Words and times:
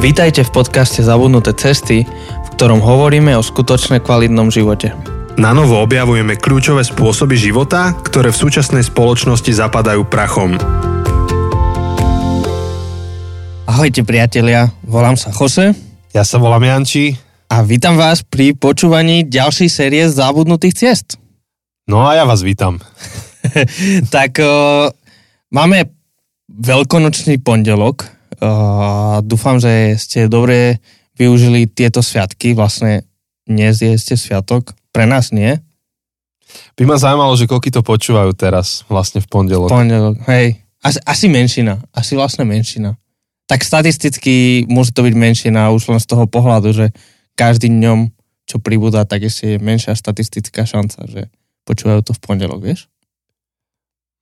Vítajte 0.00 0.48
v 0.48 0.64
podcaste 0.64 1.04
Zabudnuté 1.04 1.52
cesty, 1.52 2.08
v 2.08 2.48
ktorom 2.56 2.80
hovoríme 2.80 3.36
o 3.36 3.44
skutočne 3.44 4.00
kvalitnom 4.00 4.48
živote. 4.48 4.96
Na 5.36 5.52
novo 5.52 5.76
objavujeme 5.76 6.40
kľúčové 6.40 6.80
spôsoby 6.88 7.36
života, 7.36 7.92
ktoré 8.00 8.32
v 8.32 8.40
súčasnej 8.40 8.80
spoločnosti 8.80 9.52
zapadajú 9.52 10.08
prachom. 10.08 10.56
Ahojte 13.68 14.00
priatelia, 14.00 14.72
volám 14.88 15.20
sa 15.20 15.36
Jose 15.36 15.76
Ja 16.16 16.24
sa 16.24 16.40
volám 16.40 16.64
Janči. 16.64 17.20
a 17.52 17.60
vítam 17.60 18.00
vás 18.00 18.24
pri 18.24 18.56
počúvaní 18.56 19.28
ďalšej 19.28 19.68
série 19.68 20.08
Zabudnutých 20.08 20.80
ciest. 20.80 21.20
No 21.84 22.08
a 22.08 22.16
ja 22.16 22.24
vás 22.24 22.40
vítam. 22.40 22.80
tak 24.16 24.40
uh, 24.40 24.88
máme 25.52 25.92
veľkonočný 26.48 27.36
pondelok. 27.44 28.19
Uh, 28.40 29.20
dúfam, 29.20 29.60
že 29.60 30.00
ste 30.00 30.24
dobre 30.24 30.80
využili 31.20 31.68
tieto 31.68 32.00
sviatky. 32.00 32.56
Vlastne 32.56 33.04
dnes 33.44 33.84
je 33.84 33.92
ste 34.00 34.16
sviatok. 34.16 34.72
Pre 34.90 35.04
nás 35.04 35.28
nie. 35.28 35.60
By 36.74 36.88
ma 36.88 36.96
zaujímalo, 36.96 37.36
že 37.36 37.44
koľky 37.44 37.68
to 37.68 37.84
počúvajú 37.84 38.32
teraz, 38.34 38.82
vlastne 38.88 39.20
v 39.20 39.28
pondelok. 39.28 39.68
Pondelok, 39.68 40.16
hej. 40.32 40.58
Asi, 40.80 40.98
asi 41.04 41.26
menšina. 41.28 41.76
Asi 41.92 42.16
vlastne 42.16 42.48
menšina. 42.48 42.96
Tak 43.44 43.60
statisticky 43.60 44.64
musí 44.66 44.90
to 44.96 45.04
byť 45.04 45.14
menšina 45.14 45.68
už 45.74 45.92
len 45.92 46.00
z 46.00 46.08
toho 46.08 46.24
pohľadu, 46.24 46.72
že 46.72 46.86
každým 47.36 47.76
dňom, 47.82 47.98
čo 48.48 48.56
pribúda, 48.62 49.04
tak 49.04 49.28
je 49.28 49.60
menšia 49.60 49.92
statistická 49.92 50.64
šanca, 50.64 51.04
že 51.06 51.28
počúvajú 51.68 52.00
to 52.02 52.12
v 52.16 52.22
pondelok, 52.24 52.60
vieš? 52.64 52.88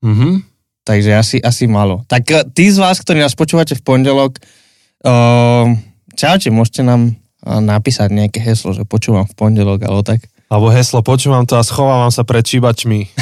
Mhm. 0.02 0.47
Takže 0.88 1.12
asi, 1.12 1.36
asi 1.44 1.68
malo. 1.68 2.00
Tak 2.08 2.24
eh, 2.32 2.40
tí 2.48 2.72
z 2.72 2.80
vás, 2.80 2.96
ktorí 3.04 3.20
nás 3.20 3.36
počúvate 3.36 3.76
v 3.76 3.84
pondelok, 3.84 4.40
uh, 5.04 5.68
čaute, 6.16 6.48
môžete 6.48 6.80
nám 6.80 7.12
eh, 7.12 7.60
napísať 7.60 8.08
nejaké 8.08 8.40
heslo, 8.40 8.72
že 8.72 8.88
počúvam 8.88 9.28
v 9.28 9.36
pondelok, 9.36 9.84
alebo 9.84 10.00
tak. 10.00 10.24
Alebo 10.48 10.72
heslo, 10.72 11.04
počúvam 11.04 11.44
to 11.44 11.60
a 11.60 11.62
schovávam 11.66 12.08
sa 12.08 12.24
pred 12.24 12.40
číbačmi. 12.40 13.04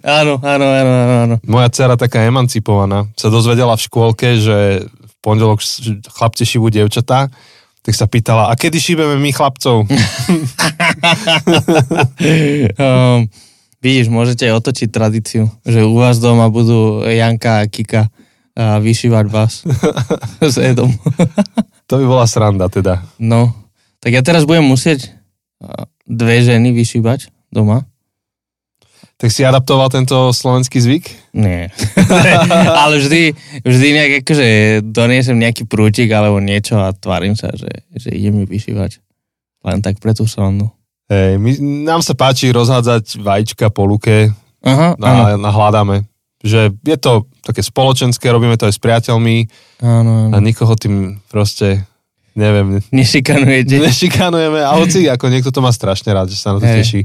áno, 0.00 0.40
áno, 0.40 0.64
áno, 0.64 0.92
áno. 1.28 1.36
Moja 1.44 1.68
dcera 1.68 2.00
taká 2.00 2.24
emancipovaná 2.24 3.04
sa 3.20 3.28
dozvedela 3.28 3.76
v 3.76 3.84
škôlke, 3.84 4.40
že 4.40 4.88
v 4.88 5.14
pondelok 5.20 5.60
chlapci 6.08 6.48
šíbu 6.48 6.72
dievčatá, 6.72 7.28
tak 7.84 7.92
sa 7.92 8.08
pýtala, 8.08 8.48
a 8.48 8.56
kedy 8.56 8.80
šíbeme 8.80 9.20
my 9.20 9.28
chlapcov? 9.28 9.84
um, 12.80 13.28
vidíš, 13.82 14.08
môžete 14.08 14.46
otočiť 14.48 14.88
tradíciu, 14.88 15.50
že 15.66 15.82
u 15.82 15.98
vás 15.98 16.22
doma 16.22 16.46
budú 16.48 17.02
Janka 17.02 17.66
a 17.66 17.68
Kika 17.68 18.08
a 18.54 18.78
vyšívať 18.78 19.26
vás 19.26 19.66
s 20.54 20.56
Edom. 20.56 20.94
to 21.90 21.98
by 21.98 22.04
bola 22.06 22.24
sranda 22.30 22.70
teda. 22.70 23.02
no, 23.18 23.50
tak 23.98 24.14
ja 24.14 24.22
teraz 24.22 24.46
budem 24.46 24.64
musieť 24.64 25.10
dve 26.06 26.42
ženy 26.42 26.74
vyšívať 26.74 27.30
doma. 27.54 27.86
Tak 29.22 29.30
si 29.30 29.46
adaptoval 29.46 29.86
tento 29.86 30.34
slovenský 30.34 30.82
zvyk? 30.82 31.06
Nie. 31.38 31.70
Ale 32.82 32.98
vždy, 32.98 33.38
vždy 33.62 33.88
nejak 33.94 34.12
akože 34.26 34.46
doniesem 34.82 35.38
nejaký 35.38 35.62
prútik 35.70 36.10
alebo 36.10 36.42
niečo 36.42 36.82
a 36.82 36.90
tvárim 36.90 37.38
sa, 37.38 37.54
že, 37.54 37.70
že 37.94 38.10
idem 38.10 38.42
mi 38.42 38.44
vyšívať. 38.50 38.98
Len 39.62 39.78
tak 39.78 40.02
pre 40.02 40.10
tú 40.10 40.26
srandu. 40.26 40.74
Hej, 41.12 41.36
my, 41.36 41.50
nám 41.84 42.00
sa 42.00 42.16
páči 42.16 42.48
rozhádzať 42.48 43.20
vajíčka 43.20 43.68
po 43.68 43.84
luke 43.84 44.32
Aha, 44.64 44.96
áno. 44.96 45.22
a, 45.28 45.36
a 45.36 45.50
hľadáme. 45.52 46.08
Že 46.40 46.72
je 46.80 46.96
to 46.96 47.28
také 47.44 47.60
spoločenské, 47.60 48.32
robíme 48.32 48.56
to 48.56 48.64
aj 48.64 48.74
s 48.74 48.80
priateľmi 48.80 49.46
áno, 49.84 50.32
áno. 50.32 50.32
a 50.32 50.36
nikoho 50.40 50.72
tým 50.72 51.20
proste, 51.28 51.84
neviem, 52.32 52.80
Nešikanujete. 52.88 53.76
nešikanujeme. 53.84 54.64
A 54.64 54.72
hoci, 54.80 55.04
ako 55.06 55.28
niekto 55.28 55.52
to 55.52 55.60
má 55.60 55.68
strašne 55.68 56.16
rád, 56.16 56.32
že 56.32 56.40
sa 56.40 56.56
na 56.56 56.64
to 56.64 56.66
Hej. 56.66 56.76
teší. 56.80 57.00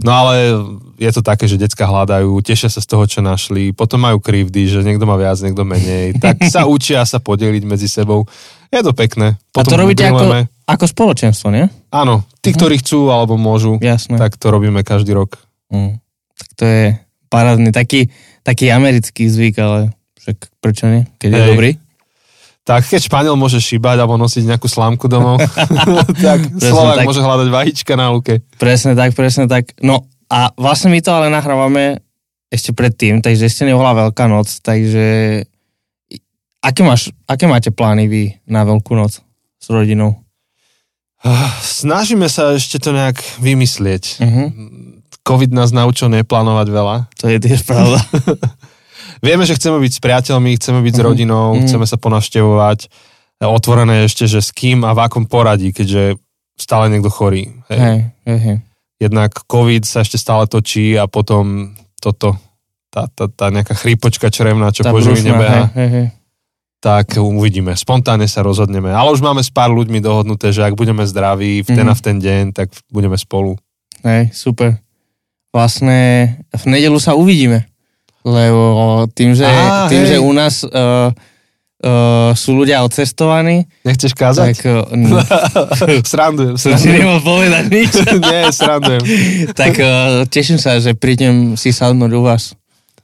No 0.00 0.16
ale 0.16 0.56
je 0.96 1.10
to 1.12 1.20
také, 1.20 1.44
že 1.44 1.60
decka 1.60 1.84
hľadajú, 1.84 2.32
tešia 2.40 2.72
sa 2.72 2.80
z 2.80 2.88
toho, 2.88 3.04
čo 3.04 3.20
našli, 3.20 3.76
potom 3.76 4.00
majú 4.00 4.16
krivdy, 4.16 4.64
že 4.64 4.80
niekto 4.80 5.04
má 5.04 5.18
viac, 5.20 5.36
niekto 5.44 5.60
menej, 5.60 6.16
tak 6.16 6.40
sa 6.48 6.64
učia 6.78 7.04
sa 7.04 7.20
podeliť 7.20 7.66
medzi 7.68 7.84
sebou. 7.84 8.24
Je 8.72 8.80
to 8.80 8.96
pekné. 8.96 9.36
A 9.36 9.60
to 9.66 9.76
robíte 9.76 10.06
ako, 10.06 10.48
ako 10.70 10.84
spoločenstvo, 10.86 11.50
nie? 11.50 11.66
Áno, 11.90 12.22
tí, 12.38 12.54
ktorí 12.54 12.78
chcú 12.78 13.10
alebo 13.10 13.34
môžu, 13.34 13.76
Jasné. 13.82 14.16
tak 14.16 14.38
to 14.38 14.54
robíme 14.54 14.86
každý 14.86 15.14
rok. 15.14 15.38
Mm. 15.70 15.98
Tak 16.38 16.48
to 16.54 16.64
je 16.64 16.84
parádny, 17.30 17.70
taký, 17.74 18.10
taký 18.46 18.70
americký 18.70 19.26
zvyk, 19.26 19.54
ale 19.58 19.78
však 20.22 20.36
prečo 20.62 20.86
nie, 20.86 21.06
keď 21.18 21.28
je 21.30 21.40
Hej. 21.42 21.50
dobrý. 21.54 21.70
Tak 22.60 22.86
keď 22.86 23.00
Španiel 23.02 23.34
môže 23.34 23.58
šíbať 23.58 24.04
alebo 24.04 24.20
nosiť 24.20 24.46
nejakú 24.46 24.68
slámku 24.70 25.10
domov, 25.10 25.42
tak 26.26 26.38
Slovák 26.54 27.02
tak. 27.02 27.06
môže 27.08 27.22
hľadať 27.24 27.48
vajíčka 27.50 27.92
na 27.98 28.14
luke. 28.14 28.44
Presne 28.60 28.94
tak, 28.94 29.16
presne 29.16 29.50
tak. 29.50 29.74
No 29.82 30.06
a 30.30 30.54
vlastne 30.54 30.94
my 30.94 31.00
to 31.02 31.10
ale 31.10 31.32
nahrávame 31.32 31.98
ešte 32.50 32.74
predtým, 32.74 33.22
takže 33.22 33.46
ešte 33.46 33.62
nebola 33.66 33.94
Veľká 33.94 34.26
noc, 34.26 34.62
takže 34.62 35.42
aké, 36.62 36.82
máš, 36.82 37.14
aké 37.26 37.46
máte 37.46 37.70
plány 37.70 38.10
vy 38.10 38.22
na 38.46 38.66
Veľkú 38.66 38.94
noc 38.94 39.22
s 39.58 39.66
rodinou? 39.70 40.18
Ah, 41.20 41.52
Snažíme 41.60 42.26
sa 42.26 42.56
ešte 42.56 42.80
to 42.80 42.90
nejak 42.90 43.20
vymyslieť. 43.38 44.04
Uh-huh. 44.18 44.48
COVID 45.20 45.52
nás 45.52 45.68
naučil 45.68 46.08
neplánovať 46.08 46.66
veľa. 46.66 46.96
To 47.20 47.28
je 47.28 47.38
tiež 47.38 47.68
pravda. 47.68 48.00
Vieme, 49.24 49.44
že 49.44 49.52
chceme 49.52 49.76
byť 49.76 49.92
s 49.92 50.00
priateľmi, 50.00 50.56
chceme 50.56 50.80
byť 50.80 50.94
s 50.96 51.00
Mhm. 51.00 51.06
rodinou, 51.06 51.46
Mhm. 51.54 51.68
chceme 51.68 51.84
sa 51.84 51.96
ponavštevovať. 51.96 52.88
Otvorené 53.40 54.04
ešte, 54.04 54.24
že 54.24 54.40
s 54.40 54.52
kým 54.52 54.84
a 54.84 54.92
v 54.92 55.00
akom 55.00 55.24
poradí, 55.24 55.72
keďže 55.72 56.16
stále 56.56 56.88
niekto 56.88 57.08
chorý. 57.08 57.48
Hej. 57.68 57.78
hej, 57.78 57.98
hej, 58.26 58.38
hej. 58.38 58.56
Jednak 59.00 59.32
COVID 59.44 59.88
sa 59.88 60.04
ešte 60.04 60.20
stále 60.20 60.44
točí 60.44 60.92
a 60.92 61.08
potom 61.08 61.72
toto, 61.96 62.36
tá, 62.92 63.08
tá, 63.08 63.32
tá 63.32 63.48
nejaká 63.48 63.72
chrípočka 63.72 64.28
črevná, 64.28 64.68
čo 64.72 64.84
Tá 64.84 64.92
po 64.92 65.00
hej, 65.00 65.68
hej, 65.72 65.88
hej. 65.88 66.06
Tak 66.80 67.12
uvidíme. 67.14 67.72
Spontánne 67.72 68.24
sa 68.24 68.40
rozhodneme. 68.40 68.88
Ale 68.88 69.12
už 69.12 69.20
máme 69.20 69.38
s 69.38 69.48
pár 69.48 69.68
ľuďmi 69.68 70.00
dohodnuté, 70.00 70.48
že 70.48 70.60
ak 70.60 70.72
budeme 70.72 71.04
zdraví 71.04 71.60
v 71.60 71.68
ten 71.68 71.84
Mhm. 71.84 71.88
a 71.88 71.94
v 71.94 72.02
ten 72.02 72.16
deň, 72.16 72.42
tak 72.50 72.72
budeme 72.88 73.14
spolu. 73.14 73.60
Hej, 74.00 74.32
super. 74.32 74.80
Vlastne 75.50 75.98
v 76.48 76.64
nedelu 76.66 76.96
sa 76.96 77.12
uvidíme. 77.12 77.68
Lebo 78.22 78.64
tým, 79.10 79.32
že, 79.32 79.44
Á, 79.44 79.88
tým, 79.88 80.04
hej. 80.04 80.08
že 80.10 80.16
u 80.18 80.30
nás 80.30 80.60
uh, 80.62 81.08
uh, 81.80 82.32
sú 82.34 82.52
ľudia 82.54 82.80
odcestovaní, 82.80 83.64
Nechceš 83.80 84.12
tak 84.12 84.20
kázať? 84.22 84.56
uh, 84.62 84.84
n- 84.90 85.20
srandujem. 86.06 86.54
som 86.54 86.70
srandujem. 86.70 86.96
nemohol 86.98 87.20
povedať 87.22 87.64
nič. 87.66 87.92
Nie, 88.22 88.48
srandujem. 88.50 89.02
tak 89.52 89.72
uh, 89.74 89.88
teším 90.26 90.56
sa, 90.56 90.76
že 90.76 90.92
prídem 90.92 91.56
si 91.56 91.70
sadnúť 91.70 92.12
u 92.12 92.22
vás. 92.22 92.52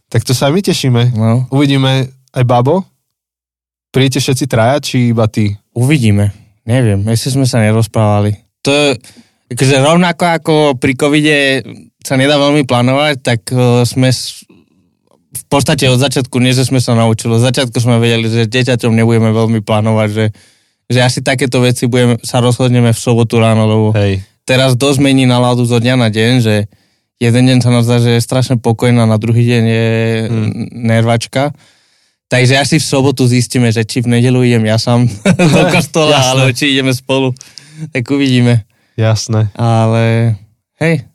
Tak 0.07 0.23
to 0.23 0.33
sa 0.33 0.49
my 0.49 0.61
tešíme. 0.61 1.13
No, 1.13 1.49
Uvidíme 1.51 2.09
aj 2.31 2.45
babo. 2.45 2.85
Príjete 3.97 4.21
všetci 4.21 4.45
traja, 4.45 4.77
či 4.85 5.17
iba 5.17 5.25
ty? 5.25 5.57
uvidíme. 5.77 6.33
Neviem, 6.67 7.07
ešte 7.13 7.37
sme 7.37 7.47
sa 7.47 7.63
nerozprávali. 7.63 8.35
To 8.67 8.73
je, 8.73 8.89
akože 9.55 9.77
rovnako 9.79 10.25
ako 10.27 10.55
pri 10.81 10.93
covide 10.99 11.39
sa 12.03 12.19
nedá 12.19 12.41
veľmi 12.41 12.67
plánovať, 12.67 13.15
tak 13.23 13.41
uh, 13.55 13.87
sme 13.87 14.11
v 15.37 15.45
podstate 15.47 15.87
od 15.87 16.01
začiatku, 16.01 16.43
nie 16.43 16.57
že 16.57 16.67
sme 16.67 16.83
sa 16.83 16.97
naučili, 16.99 17.39
od 17.39 17.45
začiatku 17.45 17.77
sme 17.79 18.03
vedeli, 18.03 18.27
že 18.27 18.51
dieťaťom 18.51 18.91
nebudeme 18.91 19.31
veľmi 19.31 19.61
plánovať, 19.63 20.09
že, 20.11 20.27
že 20.91 20.99
asi 21.05 21.21
takéto 21.23 21.63
veci 21.63 21.87
budeme, 21.87 22.19
sa 22.25 22.43
rozhodneme 22.43 22.91
v 22.91 22.99
sobotu 22.99 23.39
ráno, 23.39 23.69
lebo 23.69 23.87
Hej. 23.95 24.27
teraz 24.49 24.75
dosť 24.75 24.99
mení 25.07 25.29
náladu 25.29 25.63
zo 25.69 25.79
dňa 25.79 25.95
na 25.95 26.09
deň, 26.11 26.33
že 26.43 26.67
jeden 27.23 27.43
deň 27.47 27.59
sa 27.63 27.71
nám 27.71 27.85
zdá, 27.87 28.03
že 28.03 28.19
je 28.19 28.27
strašne 28.27 28.57
pokojná, 28.59 29.07
na 29.07 29.21
druhý 29.21 29.45
deň 29.45 29.63
je 29.63 29.89
hmm. 30.27 30.51
nervačka. 30.73 31.55
Takže 32.27 32.59
asi 32.59 32.77
v 32.83 32.85
sobotu 32.85 33.23
zistíme, 33.27 33.71
že 33.71 33.87
či 33.87 34.03
v 34.03 34.19
nedelu 34.19 34.43
idem 34.43 34.67
ja 34.67 34.83
sám 34.83 35.07
do 35.55 35.63
kostola, 35.71 36.19
Jasné. 36.19 36.31
alebo 36.35 36.49
či 36.51 36.65
ideme 36.75 36.91
spolu. 36.91 37.31
Tak 37.95 38.03
uvidíme. 38.11 38.67
Jasné. 38.99 39.55
Ale 39.55 40.35
hej. 40.83 41.07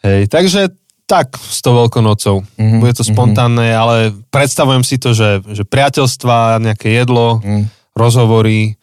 Hej, 0.00 0.30
takže 0.30 0.72
tak 1.08 1.36
s 1.36 1.64
tou 1.64 1.72
veľkonocou. 1.74 2.44
Mhm, 2.60 2.78
Bude 2.80 2.92
to 2.94 3.04
spontánne, 3.04 3.68
ale 3.72 4.12
predstavujem 4.28 4.84
si 4.84 5.00
to, 5.00 5.16
že, 5.16 5.40
že 5.44 5.64
priateľstva, 5.64 6.60
nejaké 6.60 6.92
jedlo, 6.92 7.40
mhm. 7.44 7.68
rozhovory, 7.96 8.78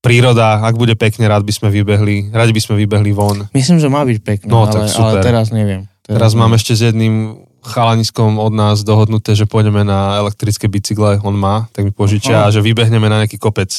príroda, 0.00 0.64
ak 0.64 0.74
bude 0.80 0.96
pekne, 0.96 1.28
rád 1.28 1.44
by 1.44 1.52
sme 1.52 1.68
vybehli, 1.68 2.32
radi 2.32 2.52
by 2.56 2.60
sme 2.60 2.74
vybehli 2.80 3.12
von. 3.12 3.46
Myslím, 3.52 3.78
že 3.78 3.88
má 3.92 4.00
byť 4.02 4.18
pekné, 4.24 4.48
No, 4.48 4.64
ale, 4.64 4.72
tak 4.72 4.82
ale 4.88 4.90
super. 4.90 5.22
teraz 5.22 5.46
neviem. 5.52 5.86
Teraz 6.02 6.32
neviem. 6.32 6.40
mám 6.40 6.52
ešte 6.56 6.72
s 6.72 6.82
jedným 6.88 7.44
chalaniskom 7.64 8.40
od 8.40 8.52
nás 8.52 8.82
dohodnuté, 8.82 9.36
že 9.36 9.48
pôjdeme 9.48 9.84
na 9.84 10.20
elektrické 10.20 10.66
bicykle, 10.66 11.20
on 11.20 11.36
má, 11.36 11.68
tak 11.72 11.86
mi 11.86 11.92
požičia 11.92 12.44
Aha. 12.44 12.44
a 12.48 12.52
že 12.52 12.64
vybehneme 12.64 13.06
na 13.06 13.24
nejaký 13.24 13.36
kopec. 13.36 13.70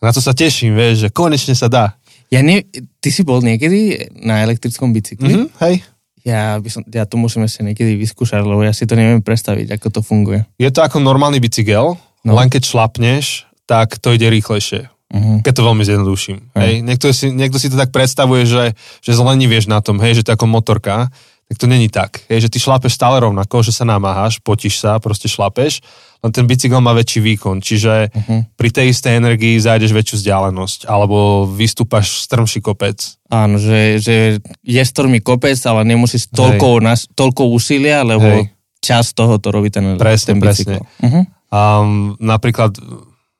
Na 0.00 0.10
to 0.10 0.18
sa 0.22 0.32
teším, 0.32 0.74
vieš, 0.74 1.06
že 1.06 1.08
konečne 1.12 1.52
sa 1.52 1.68
dá. 1.68 1.94
Ja 2.30 2.40
ne, 2.40 2.62
ty 3.02 3.08
si 3.10 3.26
bol 3.26 3.42
niekedy 3.42 4.10
na 4.22 4.40
elektrickom 4.46 4.94
bicykli? 4.94 5.34
Mhm, 5.34 5.46
hej. 5.66 5.74
Ja, 6.20 6.60
by 6.60 6.68
som, 6.68 6.84
ja 6.84 7.08
to 7.08 7.16
musím 7.16 7.48
ešte 7.48 7.64
niekedy 7.64 7.96
vyskúšať, 7.96 8.44
lebo 8.44 8.60
ja 8.60 8.76
si 8.76 8.84
to 8.84 8.92
neviem 8.92 9.24
predstaviť, 9.24 9.80
ako 9.80 9.86
to 9.88 10.00
funguje. 10.04 10.44
Je 10.60 10.68
to 10.68 10.84
ako 10.84 11.00
normálny 11.00 11.40
bicykel, 11.40 11.96
No. 12.20 12.36
len 12.36 12.52
keď 12.52 12.68
šlapneš, 12.68 13.48
tak 13.64 13.96
to 13.96 14.12
ide 14.12 14.28
rýchlejšie. 14.28 14.92
Uh-huh. 15.10 15.40
Keď 15.42 15.52
to 15.56 15.66
veľmi 15.66 15.82
zjednoduším. 15.82 16.38
Hej. 16.54 16.60
Hej. 16.60 16.74
Niekto, 16.84 17.06
si, 17.10 17.26
niekto 17.32 17.58
si 17.58 17.72
to 17.72 17.80
tak 17.80 17.90
predstavuje, 17.90 18.44
že, 18.46 18.76
že 19.00 19.16
zlenivieš 19.16 19.66
na 19.66 19.80
tom, 19.80 19.98
hej, 19.98 20.20
že 20.20 20.22
to 20.22 20.30
je 20.30 20.36
ako 20.36 20.46
motorka, 20.46 21.08
tak 21.50 21.58
to 21.58 21.66
není 21.66 21.90
tak. 21.90 22.22
Hej, 22.30 22.46
že 22.46 22.52
ty 22.54 22.62
šlapeš 22.62 22.94
stále 22.94 23.18
rovnako, 23.18 23.66
že 23.66 23.74
sa 23.74 23.82
namáhaš, 23.82 24.38
potíš 24.38 24.78
sa, 24.78 25.02
proste 25.02 25.26
šlapeš, 25.26 25.82
len 26.22 26.30
ten 26.30 26.46
bicykel 26.46 26.78
má 26.78 26.94
väčší 26.94 27.18
výkon, 27.18 27.58
čiže 27.58 28.14
uh-huh. 28.14 28.46
pri 28.54 28.70
tej 28.70 28.94
istej 28.94 29.18
energii 29.18 29.58
zájdeš 29.58 29.90
väčšiu 29.90 30.22
vzdialenosť, 30.22 30.86
alebo 30.86 31.50
vystúpaš 31.50 32.22
strmší 32.22 32.62
kopec. 32.62 33.02
Áno, 33.34 33.58
že, 33.58 33.98
že 33.98 34.38
je 34.62 34.82
stormý 34.86 35.18
kopec, 35.18 35.58
ale 35.66 35.82
nemusíš 35.90 36.30
toľko, 36.30 36.86
nas, 36.86 37.10
toľko 37.18 37.50
úsilia, 37.50 38.06
lebo 38.06 38.46
Hej. 38.46 38.54
čas 38.78 39.10
toho 39.10 39.42
to 39.42 39.50
robí 39.50 39.74
ten, 39.74 39.98
Presne, 39.98 40.38
ten 40.38 40.38
bicykel. 40.38 40.86
Uh-huh. 41.02 41.26
Um, 41.50 42.14
napríklad 42.22 42.78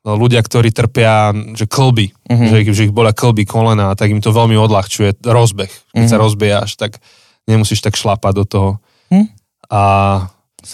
no, 0.02 0.18
ľudia, 0.18 0.42
ktorí 0.42 0.74
trpia, 0.74 1.30
že 1.54 1.70
klby, 1.70 2.10
uh-huh. 2.10 2.48
že, 2.50 2.74
že 2.74 2.82
ich 2.90 2.96
bolia 2.96 3.14
klby, 3.14 3.46
kolena, 3.46 3.94
tak 3.94 4.10
im 4.10 4.18
to 4.18 4.34
veľmi 4.34 4.58
odľahčuje 4.58 5.22
rozbeh. 5.22 5.70
Keď 5.94 6.00
uh-huh. 6.00 6.10
sa 6.10 6.18
rozbiejaš, 6.18 6.74
tak 6.74 6.98
nemusíš 7.50 7.82
tak 7.82 7.98
šlapať 7.98 8.32
do 8.38 8.44
toho. 8.46 8.70
Hm? 9.10 9.26
A 9.70 9.80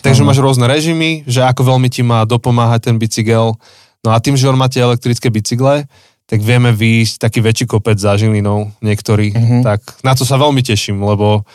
takže 0.04 0.26
máš 0.26 0.42
rôzne 0.42 0.68
režimy, 0.68 1.24
že 1.24 1.42
ako 1.42 1.76
veľmi 1.76 1.88
ti 1.88 2.04
má 2.04 2.28
dopomáhať 2.28 2.92
ten 2.92 2.96
bicykel. 3.00 3.56
No 4.04 4.08
a 4.12 4.20
tým, 4.20 4.36
že 4.36 4.46
on 4.46 4.60
má 4.60 4.68
tie 4.68 4.84
elektrické 4.84 5.32
bicykle, 5.32 5.88
tak 6.26 6.42
vieme 6.42 6.74
výjsť 6.74 7.22
taký 7.22 7.38
väčší 7.40 7.64
kopec 7.70 7.96
za 7.96 8.18
Žilinou 8.18 8.74
niektorí. 8.82 9.32
Mhm. 9.32 9.58
Tak 9.64 10.04
na 10.04 10.12
to 10.12 10.26
sa 10.26 10.36
veľmi 10.36 10.60
teším, 10.60 11.00
lebo 11.00 11.46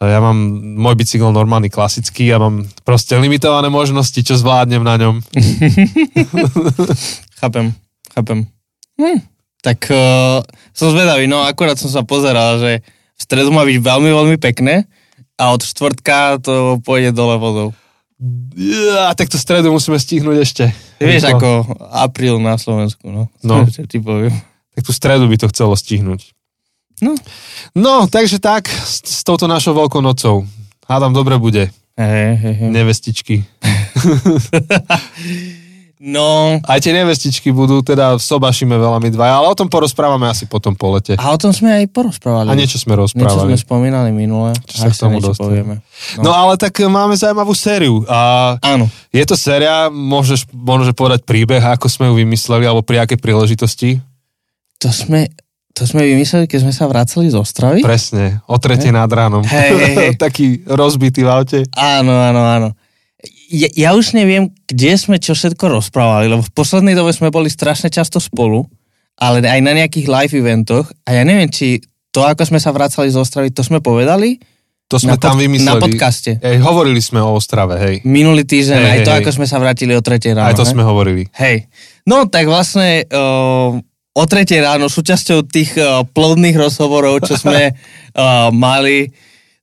ja 0.00 0.16
mám 0.16 0.32
môj 0.80 0.96
bicykel 0.96 1.28
normálny, 1.28 1.68
klasický 1.68 2.32
a 2.32 2.40
mám 2.40 2.64
proste 2.88 3.20
limitované 3.20 3.68
možnosti, 3.68 4.16
čo 4.16 4.32
zvládnem 4.32 4.80
na 4.80 4.96
ňom. 4.96 5.20
Chápem, 7.40 7.72
chápem. 8.12 8.44
Hm. 9.00 9.20
Tak 9.60 9.92
uh, 9.92 10.40
som 10.72 10.92
zvedavý, 10.92 11.28
no 11.28 11.44
akurát 11.44 11.76
som 11.76 11.92
sa 11.92 12.04
pozeral, 12.04 12.60
že 12.60 12.80
v 13.20 13.22
stredu 13.28 13.52
má 13.52 13.68
byť 13.68 13.78
veľmi, 13.84 14.08
veľmi 14.08 14.36
pekné 14.40 14.88
a 15.36 15.52
od 15.52 15.60
štvrtka 15.60 16.40
to 16.40 16.80
pôjde 16.80 17.12
dole 17.12 17.36
vodou. 17.36 17.76
Ja, 18.56 19.12
tak 19.12 19.28
to 19.28 19.36
stredu 19.36 19.68
musíme 19.72 20.00
stihnúť 20.00 20.36
ešte. 20.40 20.64
Ty 20.96 21.04
vieš, 21.04 21.28
Rýchlo. 21.28 21.36
ako 21.36 21.48
apríl 21.92 22.40
na 22.40 22.56
Slovensku, 22.56 23.12
no. 23.12 23.28
No. 23.44 23.66
Čo 23.68 23.84
ti 23.84 24.00
poviem. 24.00 24.32
Tak 24.72 24.88
tú 24.88 24.92
stredu 24.96 25.28
by 25.28 25.36
to 25.36 25.52
chcelo 25.52 25.76
stihnúť. 25.76 26.32
No. 27.00 27.16
No, 27.76 28.08
takže 28.08 28.40
tak, 28.40 28.68
s, 28.68 29.04
s 29.04 29.20
touto 29.24 29.48
našou 29.48 29.76
veľkou 29.76 30.00
nocou. 30.04 30.44
Hádam, 30.84 31.12
dobre 31.12 31.36
bude. 31.36 31.72
Hej, 31.96 32.36
hej, 32.40 32.54
hej. 32.56 32.70
Nevestičky. 32.72 33.36
No, 36.00 36.56
Aj 36.64 36.80
tie 36.80 36.96
nevestičky 36.96 37.52
budú, 37.52 37.84
teda 37.84 38.16
sobašíme 38.16 38.72
veľa 38.72 38.98
my 38.98 39.08
dvaja, 39.10 39.36
ale 39.36 39.46
o 39.46 39.54
tom 39.54 39.68
porozprávame 39.68 40.24
asi 40.24 40.48
potom 40.48 40.72
po 40.72 40.96
lete. 40.96 41.12
a 41.12 41.28
o 41.28 41.36
tom 41.36 41.52
sme 41.52 41.76
aj 41.76 41.92
porozprávali. 41.92 42.48
A 42.48 42.56
niečo 42.56 42.80
sme 42.80 42.96
Niečo 42.96 43.12
rozprávali. 43.12 43.52
sme 43.52 43.56
spomínali 43.60 44.08
minule. 44.08 44.56
Čo 44.64 44.76
sa 44.78 44.88
k 44.88 44.96
tomu 44.96 45.20
niečo 45.20 45.36
dostane. 45.36 45.44
povieme. 45.44 45.74
No 46.16 46.32
ale 46.32 46.56
tak 46.56 46.72
e, 46.74 46.88
máme 46.88 47.12
zaujímavú 47.12 47.52
sériu. 47.52 48.00
A 48.08 48.56
Áno. 48.64 48.88
je 49.08 49.20
to 49.22 49.36
séria, 49.36 49.92
môžeš, 49.92 50.48
môžeš 50.48 50.96
povedať 50.96 51.20
príbeh, 51.22 51.60
ako 51.60 51.84
sme 51.86 52.08
ju 52.08 52.16
vymysleli, 52.16 52.64
alebo 52.64 52.80
pri 52.80 53.04
akej 53.04 53.20
príležitosti? 53.20 54.00
To 54.80 54.88
sme, 54.88 55.28
to 55.70 55.84
sme 55.84 56.08
vymysleli, 56.08 56.48
keď 56.48 56.64
sme 56.64 56.72
sa 56.72 56.88
vracali 56.88 57.28
z 57.28 57.36
Ostravy. 57.36 57.84
Presne, 57.84 58.40
o 58.48 58.56
tretej 58.56 58.88
nad 58.88 59.04
ránom. 59.06 59.44
Hej, 59.44 59.70
hej, 59.70 59.92
hej. 59.92 60.10
Taký 60.24 60.64
rozbitý 60.64 61.22
v 61.22 61.30
aute. 61.30 61.58
Áno, 61.76 62.16
áno, 62.16 62.40
áno. 62.40 62.68
Ja, 63.50 63.66
ja 63.74 63.90
už 63.92 64.14
neviem, 64.14 64.54
kde 64.70 64.94
sme 64.94 65.18
čo 65.18 65.34
všetko 65.34 65.82
rozprávali, 65.82 66.30
lebo 66.30 66.40
v 66.40 66.54
poslednej 66.54 66.94
dobe 66.94 67.10
sme 67.10 67.34
boli 67.34 67.50
strašne 67.50 67.90
často 67.90 68.22
spolu, 68.22 68.62
ale 69.18 69.42
aj 69.42 69.60
na 69.60 69.74
nejakých 69.74 70.06
live 70.06 70.34
eventoch 70.38 70.86
a 71.02 71.18
ja 71.18 71.26
neviem, 71.26 71.50
či 71.50 71.82
to, 72.10 72.22
ako 72.22 72.46
sme 72.46 72.62
sa 72.62 72.70
vracali 72.70 73.10
z 73.10 73.18
Ostravy, 73.18 73.50
to 73.50 73.62
sme 73.62 73.82
povedali 73.82 74.38
To 74.90 74.98
sme 74.98 75.14
Na 75.14 75.22
tam 75.22 75.38
pod- 75.38 75.42
vymysleli. 75.46 75.70
na 75.70 75.78
podcaste. 75.78 76.30
Hej, 76.42 76.66
hovorili 76.66 76.98
sme 76.98 77.22
o 77.22 77.38
Ostrave, 77.38 77.78
hej. 77.78 77.94
minulý 78.02 78.42
týždeň, 78.42 78.74
Hej, 78.74 78.90
aj 78.90 78.98
hej, 78.98 79.06
to, 79.06 79.10
hej. 79.10 79.18
ako 79.22 79.30
sme 79.38 79.46
sa 79.46 79.56
vrátili 79.62 79.92
o 79.94 80.02
tretej 80.02 80.34
ráno. 80.34 80.50
Aj 80.50 80.54
to 80.58 80.66
hej? 80.66 80.72
sme 80.74 80.82
hovorili. 80.82 81.30
Hej. 81.38 81.70
No 82.10 82.26
tak 82.26 82.50
vlastne 82.50 83.06
uh, 83.06 83.70
o 84.10 84.24
tretej 84.26 84.58
ráno 84.58 84.90
súčasťou 84.90 85.46
tých 85.46 85.78
uh, 85.78 86.02
plodných 86.02 86.58
rozhovorov, 86.58 87.22
čo 87.22 87.38
sme 87.38 87.70
uh, 87.70 88.50
mali, 88.66 89.14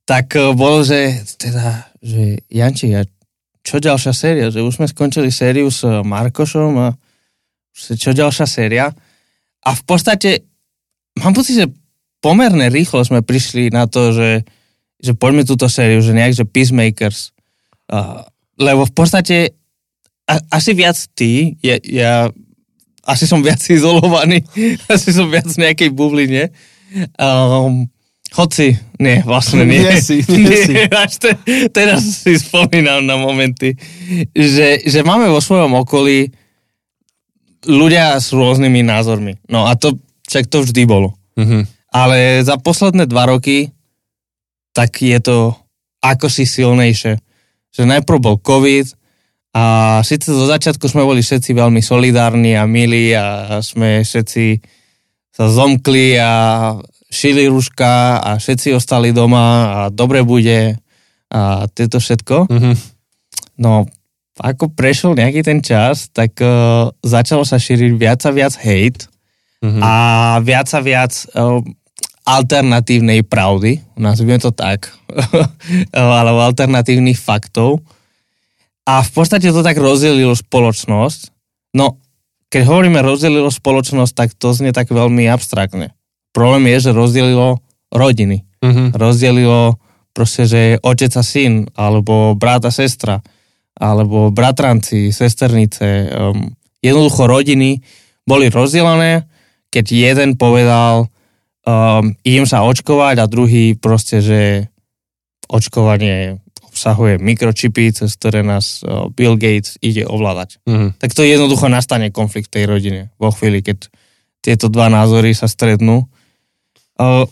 tak 0.07 0.31
uh, 0.39 0.56
bolo, 0.56 0.88
že 0.88 1.19
teda, 1.36 1.92
že 2.00 2.39
Janči, 2.48 2.95
a 2.95 3.04
čo 3.67 3.83
ďalšia 3.83 4.13
séria? 4.15 4.47
Že 4.47 4.63
už 4.63 4.73
sme 4.79 4.87
skončili 4.87 5.27
sériu 5.27 5.67
s 5.67 5.83
uh, 5.83 5.99
Markošom 5.99 6.71
a 6.79 6.87
čo 7.75 8.15
ďalšia 8.15 8.47
séria? 8.47 8.95
A 9.67 9.69
v 9.75 9.83
podstate 9.83 10.47
mám 11.19 11.35
pocit, 11.35 11.59
že 11.59 11.67
pomerne 12.23 12.71
rýchlo 12.71 13.03
sme 13.03 13.19
prišli 13.19 13.67
na 13.75 13.83
to, 13.91 14.15
že, 14.15 14.47
že 15.03 15.11
poďme 15.11 15.43
túto 15.43 15.67
sériu, 15.67 15.99
že 15.99 16.15
nejak, 16.15 16.39
že 16.39 16.47
Peacemakers. 16.47 17.35
Uh, 17.91 18.23
lebo 18.55 18.87
v 18.87 18.93
podstate 18.95 19.59
a, 20.23 20.39
asi 20.55 20.71
viac 20.71 20.95
ty, 21.11 21.59
ja, 21.59 21.75
ja 21.83 22.13
asi 23.03 23.27
som 23.27 23.43
viac 23.43 23.59
izolovaný, 23.67 24.47
asi 24.93 25.11
som 25.11 25.27
viac 25.27 25.47
v 25.51 25.67
nejakej 25.67 25.89
bubline. 25.91 26.55
Um, 27.19 27.91
hoci, 28.35 28.75
nie, 29.00 29.24
vlastne 29.24 29.63
nie. 29.63 29.79
Nie 29.79 30.01
si, 30.03 30.19
nie 30.27 30.57
si. 30.68 30.74
Až 31.03 31.13
te, 31.21 31.31
teraz 31.71 32.03
si 32.25 32.35
spomínam 32.35 33.06
na 33.06 33.15
momenty, 33.15 33.77
že, 34.35 34.83
že 34.83 35.00
máme 35.06 35.31
vo 35.31 35.39
svojom 35.39 35.77
okolí 35.79 36.33
ľudia 37.68 38.19
s 38.19 38.31
rôznymi 38.35 38.83
názormi. 38.83 39.39
No 39.47 39.68
a 39.68 39.75
to, 39.79 39.95
však 40.27 40.51
to 40.51 40.63
vždy 40.63 40.83
bolo. 40.83 41.15
Mhm. 41.39 41.68
Ale 41.88 42.44
za 42.44 42.59
posledné 42.59 43.07
dva 43.07 43.31
roky 43.31 43.71
tak 44.75 45.01
je 45.01 45.18
to 45.18 45.57
ako 46.06 46.29
si 46.29 46.45
silnejšie. 46.45 47.18
Že 47.74 47.83
najprv 47.97 48.18
bol 48.21 48.38
COVID 48.38 48.94
a 49.57 49.63
síce 50.06 50.29
zo 50.29 50.45
začiatku 50.45 50.85
sme 50.85 51.01
boli 51.01 51.25
všetci 51.25 51.57
veľmi 51.57 51.81
solidárni 51.81 52.53
a 52.53 52.69
milí 52.69 53.09
a 53.18 53.57
sme 53.65 54.06
všetci 54.06 54.62
sa 55.33 55.50
zomkli 55.50 56.13
a 56.21 56.31
šili 57.07 57.48
ruška 57.48 58.19
a 58.19 58.30
všetci 58.36 58.75
ostali 58.75 59.15
doma 59.15 59.48
a 59.71 59.80
dobre 59.88 60.24
bude 60.24 60.75
a 61.27 61.68
tieto 61.71 62.00
všetko. 62.00 62.48
Mhm. 62.51 62.71
No, 63.57 63.89
ako 64.38 64.69
prešiel 64.69 65.18
nejaký 65.18 65.42
ten 65.42 65.59
čas, 65.65 66.13
tak 66.13 66.38
uh, 66.39 66.93
začalo 67.01 67.41
sa 67.41 67.58
šíriť 67.58 67.91
viac 67.98 68.22
a 68.27 68.31
viac 68.31 68.53
hate 68.55 69.10
Mhm. 69.58 69.81
a 69.81 69.93
viac 70.46 70.70
a 70.70 70.79
viac 70.86 71.13
uh, 71.34 71.58
alternatívnej 72.29 73.25
pravdy, 73.25 73.81
nazvime 73.98 74.38
to 74.38 74.53
tak, 74.53 74.93
alebo 75.98 76.46
alternatívnych 76.46 77.17
faktov. 77.17 77.81
A 78.86 79.01
v 79.01 79.10
podstate 79.12 79.50
to 79.50 79.65
tak 79.65 79.75
rozdelilo 79.81 80.38
spoločnosť. 80.38 81.34
No, 81.74 81.98
keď 82.53 82.62
hovoríme 82.70 83.01
rozdelilo 83.01 83.50
spoločnosť, 83.50 84.13
tak 84.13 84.29
to 84.38 84.53
znie 84.53 84.72
tak 84.72 84.93
veľmi 84.93 85.25
abstraktne. 85.27 85.97
Problém 86.31 86.69
je, 86.75 86.89
že 86.89 86.91
rozdelilo 86.98 87.62
rodiny. 87.93 88.43
Mhm. 88.63 88.98
Rozdelilo 88.98 89.77
proste, 90.12 90.50
že 90.50 90.62
otec 90.81 91.13
a 91.13 91.24
syn, 91.24 91.69
alebo 91.77 92.34
brat 92.34 92.65
a 92.65 92.74
sestra, 92.74 93.22
alebo 93.77 94.34
bratranci, 94.34 95.13
sesternice. 95.13 96.10
Um, 96.10 96.57
jednoducho 96.81 97.29
rodiny 97.29 97.86
boli 98.25 98.50
rozdelené, 98.50 99.29
keď 99.69 99.86
jeden 99.93 100.29
povedal, 100.41 101.05
um, 101.62 102.17
idem 102.25 102.50
sa 102.50 102.65
očkovať 102.65 103.22
a 103.22 103.29
druhý 103.29 103.77
proste, 103.77 104.25
že 104.25 104.41
očkovanie 105.46 106.41
obsahuje 106.65 107.17
mikročipy, 107.22 107.93
cez 107.93 108.13
ktoré 108.17 108.41
nás 108.41 108.81
uh, 108.81 109.10
Bill 109.13 109.38
Gates 109.38 109.77
ide 109.86 110.05
ovládať. 110.05 110.62
Mhm. 110.65 110.98
Tak 110.98 111.13
to 111.13 111.22
jednoducho 111.22 111.69
nastane 111.69 112.10
konflikt 112.10 112.50
v 112.50 112.55
tej 112.57 112.65
rodine 112.65 113.01
vo 113.22 113.29
chvíli, 113.29 113.62
keď 113.62 113.86
tieto 114.41 114.69
dva 114.69 114.89
názory 114.89 115.38
sa 115.38 115.46
stretnú. 115.46 116.10
Uh, 116.98 117.24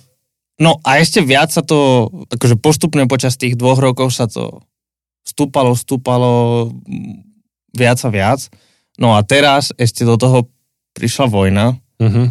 no 0.57 0.77
a 0.81 0.97
ešte 0.97 1.19
viac 1.19 1.49
sa 1.49 1.61
to, 1.61 2.07
akože 2.29 2.55
postupne 2.55 3.03
počas 3.05 3.35
tých 3.35 3.57
dvoch 3.57 3.77
rokov 3.77 4.13
sa 4.13 4.25
to 4.25 4.61
stúpalo, 5.25 5.73
stúpalo 5.73 6.31
mm, 6.71 7.25
viac 7.73 7.97
a 8.01 8.09
viac. 8.09 8.39
No 8.95 9.17
a 9.17 9.25
teraz 9.25 9.73
ešte 9.75 10.05
do 10.05 10.15
toho 10.15 10.47
prišla 10.93 11.27
vojna 11.27 11.75
Mhm. 11.95 12.27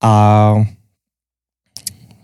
a 0.00 0.12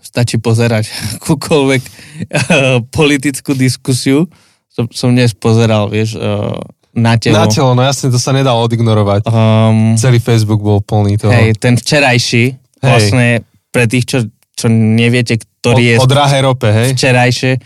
stačí 0.01 0.41
pozerať 0.41 0.89
akúkoľvek 1.21 1.83
uh, 1.83 2.81
politickú 2.89 3.53
diskusiu. 3.53 4.25
Som, 4.69 4.89
som 4.93 5.09
dnes 5.13 5.33
pozeral, 5.33 5.89
vieš, 5.89 6.17
uh, 6.17 6.53
na 6.93 7.17
telo. 7.17 7.37
Na 7.37 7.49
telo, 7.49 7.73
no 7.73 7.81
jasne, 7.81 8.09
to 8.09 8.17
sa 8.17 8.33
nedalo 8.33 8.65
odignorovať. 8.65 9.29
Um, 9.29 9.97
Celý 9.97 10.21
Facebook 10.21 10.61
bol 10.61 10.81
plný 10.81 11.21
toho. 11.21 11.33
hej, 11.33 11.57
ten 11.57 11.77
včerajší, 11.77 12.57
vlastne 12.81 13.45
pre 13.77 13.85
tých, 13.85 14.05
čo, 14.09 14.19
čo 14.57 14.67
neviete, 14.73 15.37
ktorý 15.37 15.85
je 15.85 15.97
o, 16.01 16.05
o 16.05 16.09
drahej 16.09 16.41
rope, 16.41 16.69
hej? 16.73 16.97
včerajšie. 16.97 17.61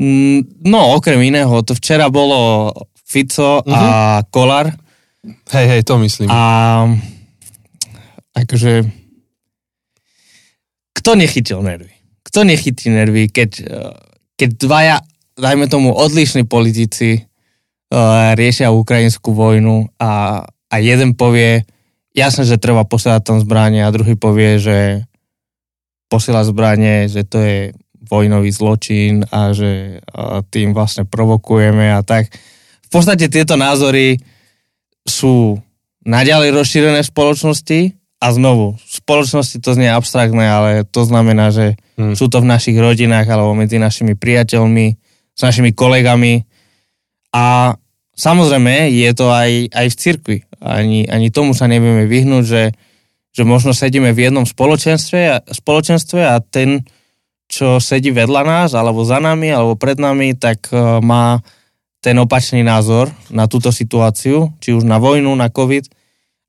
Mm, 0.00 0.64
No, 0.64 0.96
okrem 0.96 1.20
iného, 1.20 1.52
to 1.60 1.76
včera 1.76 2.08
bolo 2.08 2.72
Fico 3.04 3.60
a 3.68 3.76
Mhm. 4.24 4.32
Kolar 4.32 4.72
Hej, 5.22 5.66
hej, 5.70 5.82
to 5.86 6.02
myslím. 6.02 6.26
A 6.34 6.82
akože 8.34 8.90
kto 10.98 11.14
nechytil 11.14 11.62
nervy? 11.62 11.94
Kto 12.26 12.42
nechytí 12.42 12.90
nervy, 12.90 13.30
keď, 13.30 13.50
eh, 13.62 13.94
keď 14.34 14.50
dvaja, 14.58 14.96
dajme 15.38 15.70
tomu, 15.70 15.94
odlišní 15.94 16.44
politici 16.44 17.22
uh, 17.92 18.32
riešia 18.36 18.72
ukrajinskú 18.72 19.32
vojnu 19.32 19.88
a, 20.00 20.42
a 20.44 20.74
jeden 20.80 21.16
povie, 21.16 21.64
jasne, 22.12 22.44
že 22.44 22.60
treba 22.60 22.84
posielať 22.84 23.20
tam 23.24 23.38
zbranie 23.40 23.84
a 23.84 23.92
druhý 23.94 24.16
povie, 24.16 24.60
že 24.60 25.08
posiela 26.12 26.44
zbranie, 26.44 27.08
že 27.08 27.24
to 27.24 27.40
je 27.40 27.72
vojnový 28.04 28.52
zločin 28.52 29.24
a 29.32 29.56
že 29.56 30.04
tým 30.52 30.76
vlastne 30.76 31.08
provokujeme 31.08 31.96
a 31.96 32.04
tak. 32.04 32.28
V 32.84 32.90
podstate 32.92 33.32
tieto 33.32 33.56
názory 33.56 34.20
sú 35.08 35.56
naďalej 36.04 36.52
rozšírené 36.52 37.00
v 37.00 37.08
spoločnosti 37.08 37.80
a 38.20 38.26
znovu, 38.30 38.76
v 38.76 38.92
spoločnosti 38.92 39.56
to 39.64 39.72
znie 39.72 39.88
abstraktné, 39.88 40.44
ale 40.44 40.70
to 40.84 41.02
znamená, 41.08 41.48
že 41.48 41.80
hmm. 41.96 42.12
sú 42.12 42.28
to 42.28 42.44
v 42.44 42.50
našich 42.52 42.76
rodinách 42.76 43.26
alebo 43.26 43.56
medzi 43.56 43.80
našimi 43.80 44.12
priateľmi, 44.12 44.86
s 45.32 45.40
našimi 45.40 45.72
kolegami 45.72 46.44
a 47.32 47.74
samozrejme 48.12 48.92
je 48.92 49.10
to 49.16 49.32
aj, 49.32 49.72
aj 49.72 49.86
v 49.88 49.96
cirkvi. 49.96 50.38
Ani, 50.62 51.08
ani 51.10 51.32
tomu 51.34 51.56
sa 51.56 51.66
nevieme 51.66 52.06
vyhnúť, 52.06 52.44
že, 52.44 52.62
že 53.32 53.42
možno 53.48 53.72
sedíme 53.72 54.12
v 54.12 54.28
jednom 54.28 54.44
spoločenstve 54.44 55.20
a, 55.28 55.36
spoločenstve 55.40 56.20
a 56.20 56.38
ten, 56.44 56.84
čo 57.48 57.80
sedí 57.80 58.12
vedľa 58.12 58.42
nás, 58.44 58.70
alebo 58.76 59.02
za 59.08 59.18
nami, 59.18 59.48
alebo 59.48 59.76
pred 59.76 59.96
nami, 59.96 60.36
tak 60.36 60.68
uh, 60.72 61.00
má 61.00 61.40
ten 62.02 62.18
opačný 62.18 62.60
názor 62.66 63.08
na 63.30 63.46
túto 63.46 63.70
situáciu, 63.70 64.52
či 64.58 64.74
už 64.74 64.82
na 64.82 64.98
vojnu, 64.98 65.32
na 65.38 65.48
COVID 65.48 65.86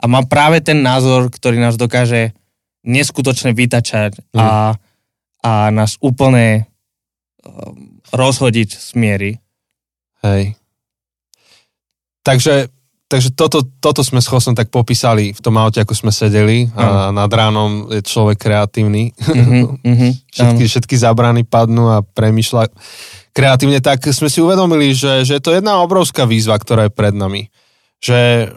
a 0.02 0.10
má 0.10 0.26
práve 0.26 0.60
ten 0.66 0.82
názor, 0.82 1.30
ktorý 1.30 1.62
nás 1.62 1.78
dokáže 1.78 2.34
neskutočne 2.84 3.54
vytačať 3.54 4.20
mm. 4.34 4.40
a, 4.42 4.76
a 5.46 5.52
nás 5.70 5.96
úplne 6.04 6.68
um, 7.46 8.02
rozhodiť 8.12 8.70
z 8.74 8.90
miery. 8.98 9.32
Hej. 10.26 10.58
Takže, 12.26 12.73
takže 13.14 13.38
toto, 13.38 13.62
toto 13.78 14.02
sme 14.02 14.18
s 14.18 14.26
Chosom 14.26 14.58
tak 14.58 14.74
popísali 14.74 15.38
v 15.38 15.40
tom 15.46 15.62
aute, 15.62 15.78
ako 15.78 15.94
sme 15.94 16.10
sedeli 16.10 16.66
a 16.74 17.14
nad 17.14 17.30
ránom 17.30 17.86
je 17.94 18.02
človek 18.02 18.42
kreatívny. 18.42 19.14
Mm-hmm, 19.14 19.64
mm-hmm, 19.86 20.12
všetky, 20.34 20.64
všetky 20.66 20.96
zabrany 20.98 21.46
padnú 21.46 21.94
a 21.94 22.02
premyšľa 22.02 22.74
kreatívne, 23.30 23.86
tak 23.86 24.02
sme 24.10 24.34
si 24.34 24.42
uvedomili, 24.42 24.98
že, 24.98 25.30
že 25.30 25.38
to 25.38 25.54
je 25.54 25.62
jedna 25.62 25.86
obrovská 25.86 26.26
výzva, 26.26 26.58
ktorá 26.58 26.90
je 26.90 26.98
pred 26.98 27.14
nami. 27.14 27.54
Že 28.02 28.50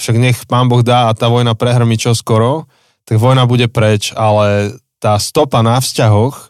však 0.00 0.16
nech 0.16 0.38
pán 0.48 0.72
Boh 0.72 0.80
dá 0.80 1.12
a 1.12 1.16
tá 1.16 1.28
vojna 1.28 1.52
prehrmí 1.52 2.00
čo 2.00 2.16
skoro, 2.16 2.64
tak 3.04 3.20
vojna 3.20 3.44
bude 3.44 3.68
preč, 3.68 4.16
ale 4.16 4.80
tá 4.96 5.20
stopa 5.20 5.60
na 5.60 5.76
vzťahoch, 5.76 6.48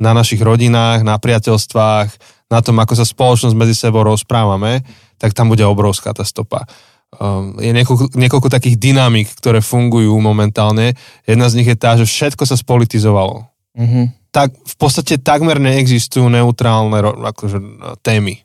na 0.00 0.16
našich 0.16 0.40
rodinách, 0.40 1.04
na 1.04 1.20
priateľstvách, 1.20 2.08
na 2.48 2.58
tom, 2.64 2.80
ako 2.80 2.96
sa 2.96 3.04
spoločnosť 3.04 3.52
medzi 3.52 3.76
sebou 3.76 4.00
rozprávame, 4.00 4.80
tak 5.20 5.36
tam 5.36 5.52
bude 5.52 5.60
obrovská 5.62 6.16
tá 6.16 6.24
stopa. 6.24 6.64
Um, 7.12 7.58
je 7.60 7.70
niekoľko, 7.76 8.16
niekoľko 8.16 8.48
takých 8.48 8.80
dynamík, 8.80 9.28
ktoré 9.36 9.60
fungujú 9.60 10.16
momentálne. 10.16 10.96
Jedna 11.28 11.52
z 11.52 11.60
nich 11.60 11.68
je 11.68 11.76
tá, 11.76 12.00
že 12.00 12.08
všetko 12.08 12.48
sa 12.48 12.56
spolitizovalo. 12.56 13.44
Mm-hmm. 13.76 14.04
Tak 14.32 14.56
v 14.56 14.74
podstate 14.78 15.20
takmer 15.20 15.60
neexistujú 15.60 16.30
neutrálne 16.30 17.02
akože, 17.34 17.58
témy. 18.00 18.40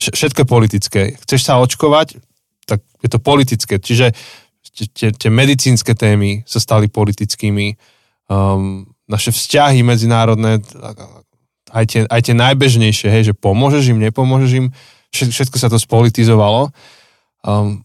Všetko 0.00 0.44
je 0.44 0.48
politické. 0.48 1.00
Chceš 1.18 1.40
sa 1.44 1.60
očkovať? 1.60 2.20
tak 2.70 2.86
je 3.02 3.08
to 3.10 3.18
politické. 3.18 3.74
Čiže 3.82 4.14
tie, 4.94 5.10
tie 5.10 5.30
medicínske 5.30 5.98
témy 5.98 6.46
sa 6.46 6.62
stali 6.62 6.86
politickými, 6.86 7.74
um, 8.30 8.86
naše 9.10 9.34
vzťahy 9.34 9.82
medzinárodné, 9.82 10.62
aj 11.74 11.84
tie, 11.90 12.00
aj 12.06 12.20
tie 12.22 12.34
najbežnejšie, 12.38 13.08
hej, 13.10 13.34
že 13.34 13.34
pomôžeš 13.34 13.90
im, 13.90 13.98
nepomôžeš 13.98 14.50
im, 14.62 14.66
všetko 15.12 15.56
sa 15.58 15.68
to 15.70 15.78
spolitizovalo. 15.78 16.70
Um, 17.42 17.82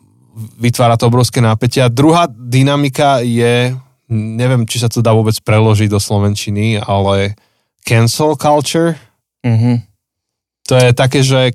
vytvára 0.59 0.99
to 0.99 1.07
obrovské 1.07 1.41
napätie. 1.41 1.81
A 1.81 1.91
druhá 1.91 2.27
dynamika 2.29 3.23
je, 3.23 3.73
neviem, 4.11 4.67
či 4.67 4.83
sa 4.83 4.91
to 4.91 4.99
dá 4.99 5.15
vôbec 5.15 5.35
preložiť 5.41 5.89
do 5.89 5.99
slovenčiny, 5.99 6.81
ale 6.81 7.39
cancel 7.87 8.35
culture. 8.35 8.99
Mm-hmm. 9.45 9.75
To 10.69 10.73
je 10.75 10.89
také, 10.97 11.21
že 11.21 11.53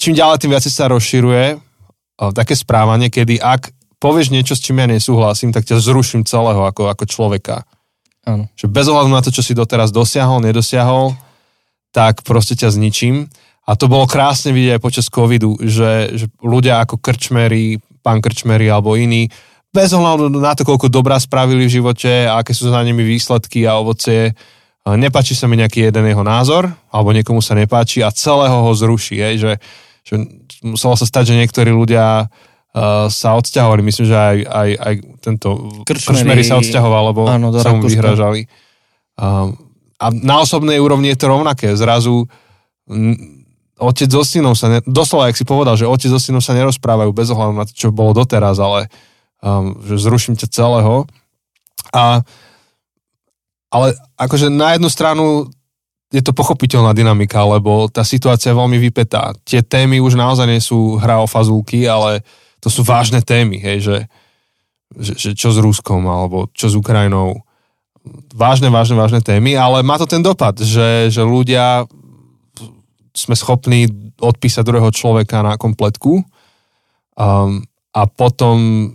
čím 0.00 0.16
ďalej, 0.16 0.40
tým 0.40 0.50
viac 0.56 0.64
sa 0.64 0.88
rozširuje 0.88 1.60
také 2.32 2.52
správanie, 2.56 3.08
kedy 3.08 3.40
ak 3.40 3.72
povieš 4.00 4.32
niečo, 4.32 4.56
s 4.56 4.64
čím 4.64 4.80
ja 4.80 4.88
nesúhlasím, 4.88 5.52
tak 5.52 5.68
ťa 5.68 5.80
zruším 5.80 6.24
celého 6.24 6.64
ako, 6.64 6.88
ako 6.88 7.04
človeka. 7.04 7.68
Áno. 8.24 8.48
Že 8.56 8.66
bez 8.72 8.86
ohľadu 8.88 9.08
na 9.12 9.24
to, 9.24 9.32
čo 9.32 9.44
si 9.44 9.56
doteraz 9.56 9.92
dosiahol, 9.92 10.40
nedosiahol, 10.40 11.16
tak 11.92 12.24
proste 12.24 12.56
ťa 12.56 12.76
zničím. 12.76 13.28
A 13.70 13.78
to 13.78 13.86
bolo 13.86 14.10
krásne 14.10 14.50
vidieť 14.50 14.76
aj 14.76 14.82
počas 14.82 15.06
covidu, 15.06 15.54
že, 15.62 16.10
že 16.18 16.26
ľudia 16.42 16.82
ako 16.82 16.98
Krčmery, 16.98 17.78
pán 18.02 18.18
Krčmery 18.18 18.66
alebo 18.66 18.98
iní, 18.98 19.30
bez 19.70 19.94
ohľadu 19.94 20.26
na 20.42 20.58
to, 20.58 20.66
koľko 20.66 20.90
dobrá 20.90 21.14
spravili 21.22 21.70
v 21.70 21.78
živote 21.78 22.26
a 22.26 22.42
aké 22.42 22.50
sú 22.50 22.66
za 22.66 22.82
nimi 22.82 23.06
výsledky 23.06 23.70
a 23.70 23.78
ovocie, 23.78 24.34
nepáči 24.82 25.38
sa 25.38 25.46
mi 25.46 25.54
nejaký 25.54 25.86
jeden 25.86 26.10
jeho 26.10 26.26
názor, 26.26 26.66
alebo 26.90 27.14
niekomu 27.14 27.38
sa 27.38 27.54
nepáči 27.54 28.02
a 28.02 28.10
celého 28.10 28.66
ho 28.66 28.72
zruší. 28.74 29.22
Je, 29.22 29.28
že, 29.38 29.52
že 30.02 30.14
muselo 30.66 30.98
sa 30.98 31.06
stať, 31.06 31.30
že 31.30 31.38
niektorí 31.38 31.70
ľudia 31.70 32.26
uh, 32.26 33.06
sa 33.06 33.38
odsťahovali. 33.38 33.86
Myslím, 33.86 34.10
že 34.10 34.16
aj, 34.18 34.36
aj, 34.50 34.70
aj 34.74 34.94
tento 35.22 35.48
Kršmery 35.86 36.42
sa 36.42 36.58
odsťahoval, 36.58 37.14
lebo 37.14 37.30
áno, 37.30 37.54
sa 37.54 37.70
mu 37.70 37.86
vyhražali. 37.86 38.50
Um, 39.14 39.54
a 40.00 40.10
na 40.10 40.42
osobnej 40.42 40.82
úrovni 40.82 41.14
je 41.14 41.18
to 41.22 41.30
rovnaké. 41.30 41.76
Zrazu 41.78 42.26
m, 42.90 43.39
otec 43.80 44.08
so 44.12 44.22
synom 44.22 44.52
sa, 44.52 44.68
ne, 44.68 44.78
doslova, 44.84 45.32
jak 45.32 45.40
si 45.40 45.48
povedal, 45.48 45.74
že 45.74 45.88
otec 45.88 46.12
so 46.12 46.20
synom 46.20 46.44
sa 46.44 46.52
nerozprávajú 46.52 47.10
bez 47.16 47.32
ohľadu 47.32 47.54
na 47.56 47.64
to, 47.64 47.72
čo 47.72 47.88
bolo 47.90 48.12
doteraz, 48.12 48.60
ale 48.60 48.92
um, 49.40 49.80
že 49.82 49.96
zruším 49.96 50.36
ťa 50.36 50.52
celého. 50.52 51.08
A 51.96 52.20
ale 53.70 53.94
akože 54.18 54.50
na 54.50 54.74
jednu 54.74 54.90
stranu 54.90 55.46
je 56.10 56.18
to 56.26 56.34
pochopiteľná 56.34 56.90
dynamika, 56.90 57.38
lebo 57.46 57.86
tá 57.86 58.02
situácia 58.02 58.50
je 58.50 58.58
veľmi 58.58 58.82
vypetá. 58.82 59.30
Tie 59.46 59.62
témy 59.62 60.02
už 60.02 60.18
naozaj 60.18 60.46
nie 60.50 60.58
sú 60.58 60.98
hra 60.98 61.22
o 61.22 61.30
fazulky, 61.30 61.86
ale 61.86 62.26
to 62.58 62.66
sú 62.66 62.82
vážne 62.82 63.22
témy, 63.22 63.62
hej, 63.62 63.78
že, 63.78 63.98
že, 64.98 65.12
že 65.14 65.30
čo 65.38 65.54
s 65.54 65.62
Ruskom, 65.62 66.02
alebo 66.10 66.50
čo 66.50 66.66
s 66.66 66.74
Ukrajinou. 66.74 67.46
Vážne, 68.34 68.74
vážne, 68.74 68.98
vážne 68.98 69.22
témy, 69.22 69.54
ale 69.54 69.86
má 69.86 70.02
to 70.02 70.10
ten 70.10 70.18
dopad, 70.18 70.58
že, 70.58 71.14
že 71.14 71.22
ľudia 71.22 71.86
sme 73.14 73.34
schopní 73.34 73.90
odpísať 74.18 74.62
druhého 74.62 74.90
človeka 74.94 75.42
na 75.42 75.58
kompletku 75.58 76.22
um, 77.16 77.62
a 77.90 78.02
potom 78.06 78.90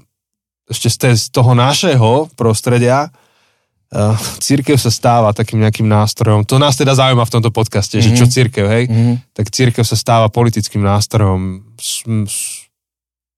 ešte 0.66 0.90
z, 0.90 0.98
z 1.20 1.26
toho 1.30 1.54
našeho 1.54 2.32
prostredia 2.34 3.10
uh, 3.10 4.18
církev 4.42 4.80
sa 4.80 4.90
stáva 4.90 5.36
takým 5.36 5.62
nejakým 5.62 5.86
nástrojom. 5.86 6.48
To 6.50 6.58
nás 6.58 6.74
teda 6.80 6.98
zaujíma 6.98 7.26
v 7.28 7.34
tomto 7.38 7.52
podcaste, 7.54 8.00
mm-hmm. 8.00 8.16
že 8.16 8.18
čo 8.18 8.26
mhm. 8.26 8.34
církev, 8.34 8.66
hej? 8.66 8.84
Mm-hmm. 8.90 9.16
Tak 9.36 9.46
církev 9.54 9.84
sa 9.86 9.98
stáva 10.00 10.28
politickým 10.32 10.82
nástrojom. 10.82 11.62
S, 11.78 12.02
s, 12.08 12.38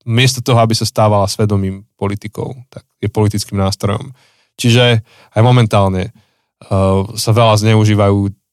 miesto 0.08 0.40
toho, 0.40 0.64
aby 0.64 0.72
sa 0.72 0.88
stávala 0.88 1.28
svedomým 1.28 1.84
politikou, 2.00 2.56
tak 2.72 2.88
je 3.04 3.12
politickým 3.12 3.60
nástrojom. 3.60 4.16
Čiže 4.56 5.04
aj 5.36 5.42
momentálne 5.44 6.16
uh, 6.72 7.04
sa 7.20 7.36
veľa 7.36 7.60
zneužívajú 7.60 8.47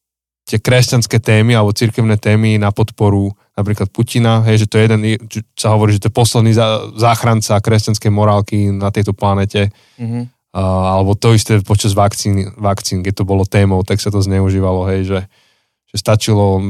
tie 0.44 0.60
kresťanské 0.60 1.20
témy 1.20 1.56
alebo 1.56 1.72
cirkevné 1.72 2.20
témy 2.20 2.60
na 2.60 2.68
podporu 2.68 3.32
napríklad 3.54 3.88
Putina, 3.88 4.42
hej, 4.44 4.64
že 4.64 4.68
to 4.68 4.76
je 4.76 4.84
jeden, 4.90 5.00
sa 5.54 5.72
hovorí, 5.72 5.94
že 5.94 6.04
to 6.04 6.08
je 6.10 6.18
posledný 6.18 6.52
záchranca 6.98 7.62
kresťanskej 7.62 8.10
morálky 8.10 8.68
na 8.74 8.90
tejto 8.90 9.14
planete. 9.14 9.70
Mm-hmm 9.96 10.34
alebo 10.54 11.18
to 11.18 11.34
isté 11.34 11.58
počas 11.66 11.98
vakcín, 11.98 12.54
vakcín, 12.54 13.02
keď 13.02 13.22
to 13.22 13.24
bolo 13.26 13.42
témou, 13.42 13.82
tak 13.82 13.98
sa 13.98 14.14
to 14.14 14.22
zneužívalo, 14.22 14.86
hej, 14.86 15.02
že, 15.02 15.20
že 15.90 15.96
stačilo, 15.98 16.62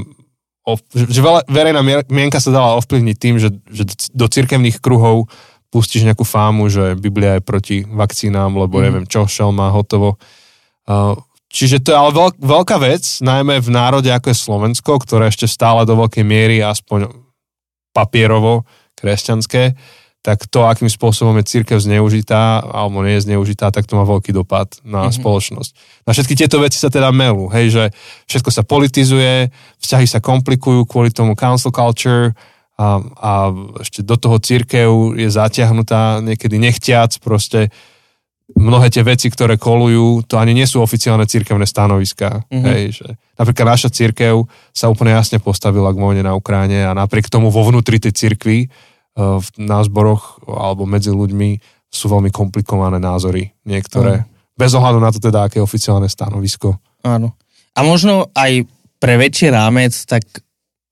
že, 0.97 1.05
že 1.05 1.21
veľa, 1.21 1.45
verejná 1.45 1.85
mienka 2.09 2.41
sa 2.41 2.49
dala 2.49 2.81
ovplyvniť 2.81 3.17
tým, 3.21 3.37
že, 3.37 3.53
že 3.69 3.85
do 4.17 4.25
cirkevných 4.25 4.81
kruhov 4.81 5.29
pustíš 5.69 6.09
nejakú 6.09 6.25
fámu, 6.25 6.73
že 6.73 6.97
Biblia 6.97 7.37
je 7.37 7.43
proti 7.45 7.77
vakcínám, 7.85 8.57
lebo 8.57 8.81
mm. 8.81 8.83
neviem 8.89 9.05
čo, 9.05 9.29
šel 9.29 9.53
má 9.53 9.69
hotovo. 9.69 10.17
Čiže 11.55 11.87
to 11.87 11.95
je 11.95 12.01
ale 12.03 12.11
veľk, 12.11 12.35
veľká 12.43 12.77
vec, 12.83 13.23
najmä 13.23 13.63
v 13.63 13.71
národe 13.71 14.11
ako 14.11 14.35
je 14.35 14.43
Slovensko, 14.43 14.99
ktoré 14.99 15.31
ešte 15.31 15.47
stále 15.47 15.87
do 15.87 15.95
veľkej 15.95 16.27
miery, 16.27 16.59
aspoň 16.59 17.15
papierovo, 17.95 18.67
kresťanské, 18.99 19.79
tak 20.25 20.49
to, 20.51 20.67
akým 20.67 20.91
spôsobom 20.91 21.37
je 21.39 21.47
církev 21.47 21.79
zneužitá 21.79 22.59
alebo 22.65 23.05
nie 23.07 23.21
je 23.21 23.31
zneužitá, 23.31 23.71
tak 23.71 23.87
to 23.87 23.95
má 23.95 24.03
veľký 24.09 24.35
dopad 24.35 24.73
na 24.83 25.07
mm-hmm. 25.07 25.21
spoločnosť. 25.21 25.71
Na 26.09 26.11
všetky 26.17 26.35
tieto 26.35 26.59
veci 26.59 26.81
sa 26.81 26.91
teda 26.91 27.15
melú, 27.15 27.47
hej, 27.55 27.71
že 27.71 27.85
všetko 28.27 28.51
sa 28.51 28.67
politizuje, 28.67 29.53
vzťahy 29.79 30.07
sa 30.11 30.19
komplikujú 30.19 30.89
kvôli 30.91 31.15
tomu 31.15 31.39
council 31.39 31.71
culture, 31.71 32.35
a, 32.75 32.99
a 32.99 33.33
ešte 33.79 34.03
do 34.03 34.19
toho 34.19 34.43
církev 34.43 35.15
je 35.15 35.31
zatiahnutá 35.31 36.19
niekedy 36.19 36.59
nechtiac, 36.59 37.15
proste 37.23 37.71
mnohé 38.53 38.93
tie 38.93 39.01
veci, 39.01 39.33
ktoré 39.33 39.57
kolujú, 39.57 40.29
to 40.29 40.37
ani 40.37 40.53
nie 40.53 40.69
sú 40.69 40.85
oficiálne 40.85 41.25
církevné 41.25 41.65
stanoviská. 41.65 42.45
Mm-hmm. 42.53 42.65
Hej, 42.69 42.83
že 43.01 43.09
napríklad 43.41 43.67
naša 43.73 43.89
církev 43.89 44.45
sa 44.77 44.93
úplne 44.93 45.17
jasne 45.17 45.41
postavila 45.41 45.89
k 45.97 46.01
vojne 46.01 46.21
na 46.21 46.37
Ukráne 46.37 46.85
a 46.85 46.93
napriek 46.93 47.33
tomu 47.33 47.49
vo 47.49 47.65
vnútri 47.65 47.97
tej 47.97 48.13
církvy 48.13 48.69
uh, 48.69 49.41
na 49.57 49.81
zboroch 49.81 50.45
alebo 50.45 50.85
medzi 50.85 51.09
ľuďmi 51.09 51.57
sú 51.89 52.13
veľmi 52.13 52.29
komplikované 52.29 53.01
názory 53.01 53.49
niektoré. 53.65 54.23
Mm. 54.23 54.25
Bez 54.55 54.71
ohľadu 54.77 54.99
na 55.01 55.11
to 55.11 55.19
teda, 55.19 55.49
aké 55.49 55.59
je 55.59 55.67
oficiálne 55.67 56.07
stanovisko. 56.07 56.77
Áno. 57.03 57.33
A 57.75 57.81
možno 57.83 58.31
aj 58.37 58.69
pre 59.03 59.19
väčší 59.19 59.51
rámec, 59.51 59.95
tak 60.07 60.23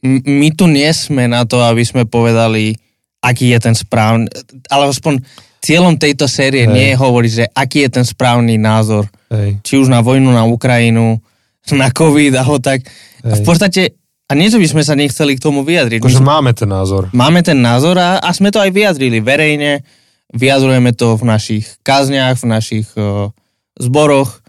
my 0.02 0.48
tu 0.58 0.66
nie 0.66 0.90
sme 0.90 1.30
na 1.30 1.46
to, 1.46 1.62
aby 1.62 1.86
sme 1.86 2.10
povedali, 2.10 2.74
aký 3.22 3.54
je 3.54 3.58
ten 3.62 3.74
správny, 3.74 4.26
ale 4.66 4.90
aspoň 4.90 5.22
cieľom 5.62 5.94
tejto 5.94 6.26
série 6.26 6.66
Hej. 6.66 6.72
nie 6.74 6.86
je 6.92 6.96
hovoriť, 6.98 7.32
že 7.32 7.44
aký 7.54 7.86
je 7.86 7.90
ten 8.02 8.04
správny 8.04 8.58
názor. 8.58 9.06
Hej. 9.30 9.62
Či 9.62 9.74
už 9.78 9.88
na 9.88 10.02
vojnu 10.02 10.34
na 10.34 10.42
Ukrajinu, 10.44 11.22
na 11.80 11.88
COVID 11.94 12.34
alebo 12.34 12.58
tak. 12.58 12.82
Hej. 13.22 13.38
V 13.38 13.42
podstate, 13.46 13.82
a 14.26 14.34
nie, 14.34 14.50
že 14.50 14.58
by 14.58 14.66
sme 14.66 14.82
sa 14.82 14.98
nechceli 14.98 15.38
k 15.38 15.44
tomu 15.44 15.62
vyjadriť. 15.62 16.02
Akože 16.02 16.20
máme 16.20 16.50
ten 16.52 16.66
názor. 16.66 17.08
Máme 17.14 17.40
ten 17.46 17.62
názor 17.62 17.94
a, 17.96 18.18
a 18.18 18.28
sme 18.34 18.50
to 18.50 18.58
aj 18.58 18.74
vyjadrili 18.74 19.22
verejne. 19.22 19.86
Vyjadrujeme 20.34 20.96
to 20.96 21.14
v 21.14 21.24
našich 21.28 21.78
kazniach, 21.84 22.40
v 22.40 22.46
našich 22.48 22.88
uh, 22.96 23.28
zboroch. 23.76 24.40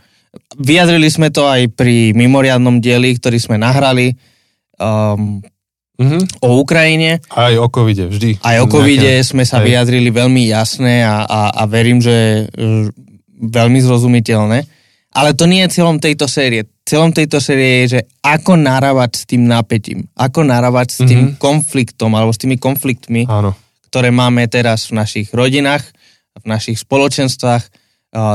Vyjadrili 0.55 1.12
sme 1.12 1.29
to 1.29 1.46
aj 1.46 1.67
pri 1.75 2.15
mimoriadnom 2.15 2.79
dieli, 2.79 3.13
ktorý 3.20 3.38
sme 3.38 3.60
nahrali. 3.60 4.15
Um, 4.79 5.43
Mm-hmm. 5.94 6.42
o 6.42 6.58
Ukrajine. 6.58 7.22
Aj 7.30 7.54
o 7.62 7.70
covide, 7.70 8.10
vždy. 8.10 8.42
Aj 8.42 8.58
o 8.62 8.66
covide 8.66 9.22
nejaké... 9.22 9.30
sme 9.30 9.46
sa 9.46 9.62
aj. 9.62 9.66
vyjadrili 9.70 10.10
veľmi 10.10 10.50
jasné 10.50 11.06
a, 11.06 11.22
a, 11.22 11.42
a 11.54 11.64
verím, 11.70 12.02
že 12.02 12.50
veľmi 13.38 13.78
zrozumiteľné. 13.78 14.66
Ale 15.14 15.38
to 15.38 15.46
nie 15.46 15.62
je 15.62 15.78
cieľom 15.78 16.02
tejto 16.02 16.26
série. 16.26 16.66
Cieľom 16.82 17.14
tejto 17.14 17.38
série 17.38 17.86
je, 17.86 18.00
že 18.00 18.00
ako 18.26 18.58
narábať 18.58 19.12
s 19.22 19.24
tým 19.30 19.46
napätím. 19.46 20.10
Ako 20.18 20.42
narábať 20.42 20.88
s 20.90 21.00
tým 21.06 21.38
mm-hmm. 21.38 21.38
konfliktom 21.38 22.18
alebo 22.18 22.34
s 22.34 22.42
tými 22.42 22.58
konfliktmi, 22.58 23.30
Áno. 23.30 23.54
ktoré 23.94 24.10
máme 24.10 24.50
teraz 24.50 24.90
v 24.90 24.98
našich 24.98 25.30
rodinách, 25.30 25.86
v 26.42 26.46
našich 26.50 26.82
spoločenstvách, 26.82 27.64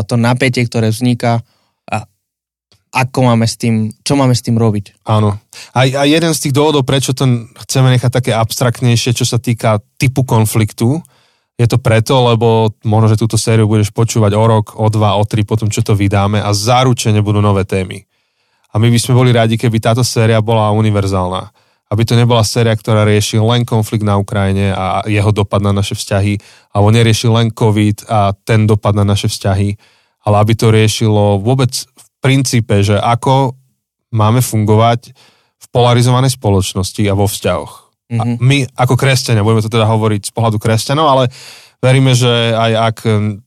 to 0.07 0.15
napätie, 0.15 0.63
ktoré 0.63 0.95
vzniká 0.95 1.43
ako 2.93 3.19
máme 3.33 3.45
s 3.45 3.61
tým, 3.61 3.93
čo 4.03 4.17
máme 4.17 4.33
s 4.33 4.45
tým 4.45 4.57
robiť. 4.57 5.05
Áno. 5.09 5.37
A, 5.77 5.81
a 5.85 6.03
jeden 6.09 6.33
z 6.33 6.49
tých 6.49 6.57
dôvodov, 6.57 6.89
prečo 6.89 7.13
to 7.13 7.25
chceme 7.67 7.93
nechať 7.93 8.11
také 8.11 8.33
abstraktnejšie, 8.33 9.13
čo 9.13 9.29
sa 9.29 9.37
týka 9.37 9.81
typu 10.01 10.25
konfliktu, 10.25 11.01
je 11.59 11.67
to 11.67 11.83
preto, 11.83 12.15
lebo 12.23 12.71
možno, 12.87 13.11
že 13.11 13.19
túto 13.19 13.35
sériu 13.35 13.67
budeš 13.67 13.91
počúvať 13.91 14.33
o 14.39 14.45
rok, 14.47 14.67
o 14.79 14.87
dva, 14.87 15.19
o 15.19 15.27
tri, 15.27 15.43
potom 15.43 15.67
čo 15.67 15.83
to 15.83 15.99
vydáme 15.99 16.39
a 16.39 16.55
zaručene 16.55 17.19
budú 17.19 17.43
nové 17.43 17.67
témy. 17.67 18.07
A 18.71 18.79
my 18.79 18.87
by 18.87 18.99
sme 19.01 19.19
boli 19.19 19.35
radi, 19.35 19.59
keby 19.59 19.83
táto 19.83 20.07
séria 20.07 20.39
bola 20.39 20.71
univerzálna. 20.71 21.51
Aby 21.89 22.05
to 22.05 22.15
nebola 22.15 22.45
séria, 22.45 22.77
ktorá 22.77 23.03
rieši 23.03 23.43
len 23.43 23.67
konflikt 23.67 24.05
na 24.05 24.21
Ukrajine 24.21 24.71
a 24.77 25.03
jeho 25.09 25.33
dopad 25.35 25.65
na 25.65 25.75
naše 25.75 25.97
vzťahy, 25.99 26.39
alebo 26.71 26.95
nerieši 26.95 27.27
len 27.27 27.51
COVID 27.51 28.07
a 28.07 28.37
ten 28.45 28.69
dopad 28.69 28.95
na 28.95 29.09
naše 29.09 29.27
vzťahy, 29.27 29.75
ale 30.29 30.37
aby 30.45 30.53
to 30.53 30.69
riešilo 30.69 31.41
vôbec 31.41 31.75
princípe, 32.19 32.83
že 32.83 32.99
ako 32.99 33.55
máme 34.15 34.41
fungovať 34.41 35.13
v 35.59 35.67
polarizovanej 35.71 36.35
spoločnosti 36.39 37.03
a 37.07 37.19
vo 37.19 37.27
vzťahoch. 37.27 37.73
Mm-hmm. 38.09 38.21
A 38.21 38.23
mhm. 38.25 38.37
my 38.41 38.59
ako 38.73 38.95
kresťania, 38.97 39.45
budeme 39.45 39.65
to 39.65 39.73
teda 39.73 39.85
hovoriť 39.85 40.23
z 40.29 40.33
pohľadu 40.33 40.57
kresťanov, 40.57 41.07
ale 41.13 41.25
veríme, 41.85 42.17
že 42.17 42.57
aj 42.57 42.73
ak 42.75 42.97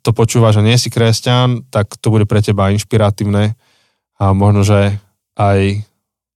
to 0.05 0.11
počúvaš 0.13 0.61
a 0.61 0.65
nie 0.65 0.77
si 0.77 0.93
kresťan, 0.93 1.65
tak 1.73 1.97
to 1.97 2.13
bude 2.13 2.29
pre 2.29 2.39
teba 2.45 2.69
inšpiratívne 2.69 3.57
a 4.21 4.25
možno, 4.37 4.61
že 4.61 5.01
aj 5.33 5.81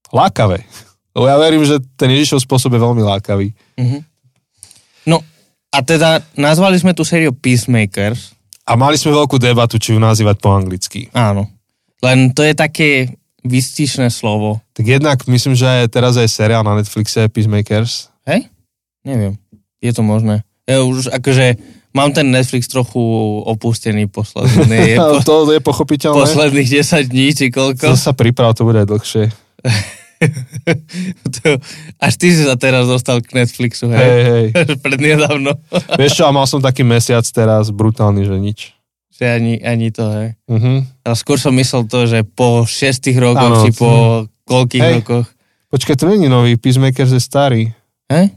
lákavé. 0.09 0.65
Lebo 1.15 1.25
ja 1.31 1.37
verím, 1.39 1.63
že 1.63 1.79
ten 1.95 2.11
Ježišov 2.11 2.43
spôsob 2.43 2.75
je 2.75 2.81
veľmi 2.81 3.03
lákavý. 3.05 3.55
Mm-hmm. 3.79 4.01
No 5.07 5.21
a 5.71 5.77
teda 5.85 6.19
nazvali 6.35 6.75
sme 6.75 6.91
tú 6.91 7.07
sériu 7.07 7.31
Peacemakers. 7.31 8.35
A 8.65 8.73
mali 8.73 8.97
sme 8.97 9.13
veľkú 9.13 9.37
debatu, 9.37 9.77
či 9.77 9.93
ju 9.93 9.99
nazývať 10.01 10.41
po 10.41 10.49
anglicky. 10.49 11.13
Áno. 11.13 11.54
Len 12.03 12.35
to 12.35 12.43
je 12.43 12.53
také 12.57 12.89
vystišné 13.45 14.09
slovo. 14.09 14.59
Tak 14.73 14.85
jednak 14.89 15.21
myslím, 15.29 15.53
že 15.53 15.85
teraz 15.87 16.17
aj 16.17 16.27
seriál 16.27 16.65
na 16.65 16.75
Netflixe 16.75 17.29
Peacemakers. 17.29 18.09
Hej? 18.25 18.49
Neviem. 19.05 19.37
Je 19.79 19.93
to 19.93 20.01
možné. 20.01 20.41
Ja 20.65 20.81
už 20.81 21.13
akože 21.13 21.61
mám 21.93 22.09
ten 22.11 22.33
Netflix 22.33 22.65
trochu 22.65 22.99
opustený 23.45 24.09
posledný. 24.09 24.97
Je 24.97 24.97
po, 25.13 25.21
to 25.21 25.33
je 25.53 25.61
pochopiteľné. 25.61 26.25
Posledných 26.25 26.69
10 26.83 27.05
dní, 27.07 27.27
či 27.31 27.53
koľko. 27.53 27.93
To 27.93 27.97
sa 27.97 28.17
priprav, 28.17 28.57
to 28.57 28.65
bude 28.65 28.81
aj 28.81 28.89
dlhšie. 28.89 29.23
to, 31.35 31.61
až 32.01 32.13
ty 32.17 32.27
si 32.33 32.43
sa 32.43 32.59
teraz 32.59 32.89
dostal 32.89 33.23
k 33.23 33.39
Netflixu, 33.39 33.87
hej? 33.93 34.01
Hej, 34.03 34.21
hej. 34.25 34.45
Prednedávno. 34.85 35.55
Vieš 35.95 36.11
čo, 36.19 36.23
a 36.27 36.35
mal 36.35 36.49
som 36.49 36.59
taký 36.59 36.83
mesiac 36.83 37.23
teraz 37.29 37.71
brutálny, 37.71 38.27
že 38.27 38.35
nič. 38.35 38.59
Že 39.15 39.23
ani, 39.31 39.53
ani 39.63 39.87
to, 39.95 40.03
hej. 40.11 40.29
Uh-huh. 40.51 40.83
Ale 41.07 41.15
skôr 41.15 41.39
som 41.39 41.55
myslel 41.55 41.87
to, 41.87 42.03
že 42.03 42.27
po 42.27 42.67
šiestich 42.67 43.15
rokoch, 43.15 43.47
ano, 43.47 43.63
či 43.63 43.71
po 43.71 43.91
koľkých 44.43 44.83
hej. 44.83 44.93
rokoch. 44.99 45.27
Počkaj, 45.71 45.95
to 45.95 46.11
není 46.11 46.27
nový, 46.27 46.59
Peacemaker 46.59 47.07
je 47.07 47.23
starý. 47.23 47.71
Hej? 48.11 48.35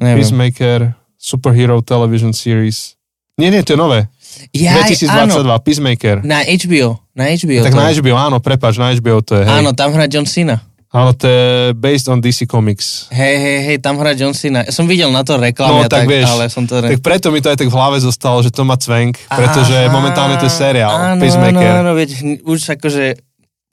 Neviem. 0.00 0.24
Peacemaker, 0.24 0.96
Superhero 1.20 1.84
Television 1.84 2.32
Series. 2.32 2.96
Nie, 3.36 3.52
nie, 3.52 3.60
to 3.60 3.76
je 3.76 3.80
nové. 3.80 4.08
Ja, 4.50 4.80
2022, 4.82 5.44
áno. 5.44 5.60
Peacemaker. 5.60 6.16
Na 6.26 6.42
HBO. 6.42 6.98
Na 7.14 7.30
HBO. 7.30 7.62
Tak 7.62 7.76
na 7.76 7.92
HBO, 7.94 8.16
áno, 8.18 8.36
prepač, 8.40 8.80
na 8.80 8.90
HBO 8.96 9.20
to 9.22 9.38
je. 9.38 9.44
Hej. 9.46 9.60
Áno, 9.60 9.76
tam 9.76 9.94
hrá 9.94 10.10
John 10.10 10.26
Cena. 10.26 10.58
Áno, 10.94 11.10
to 11.10 11.26
je 11.26 11.74
based 11.74 12.06
on 12.06 12.22
DC 12.22 12.46
Comics. 12.46 13.10
Hej, 13.10 13.34
hej, 13.34 13.58
hej, 13.66 13.76
tam 13.82 13.98
hrá 13.98 14.14
John 14.14 14.30
Cena. 14.30 14.62
Ja 14.62 14.70
som 14.70 14.86
videl 14.86 15.10
na 15.10 15.26
to 15.26 15.34
reklamy, 15.34 15.82
no, 15.82 15.90
tak, 15.90 16.06
tak, 16.06 16.14
vieš, 16.14 16.30
ale 16.30 16.46
som 16.46 16.70
to... 16.70 16.78
Tak 16.78 17.02
preto 17.02 17.34
mi 17.34 17.42
to 17.42 17.50
aj 17.50 17.58
tak 17.58 17.66
v 17.66 17.74
hlave 17.74 17.98
zostalo, 17.98 18.38
že 18.46 18.54
to 18.54 18.62
má 18.62 18.78
cvenk, 18.78 19.18
pretože 19.26 19.74
Aha, 19.74 19.90
momentálne 19.90 20.38
to 20.38 20.46
je 20.46 20.54
seriál, 20.54 20.94
áno, 20.94 21.18
Peacemaker. 21.18 21.82
Áno, 21.82 21.82
áno, 21.82 21.92
veď 21.98 22.10
už 22.46 22.78
akože 22.78 23.18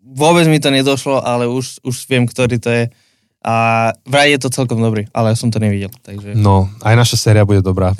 vôbec 0.01 0.49
mi 0.49 0.57
to 0.57 0.73
nedošlo, 0.73 1.21
ale 1.21 1.45
už, 1.45 1.85
už 1.85 1.95
viem, 2.09 2.25
ktorý 2.25 2.57
to 2.57 2.73
je. 2.73 2.83
A 3.45 3.89
vraj 4.09 4.33
je 4.33 4.41
to 4.41 4.49
celkom 4.49 4.81
dobrý, 4.81 5.05
ale 5.13 5.33
ja 5.33 5.37
som 5.37 5.53
to 5.53 5.61
nevidel. 5.61 5.93
Takže... 6.01 6.33
No, 6.33 6.73
aj 6.81 6.97
naša 6.97 7.21
séria 7.21 7.45
bude 7.45 7.61
dobrá. 7.61 7.93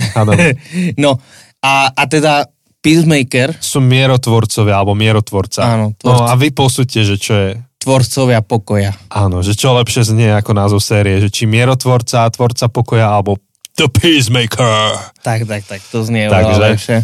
no, 1.04 1.22
a, 1.62 1.94
a 1.94 2.04
teda 2.10 2.50
Peacemaker... 2.82 3.54
Sú 3.62 3.86
mierotvorcovia, 3.86 4.82
alebo 4.82 4.98
mierotvorca. 4.98 5.62
Áno, 5.62 5.94
tvorca. 5.94 6.26
No 6.26 6.26
a 6.26 6.34
vy 6.34 6.50
posúďte, 6.50 7.06
že 7.06 7.16
čo 7.22 7.34
je 7.38 7.50
tvorcovia 7.82 8.46
pokoja. 8.46 8.94
Áno, 9.10 9.42
že 9.42 9.58
čo 9.58 9.74
lepšie 9.74 10.14
znie 10.14 10.30
ako 10.38 10.54
názov 10.54 10.80
série, 10.86 11.18
že 11.18 11.34
či 11.34 11.50
mierotvorca, 11.50 12.30
tvorca 12.30 12.70
pokoja, 12.70 13.10
alebo 13.10 13.42
The 13.74 13.90
Peacemaker. 13.90 14.94
Tak, 15.26 15.50
tak, 15.50 15.62
tak, 15.66 15.82
to 15.90 16.06
znie 16.06 16.30
Takže. 16.30 16.62
lepšie. 16.62 16.98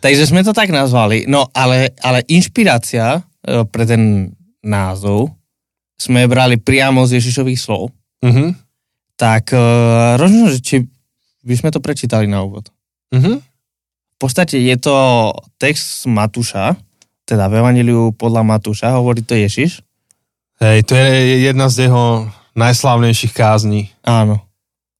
Takže 0.00 0.24
sme 0.30 0.46
to 0.46 0.54
tak 0.54 0.70
nazvali. 0.70 1.26
No, 1.26 1.50
ale, 1.52 1.92
ale 2.00 2.24
inšpirácia 2.30 3.20
e, 3.20 3.20
pre 3.68 3.84
ten 3.84 4.32
názov 4.64 5.34
sme 6.00 6.24
brali 6.24 6.56
priamo 6.56 7.04
z 7.04 7.20
Ježišových 7.20 7.60
slov. 7.60 7.92
Uh-huh. 8.24 8.56
Tak 9.20 9.52
uh, 9.52 10.16
rozumiem, 10.16 10.48
že 10.56 10.60
či 10.64 10.76
by 11.44 11.54
sme 11.60 11.68
to 11.68 11.84
prečítali 11.84 12.24
na 12.24 12.40
úvod. 12.40 12.72
Uh-huh. 13.12 13.36
V 13.40 14.16
podstate 14.16 14.56
je 14.56 14.76
to 14.80 14.96
text 15.60 16.04
z 16.04 16.08
Matúša, 16.08 16.76
teda 17.28 17.52
v 17.52 17.60
Evangeliu 17.60 18.16
podľa 18.16 18.44
Matúša, 18.48 18.96
hovorí 18.96 19.20
to 19.20 19.36
Ježiš. 19.36 19.84
Hej, 20.60 20.78
to 20.84 20.92
je 20.92 21.08
jedna 21.48 21.72
z 21.72 21.88
jeho 21.88 22.28
najslavnejších 22.52 23.32
kázní. 23.32 23.88
Áno. 24.04 24.44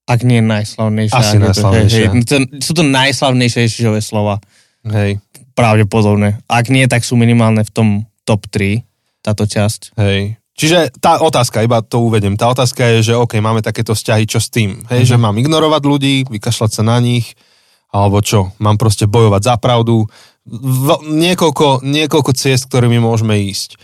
Ak 0.09 0.25
nie 0.25 0.41
najslavnejšia. 0.41 1.15
Asi 1.15 1.37
najslavnejšia. 1.37 2.09
To, 2.09 2.17
hej, 2.17 2.25
to, 2.25 2.35
sú 2.65 2.73
to 2.73 2.83
najslavnejšie 2.83 3.69
Ježišové 3.69 4.01
slova. 4.01 4.41
Hej. 4.89 5.21
Pravdepodobne. 5.53 6.41
Ak 6.49 6.73
nie, 6.73 6.89
tak 6.89 7.05
sú 7.05 7.21
minimálne 7.21 7.63
v 7.63 7.71
tom 7.71 7.89
top 8.25 8.49
3 8.49 8.81
táto 9.21 9.45
časť. 9.45 10.01
Hej. 10.01 10.41
Čiže 10.57 10.97
tá 11.01 11.21
otázka, 11.21 11.65
iba 11.65 11.81
to 11.81 12.05
uvedem, 12.05 12.37
tá 12.37 12.49
otázka 12.53 12.85
je, 12.97 13.13
že 13.13 13.15
OK, 13.17 13.41
máme 13.41 13.65
takéto 13.65 13.97
vzťahy, 13.97 14.25
čo 14.29 14.41
s 14.41 14.53
tým? 14.53 14.81
Hej, 14.89 15.05
mm-hmm. 15.05 15.09
že 15.09 15.17
mám 15.17 15.37
ignorovať 15.41 15.83
ľudí, 15.85 16.15
vykašľať 16.29 16.71
sa 16.73 16.83
na 16.85 17.01
nich, 17.01 17.33
alebo 17.93 18.21
čo? 18.21 18.53
Mám 18.61 18.77
proste 18.77 19.09
bojovať 19.09 19.43
za 19.45 19.55
pravdu. 19.57 20.05
V, 20.45 20.89
niekoľko, 21.05 21.85
niekoľko 21.85 22.33
ciest, 22.37 22.69
ktorými 22.69 23.01
môžeme 23.01 23.41
ísť. 23.41 23.81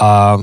A 0.00 0.40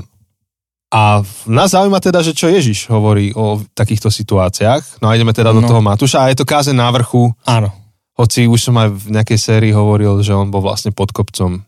a 0.86 1.18
nás 1.50 1.74
zaujíma 1.74 1.98
teda, 1.98 2.22
že 2.22 2.30
čo 2.30 2.46
Ježiš 2.46 2.86
hovorí 2.94 3.34
o 3.34 3.58
takýchto 3.74 4.06
situáciách. 4.06 5.02
No 5.02 5.10
a 5.10 5.18
ideme 5.18 5.34
teda 5.34 5.50
no. 5.50 5.58
do 5.58 5.66
toho 5.66 5.82
Matúša 5.82 6.22
a 6.22 6.30
je 6.30 6.38
to 6.38 6.46
káze 6.46 6.70
na 6.70 6.86
vrchu. 6.94 7.34
Áno. 7.42 7.74
Hoci 8.16 8.46
už 8.48 8.70
som 8.70 8.78
aj 8.78 8.94
v 8.94 9.06
nejakej 9.18 9.38
sérii 9.38 9.72
hovoril, 9.74 10.22
že 10.22 10.32
on 10.32 10.48
bol 10.48 10.62
vlastne 10.62 10.94
pod 10.94 11.10
kopcom. 11.10 11.66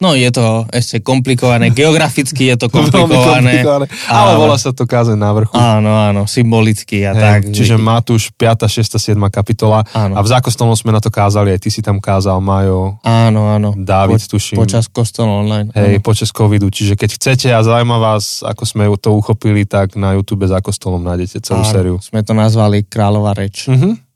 No 0.00 0.16
je 0.16 0.32
to 0.32 0.64
ešte 0.72 1.04
komplikované, 1.04 1.68
geograficky 1.68 2.48
je 2.48 2.56
to 2.56 2.66
komplikované. 2.72 3.60
komplikované. 3.60 3.86
Ale 4.08 4.32
volá 4.34 4.56
sa 4.56 4.72
to 4.72 4.88
kázeň 4.88 5.12
na 5.14 5.28
vrchu. 5.30 5.52
Áno, 5.52 5.92
áno, 5.92 6.24
symbolicky 6.24 7.04
a 7.04 7.12
Hej, 7.12 7.20
tak. 7.20 7.40
čiže 7.52 7.76
Matúš 7.76 8.32
5., 8.32 8.64
6., 8.64 8.96
7. 8.96 9.20
kapitola 9.28 9.84
Áno. 9.92 10.16
a 10.16 10.24
v 10.24 10.28
zákostolnom 10.32 10.72
sme 10.72 10.96
na 10.96 11.04
to 11.04 11.12
kázali, 11.12 11.52
aj 11.52 11.60
ty 11.60 11.68
si 11.68 11.84
tam 11.84 12.00
kázal, 12.00 12.40
Majo, 12.40 12.96
Áno, 13.04 13.52
áno. 13.52 13.76
Dávid, 13.76 14.24
po, 14.24 14.40
tuším. 14.40 14.56
Počas 14.56 14.88
kostolu 14.88 15.44
online. 15.44 15.68
hej, 15.76 16.00
počas 16.00 16.32
covidu. 16.32 16.72
Čiže 16.72 16.96
keď 16.96 17.10
chcete 17.20 17.48
a 17.52 17.60
zaujíma 17.60 18.00
vás, 18.00 18.40
ako 18.40 18.64
sme 18.64 18.88
to 18.96 19.12
uchopili, 19.12 19.68
tak 19.68 20.00
na 20.00 20.16
YouTube 20.16 20.48
za 20.48 20.64
kostolom 20.64 21.04
nájdete 21.04 21.44
celú 21.44 21.60
Áno, 21.60 21.68
sériu. 21.68 21.96
Sme 22.00 22.24
to 22.24 22.32
nazvali 22.32 22.88
Kráľová 22.88 23.36
reč. 23.36 23.68
Mhm. 23.68 24.09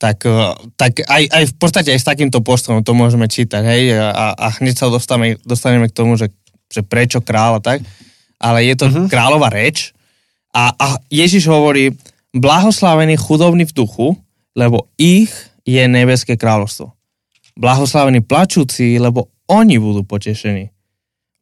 Tak, 0.00 0.24
eh, 0.24 0.56
tak 0.80 1.04
aj, 1.04 1.22
aj 1.28 1.44
v 1.52 1.54
podstate 1.60 1.92
aj 1.92 2.00
s 2.00 2.08
takýmto 2.08 2.40
postupom 2.40 2.80
to 2.80 2.96
môžeme 2.96 3.28
čítať, 3.28 3.62
hej, 3.68 4.00
a, 4.00 4.32
a 4.32 4.46
hneď 4.56 4.74
sa 4.80 4.88
dostaneme, 4.88 5.36
dostaneme 5.44 5.92
k 5.92 5.96
tomu, 5.96 6.16
že, 6.16 6.32
že 6.72 6.80
prečo 6.80 7.20
kráľ 7.20 7.60
a 7.60 7.64
tak, 7.76 7.78
ale 8.40 8.64
je 8.64 8.74
to 8.80 8.88
uh-huh. 8.88 9.06
kráľová 9.12 9.52
reč 9.52 9.92
a, 10.56 10.72
a 10.74 10.86
Ježiš 11.12 11.46
hovorí, 11.46 11.94
blahoslavení 12.32 13.20
chudobní 13.20 13.68
v 13.68 13.76
duchu, 13.76 14.08
lebo 14.56 14.90
ich 14.98 15.30
je 15.62 15.84
nebeské 15.86 16.34
kráľovstvo. 16.34 16.90
Blahoslavení 17.54 18.24
plačúci, 18.24 18.98
lebo 18.98 19.30
oni 19.46 19.76
budú 19.78 20.02
potešení. 20.02 20.72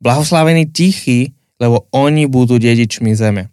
Blahoslavení 0.03 0.68
tichí, 0.68 1.33
lebo 1.61 1.87
oni 1.94 2.27
budú 2.27 2.59
dedičmi 2.59 3.14
zeme. 3.14 3.49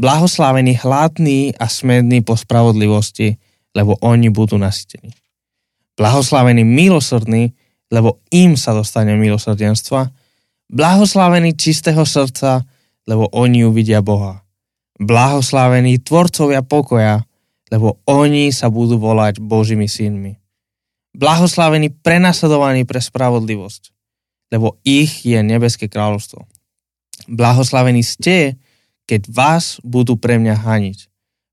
Blahoslavení 0.00 0.80
hladní 0.80 1.56
a 1.60 1.68
smední 1.68 2.24
po 2.24 2.36
spravodlivosti, 2.36 3.36
lebo 3.76 3.96
oni 4.02 4.28
budú 4.30 4.58
nasytení. 4.58 5.14
Blahoslavení 5.94 6.64
milosrdní, 6.64 7.52
lebo 7.90 8.22
im 8.30 8.54
sa 8.54 8.74
dostane 8.74 9.14
milosrdenstva. 9.18 10.10
Blahoslavení 10.70 11.58
čistého 11.58 12.06
srdca, 12.06 12.62
lebo 13.06 13.26
oni 13.34 13.66
uvidia 13.66 14.00
Boha. 14.00 14.46
Blahoslavení 15.00 15.98
tvorcovia 15.98 16.62
pokoja, 16.62 17.26
lebo 17.70 18.02
oni 18.06 18.50
sa 18.50 18.70
budú 18.70 18.98
volať 18.98 19.38
Božími 19.38 19.86
synmi. 19.86 20.34
Blahoslavení 21.14 21.90
prenasledovaní 21.90 22.86
pre 22.86 23.02
spravodlivosť, 23.02 23.82
lebo 24.54 24.78
ich 24.86 25.26
je 25.26 25.38
nebeské 25.42 25.90
kráľovstvo. 25.90 26.46
Blahoslavení 27.30 28.02
ste, 28.02 28.58
keď 29.06 29.26
vás 29.30 29.82
budú 29.82 30.14
pre 30.18 30.38
mňa 30.38 30.54
haniť, 30.54 30.98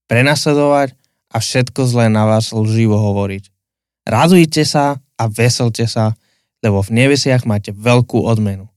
prenasledovať 0.10 0.96
a 1.32 1.38
všetko 1.38 1.84
zlé 1.88 2.08
na 2.08 2.24
vás 2.24 2.56
lživo 2.56 2.96
hovoriť. 2.96 3.44
Radujte 4.08 4.63
sa 4.63 4.96
a 5.20 5.24
veselte 5.28 5.84
sa, 5.90 6.16
lebo 6.63 6.80
v 6.80 7.04
nebesiach 7.04 7.44
máte 7.44 7.76
veľkú 7.76 8.24
odmenu. 8.24 8.72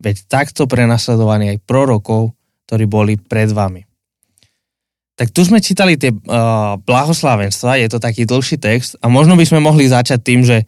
Veď 0.00 0.28
takto 0.28 0.64
prenasledovaní 0.68 1.56
aj 1.56 1.64
prorokov, 1.64 2.36
ktorí 2.68 2.84
boli 2.88 3.14
pred 3.16 3.52
vami. 3.52 3.84
Tak 5.20 5.36
tu 5.36 5.44
sme 5.44 5.60
čítali 5.60 6.00
tie 6.00 6.16
uh, 6.16 6.80
blahoslavenstva, 6.80 7.76
je 7.76 7.88
to 7.92 8.00
taký 8.00 8.24
dlhší 8.24 8.56
text 8.56 8.96
a 9.04 9.12
možno 9.12 9.36
by 9.36 9.44
sme 9.44 9.60
mohli 9.60 9.84
začať 9.84 10.20
tým, 10.24 10.40
že 10.40 10.64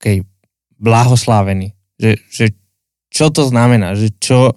okay, 0.00 0.24
blahoslavený, 0.80 1.76
že, 2.00 2.16
že 2.32 2.56
čo 3.12 3.28
to 3.28 3.44
znamená, 3.44 3.92
že 3.92 4.08
čo, 4.16 4.56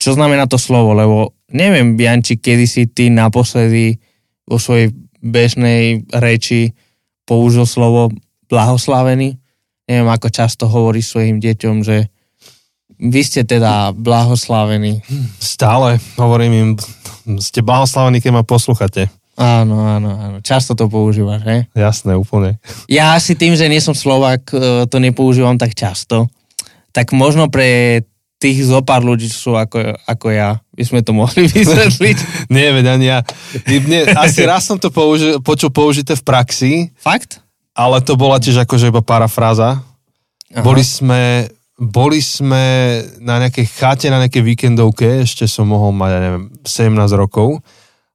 čo 0.00 0.10
znamená 0.16 0.48
to 0.48 0.56
slovo, 0.56 0.96
lebo 0.96 1.36
neviem, 1.52 2.00
Bianči, 2.00 2.40
kedy 2.40 2.64
si 2.64 2.88
ty 2.88 3.12
naposledy 3.12 4.00
vo 4.44 4.60
svojej 4.60 4.92
bežnej 5.24 6.04
reči 6.12 6.76
použil 7.24 7.64
slovo 7.64 8.12
blahoslavený. 8.52 9.40
Neviem, 9.88 10.08
ako 10.08 10.28
často 10.28 10.64
hovoríš 10.68 11.12
svojim 11.12 11.40
deťom, 11.40 11.84
že 11.84 12.08
vy 13.00 13.20
ste 13.24 13.42
teda 13.44 13.92
blahoslavení. 13.92 15.02
Stále 15.40 15.98
hovorím 16.16 16.52
im, 16.52 16.70
ste 17.40 17.64
blahoslavení, 17.64 18.20
keď 18.20 18.32
ma 18.32 18.44
poslúchate. 18.46 19.08
Áno, 19.34 19.82
áno, 19.82 20.14
áno. 20.14 20.38
Často 20.46 20.78
to 20.78 20.86
používaš, 20.86 21.42
he? 21.42 21.58
Jasné, 21.74 22.14
úplne. 22.14 22.62
Ja 22.86 23.18
asi 23.18 23.34
tým, 23.34 23.58
že 23.58 23.66
nie 23.66 23.82
som 23.82 23.90
Slovak, 23.90 24.46
e, 24.54 24.86
to 24.86 25.02
nepoužívam 25.02 25.58
tak 25.58 25.74
často. 25.74 26.30
Tak 26.94 27.10
možno 27.10 27.50
pre 27.50 28.06
tých 28.44 28.68
zopár 28.68 29.00
ľudí, 29.00 29.24
sú 29.24 29.56
ako, 29.56 29.96
ako 30.04 30.26
ja, 30.28 30.60
by 30.76 30.84
sme 30.84 31.00
to 31.00 31.16
mohli 31.16 31.48
vysvetliť. 31.56 32.52
Nie, 32.52 32.76
veď 32.76 32.84
ani 32.92 33.06
ja. 33.08 33.18
Nie, 33.64 34.12
asi 34.12 34.44
raz 34.44 34.68
som 34.68 34.76
to 34.76 34.92
použi- 34.92 35.40
počul 35.40 35.72
použité 35.72 36.12
v 36.12 36.20
praxi, 36.20 36.72
Fakt? 37.00 37.40
ale 37.72 38.04
to 38.04 38.20
bola 38.20 38.36
tiež 38.36 38.60
akože 38.68 38.92
iba 38.92 39.00
parafráza. 39.00 39.80
Aha. 40.52 40.60
Boli 40.60 40.84
sme, 40.84 41.48
boli 41.80 42.20
sme 42.20 43.00
na 43.24 43.40
nejakej 43.40 43.66
chate, 43.72 44.06
na 44.12 44.20
nejakej 44.20 44.44
víkendovke, 44.44 45.24
ešte 45.24 45.48
som 45.48 45.64
mohol 45.64 45.96
mať, 45.96 46.10
ja 46.12 46.20
neviem, 46.20 46.44
17 46.62 46.92
rokov 47.16 47.64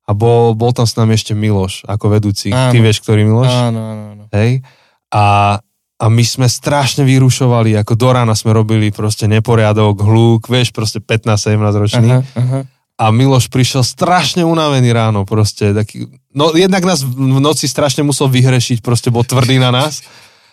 a 0.05 0.11
bol, 0.13 0.53
bol 0.53 0.73
tam 0.73 0.85
s 0.89 0.93
nami 0.93 1.17
ešte 1.17 1.33
Miloš 1.33 1.85
ako 1.89 2.05
vedúci. 2.17 2.53
Áno. 2.53 2.73
Ty 2.73 2.77
vieš, 2.81 3.01
ktorý 3.01 3.25
Miloš? 3.25 3.49
Áno, 3.49 3.81
áno, 3.81 4.03
áno. 4.13 4.23
Hej? 4.33 4.61
A, 5.09 5.57
a 5.99 6.05
my 6.07 6.23
sme 6.23 6.47
strašne 6.47 7.03
vyrušovali, 7.03 7.75
ako 7.75 7.93
do 7.99 8.09
rána 8.15 8.31
sme 8.31 8.55
robili 8.55 8.87
proste 8.87 9.27
neporiadok, 9.27 9.99
hluk, 9.99 10.47
vieš, 10.47 10.71
proste 10.71 11.03
15-17 11.03 11.83
ročný. 11.83 12.09
Aha, 12.15 12.19
aha. 12.39 12.59
A 12.99 13.05
Miloš 13.15 13.47
prišiel 13.47 13.83
strašne 13.83 14.43
unavený 14.43 14.91
ráno, 14.91 15.23
proste 15.23 15.71
taký, 15.71 16.07
no 16.35 16.51
jednak 16.55 16.83
nás 16.83 17.03
v 17.03 17.39
noci 17.39 17.67
strašne 17.67 18.03
musel 18.03 18.27
vyhrešiť, 18.27 18.83
proste 18.83 19.07
bol 19.07 19.23
tvrdý 19.23 19.59
na 19.59 19.71
nás. 19.71 20.03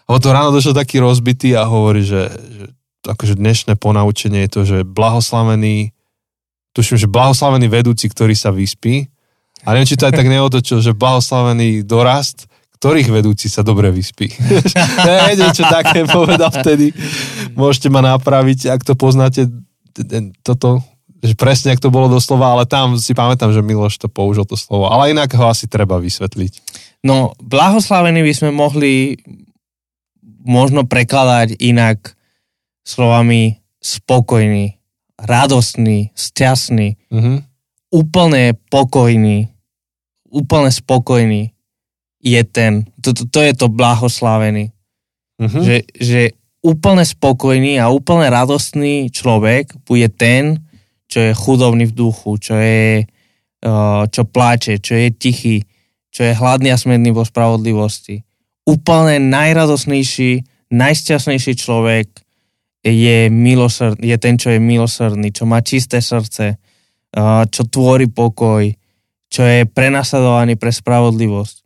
A 0.07 0.15
to 0.23 0.31
ráno 0.31 0.55
došiel 0.55 0.71
taký 0.71 1.03
rozbitý 1.03 1.59
a 1.59 1.67
hovorí, 1.67 2.07
že, 2.07 2.31
že 2.31 2.65
akože 3.07 3.35
dnešné 3.35 3.75
ponaučenie 3.79 4.47
je 4.47 4.51
to, 4.51 4.61
že 4.63 4.79
blahoslavený, 4.87 5.91
tuším, 6.71 7.03
že 7.03 7.11
blahoslavený 7.11 7.67
vedúci, 7.67 8.07
ktorý 8.07 8.35
sa 8.39 8.55
vyspí. 8.55 9.11
A 9.67 9.75
neviem, 9.75 9.91
či 9.91 9.99
to 9.99 10.07
aj 10.07 10.15
tak 10.15 10.31
neotočil, 10.31 10.79
že 10.79 10.95
blahoslavený 10.95 11.83
dorast, 11.83 12.47
ktorých 12.77 13.09
vedúci 13.09 13.49
sa 13.49 13.65
dobre 13.65 13.89
vyspí. 13.89 14.29
ne, 15.09 15.35
niečo 15.35 15.65
také 15.65 16.05
povedal 16.05 16.53
vtedy. 16.53 16.93
Môžete 17.57 17.89
ma 17.89 18.05
napraviť, 18.05 18.69
ak 18.69 18.85
to 18.85 18.93
poznáte, 18.93 19.49
toto, 20.45 20.85
že 21.25 21.33
presne, 21.33 21.73
ak 21.73 21.81
to 21.81 21.89
bolo 21.89 22.13
doslova, 22.13 22.53
ale 22.53 22.69
tam 22.69 23.01
si 23.01 23.17
pamätám, 23.17 23.51
že 23.51 23.65
Miloš 23.65 23.97
to 23.97 24.13
použil 24.13 24.45
to 24.45 24.55
slovo. 24.55 24.93
Ale 24.93 25.17
inak 25.17 25.33
ho 25.33 25.49
asi 25.49 25.65
treba 25.67 25.97
vysvetliť. 25.97 26.53
No, 27.03 27.33
blahoslavení 27.41 28.21
by 28.21 28.33
sme 28.37 28.51
mohli 28.53 29.17
možno 30.45 30.85
prekladať 30.85 31.59
inak 31.59 32.15
slovami 32.87 33.59
spokojný, 33.81 34.79
radostný, 35.19 36.13
šťastný, 36.15 37.11
Mhm. 37.11 37.35
úplne 37.91 38.55
pokojný, 38.69 39.49
úplne 40.29 40.71
spokojný 40.71 41.56
je 42.21 42.43
ten, 42.45 42.89
to, 43.01 43.13
to, 43.13 43.25
to 43.29 43.41
je 43.43 43.53
to 43.55 43.67
blahoslavený. 43.69 44.73
Mhm. 45.37 45.61
Že, 45.63 45.77
že 46.01 46.23
úplne 46.67 47.07
spokojný 47.07 47.79
a 47.79 47.93
úplne 47.93 48.27
radostný 48.27 49.13
človek 49.15 49.77
bude 49.87 50.11
ten, 50.11 50.59
čo 51.07 51.31
je 51.31 51.33
chudobný 51.39 51.87
v 51.87 51.95
duchu, 51.95 52.35
čo 52.43 52.59
je, 52.59 53.07
uh, 53.07 54.03
čo 54.11 54.27
pláče, 54.27 54.83
čo 54.83 54.99
je 54.99 55.09
tichý, 55.15 55.63
čo 56.11 56.27
je 56.27 56.35
hladný 56.35 56.75
a 56.75 56.81
smedný 56.81 57.15
vo 57.15 57.23
spravodlivosti. 57.23 58.27
Úplne 58.67 59.23
najradosnejší, 59.31 60.43
najšťastnejší 60.75 61.53
človek 61.55 62.11
je, 62.83 63.31
milosrd, 63.31 64.03
je 64.03 64.17
ten, 64.19 64.35
čo 64.35 64.51
je 64.51 64.59
milosrdný, 64.59 65.31
čo 65.31 65.47
má 65.47 65.63
čisté 65.63 66.03
srdce, 66.03 66.59
uh, 66.59 67.47
čo 67.47 67.63
tvorí 67.71 68.11
pokoj, 68.11 68.67
čo 69.31 69.43
je 69.47 69.63
prenasledovaný 69.71 70.59
pre 70.59 70.75
spravodlivosť. 70.75 71.66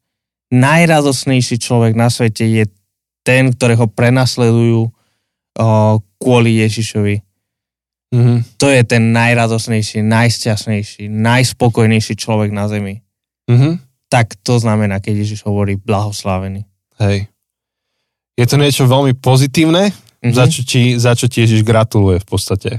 Najradosnejší 0.51 1.57
človek 1.59 1.95
na 1.95 2.11
svete 2.11 2.43
je 2.45 2.65
ten, 3.23 3.55
ktorého 3.55 3.87
prenasledujú 3.87 4.91
uh, 4.91 5.97
kvôli 6.19 6.59
Ježišovi. 6.61 7.23
Mhm. 8.11 8.59
To 8.59 8.67
je 8.67 8.83
ten 8.83 9.15
najradosnejší, 9.15 10.03
najšťastnejší, 10.03 11.07
najspokojnejší 11.07 12.15
človek 12.19 12.51
na 12.51 12.67
zemi. 12.67 12.99
Mhm. 13.47 13.79
Tak 14.11 14.35
to 14.43 14.59
znamená, 14.59 14.99
keď 14.99 15.23
Ježiš 15.23 15.47
hovorí 15.47 15.79
blahoslavený. 15.79 16.67
Hej. 16.99 17.31
Je 18.35 18.47
to 18.51 18.59
niečo 18.59 18.91
veľmi 18.91 19.15
pozitívne, 19.15 19.95
Mhm. 20.21 20.35
za, 20.35 20.45
čo 20.51 20.61
ti, 20.67 20.99
za 20.99 21.15
čo 21.15 21.31
ti 21.31 21.47
Ježiš 21.47 21.63
gratuluje 21.63 22.19
v 22.19 22.27
podstate. 22.27 22.71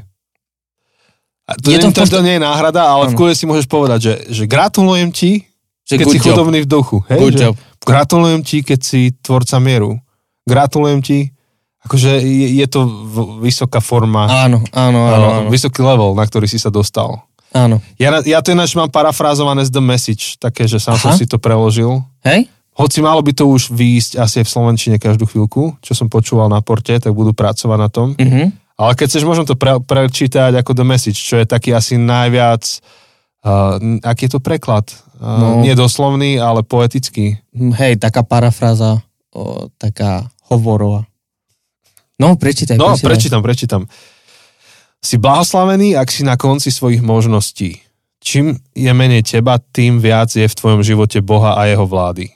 A 1.48 1.56
to, 1.58 1.72
Je 1.72 1.80
je 1.80 1.82
to 1.82 1.90
v 1.90 1.96
podstate- 1.96 2.14
to 2.14 2.22
nie 2.22 2.36
je 2.36 2.44
náhrada, 2.44 2.84
ale 2.86 3.08
v 3.08 3.12
Áno. 3.12 3.18
kľude 3.18 3.36
si 3.36 3.46
môžeš 3.48 3.66
povedať, 3.66 4.00
že, 4.00 4.14
že 4.30 4.44
gratulujem 4.46 5.10
ti, 5.10 5.48
Že 5.92 5.98
keď 6.00 6.06
si 6.08 6.18
job. 6.18 6.26
chudobný 6.32 6.60
v 6.64 6.68
duchu. 6.68 6.98
Hej, 7.06 7.20
Good 7.20 7.34
že, 7.34 7.44
job. 7.44 7.56
Gratulujem 7.84 8.42
ti, 8.42 8.58
keď 8.64 8.80
si 8.80 9.00
tvorca 9.20 9.58
mieru. 9.60 10.00
Gratulujem 10.44 11.00
ti, 11.00 11.20
akože 11.82 12.22
je, 12.22 12.48
je 12.58 12.66
to 12.66 12.80
vysoká 13.40 13.78
forma, 13.78 14.26
Áno, 14.48 14.62
áno, 14.72 15.00
áno, 15.06 15.28
áno. 15.46 15.50
vysoký 15.50 15.82
level, 15.82 16.14
na 16.14 16.26
ktorý 16.26 16.46
si 16.46 16.58
sa 16.58 16.70
dostal. 16.70 17.26
áno. 17.52 17.82
Ja, 17.98 18.22
ja 18.22 18.40
to 18.40 18.54
ináč 18.54 18.74
mám 18.74 18.90
parafrázované 18.90 19.66
z 19.66 19.74
The 19.74 19.84
Message, 19.84 20.24
také, 20.38 20.66
že 20.70 20.78
sám 20.78 20.98
som 20.98 21.12
Aha. 21.14 21.20
si 21.20 21.26
to 21.26 21.38
preložil. 21.38 22.02
Hej? 22.22 22.48
Hoci 22.72 23.04
malo 23.04 23.20
by 23.20 23.36
to 23.36 23.46
už 23.46 23.68
výjsť 23.70 24.16
asi 24.18 24.42
v 24.42 24.50
Slovenčine 24.50 24.96
každú 24.96 25.28
chvíľku, 25.28 25.76
čo 25.84 25.92
som 25.92 26.08
počúval 26.08 26.48
na 26.48 26.64
porte, 26.64 26.96
tak 26.96 27.12
budú 27.12 27.36
pracovať 27.36 27.78
na 27.78 27.90
tom. 27.92 28.16
Mhm. 28.16 28.56
Ale 28.82 28.98
keď 28.98 29.14
chceš, 29.14 29.28
môžem 29.30 29.46
to 29.46 29.54
pre, 29.54 29.78
prečítať 29.78 30.58
ako 30.58 30.74
The 30.74 30.86
Message, 30.88 31.20
čo 31.20 31.38
je 31.38 31.46
taký 31.46 31.70
asi 31.70 32.02
najviac, 32.02 32.66
uh, 33.46 33.78
aký 34.02 34.26
je 34.28 34.32
to 34.38 34.42
preklad? 34.42 34.90
Uh, 35.18 35.38
No. 35.38 35.48
Nie 35.62 35.78
doslovný, 35.78 36.42
ale 36.42 36.66
poetický. 36.66 37.38
Hm, 37.54 37.74
Hej, 37.78 37.94
taká 38.02 38.26
parafráza, 38.26 39.06
o, 39.30 39.70
taká 39.78 40.26
hovorová. 40.50 41.06
No, 42.18 42.34
prečítaj, 42.38 42.78
No, 42.78 42.94
prečítaj. 42.98 43.06
prečítam, 43.06 43.42
prečítam. 43.42 43.82
Si 45.02 45.18
blahoslavený, 45.18 45.98
ak 45.98 46.10
si 46.14 46.22
na 46.22 46.38
konci 46.38 46.70
svojich 46.70 47.02
možností. 47.02 47.82
Čím 48.22 48.62
je 48.78 48.92
menej 48.94 49.26
teba, 49.26 49.58
tým 49.58 49.98
viac 49.98 50.30
je 50.30 50.46
v 50.46 50.54
tvojom 50.58 50.82
živote 50.86 51.26
Boha 51.26 51.58
a 51.58 51.66
jeho 51.66 51.90
vlády. 51.90 52.30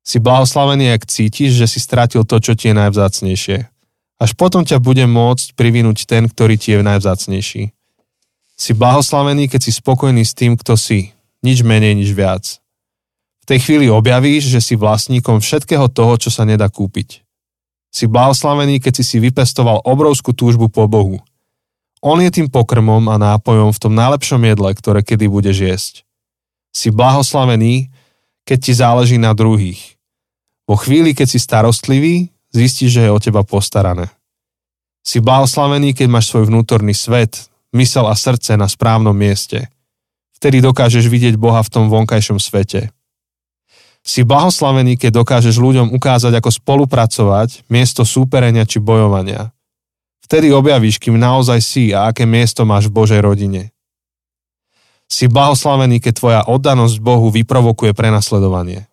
Si 0.00 0.16
blahoslavený, 0.16 0.88
ak 0.96 1.04
cítiš, 1.04 1.52
že 1.60 1.68
si 1.68 1.80
stratil 1.84 2.24
to, 2.24 2.40
čo 2.40 2.56
ti 2.56 2.72
je 2.72 2.76
najvzácnejšie. 2.76 3.56
Až 4.18 4.30
potom 4.40 4.64
ťa 4.64 4.80
bude 4.80 5.04
môcť 5.04 5.52
privinúť 5.52 6.08
ten, 6.08 6.24
ktorý 6.28 6.56
ti 6.56 6.72
je 6.72 6.80
najvzácnejší. 6.80 7.76
Si 8.58 8.74
blahoslavený, 8.74 9.46
keď 9.46 9.70
si 9.70 9.72
spokojný 9.72 10.26
s 10.26 10.34
tým, 10.34 10.58
kto 10.58 10.74
si. 10.74 11.14
Nič 11.46 11.62
menej, 11.62 11.94
nič 11.94 12.10
viac. 12.10 12.58
V 13.46 13.54
tej 13.54 13.62
chvíli 13.62 13.86
objavíš, 13.86 14.50
že 14.50 14.58
si 14.58 14.74
vlastníkom 14.74 15.38
všetkého 15.38 15.86
toho, 15.86 16.18
čo 16.18 16.34
sa 16.34 16.42
nedá 16.42 16.66
kúpiť. 16.66 17.22
Si 17.94 18.10
blahoslavený, 18.10 18.82
keď 18.82 19.00
si 19.00 19.04
si 19.06 19.16
vypestoval 19.22 19.86
obrovskú 19.86 20.34
túžbu 20.34 20.66
po 20.66 20.90
Bohu. 20.90 21.22
On 22.02 22.18
je 22.18 22.30
tým 22.34 22.50
pokrmom 22.50 23.06
a 23.08 23.16
nápojom 23.16 23.70
v 23.70 23.78
tom 23.80 23.94
najlepšom 23.94 24.42
jedle, 24.42 24.70
ktoré 24.74 25.06
kedy 25.06 25.30
budeš 25.30 25.56
jesť. 25.62 25.94
Si 26.74 26.90
blahoslavený, 26.90 27.94
keď 28.42 28.58
ti 28.58 28.72
záleží 28.74 29.16
na 29.22 29.32
druhých. 29.38 29.96
Vo 30.68 30.76
chvíli, 30.76 31.14
keď 31.14 31.26
si 31.30 31.38
starostlivý, 31.40 32.28
zistíš, 32.50 33.00
že 33.00 33.02
je 33.06 33.14
o 33.14 33.22
teba 33.22 33.46
postarané. 33.46 34.10
Si 35.00 35.22
blahoslavený, 35.22 35.94
keď 35.96 36.06
máš 36.10 36.28
svoj 36.28 36.52
vnútorný 36.52 36.92
svet, 36.92 37.48
mysel 37.74 38.08
a 38.08 38.14
srdce 38.16 38.56
na 38.56 38.68
správnom 38.68 39.16
mieste. 39.16 39.68
Vtedy 40.38 40.62
dokážeš 40.62 41.10
vidieť 41.10 41.34
Boha 41.34 41.60
v 41.64 41.72
tom 41.72 41.90
vonkajšom 41.90 42.38
svete. 42.38 42.94
Si 44.06 44.22
blahoslavený, 44.22 44.94
keď 44.96 45.20
dokážeš 45.20 45.58
ľuďom 45.58 45.90
ukázať, 45.92 46.32
ako 46.38 46.50
spolupracovať 46.54 47.66
miesto 47.68 48.06
súperenia 48.06 48.64
či 48.64 48.78
bojovania. 48.78 49.50
Vtedy 50.24 50.54
objavíš, 50.54 51.02
kým 51.02 51.18
naozaj 51.18 51.58
si 51.60 51.90
a 51.90 52.08
aké 52.08 52.24
miesto 52.28 52.62
máš 52.62 52.88
v 52.88 52.96
Božej 52.96 53.20
rodine. 53.20 53.74
Si 55.08 55.24
blahoslavený, 55.24 56.04
keď 56.04 56.12
tvoja 56.14 56.40
oddanosť 56.44 57.00
Bohu 57.00 57.32
vyprovokuje 57.32 57.96
prenasledovanie. 57.96 58.86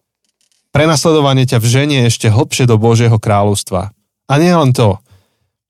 Prenasledovanie 0.71 1.47
ťa 1.47 1.59
vženie 1.59 2.07
ešte 2.07 2.31
hlbšie 2.31 2.67
do 2.67 2.79
Božieho 2.79 3.15
kráľovstva. 3.15 3.95
A 4.25 4.33
nie 4.39 4.51
len 4.51 4.71
to. 4.71 4.99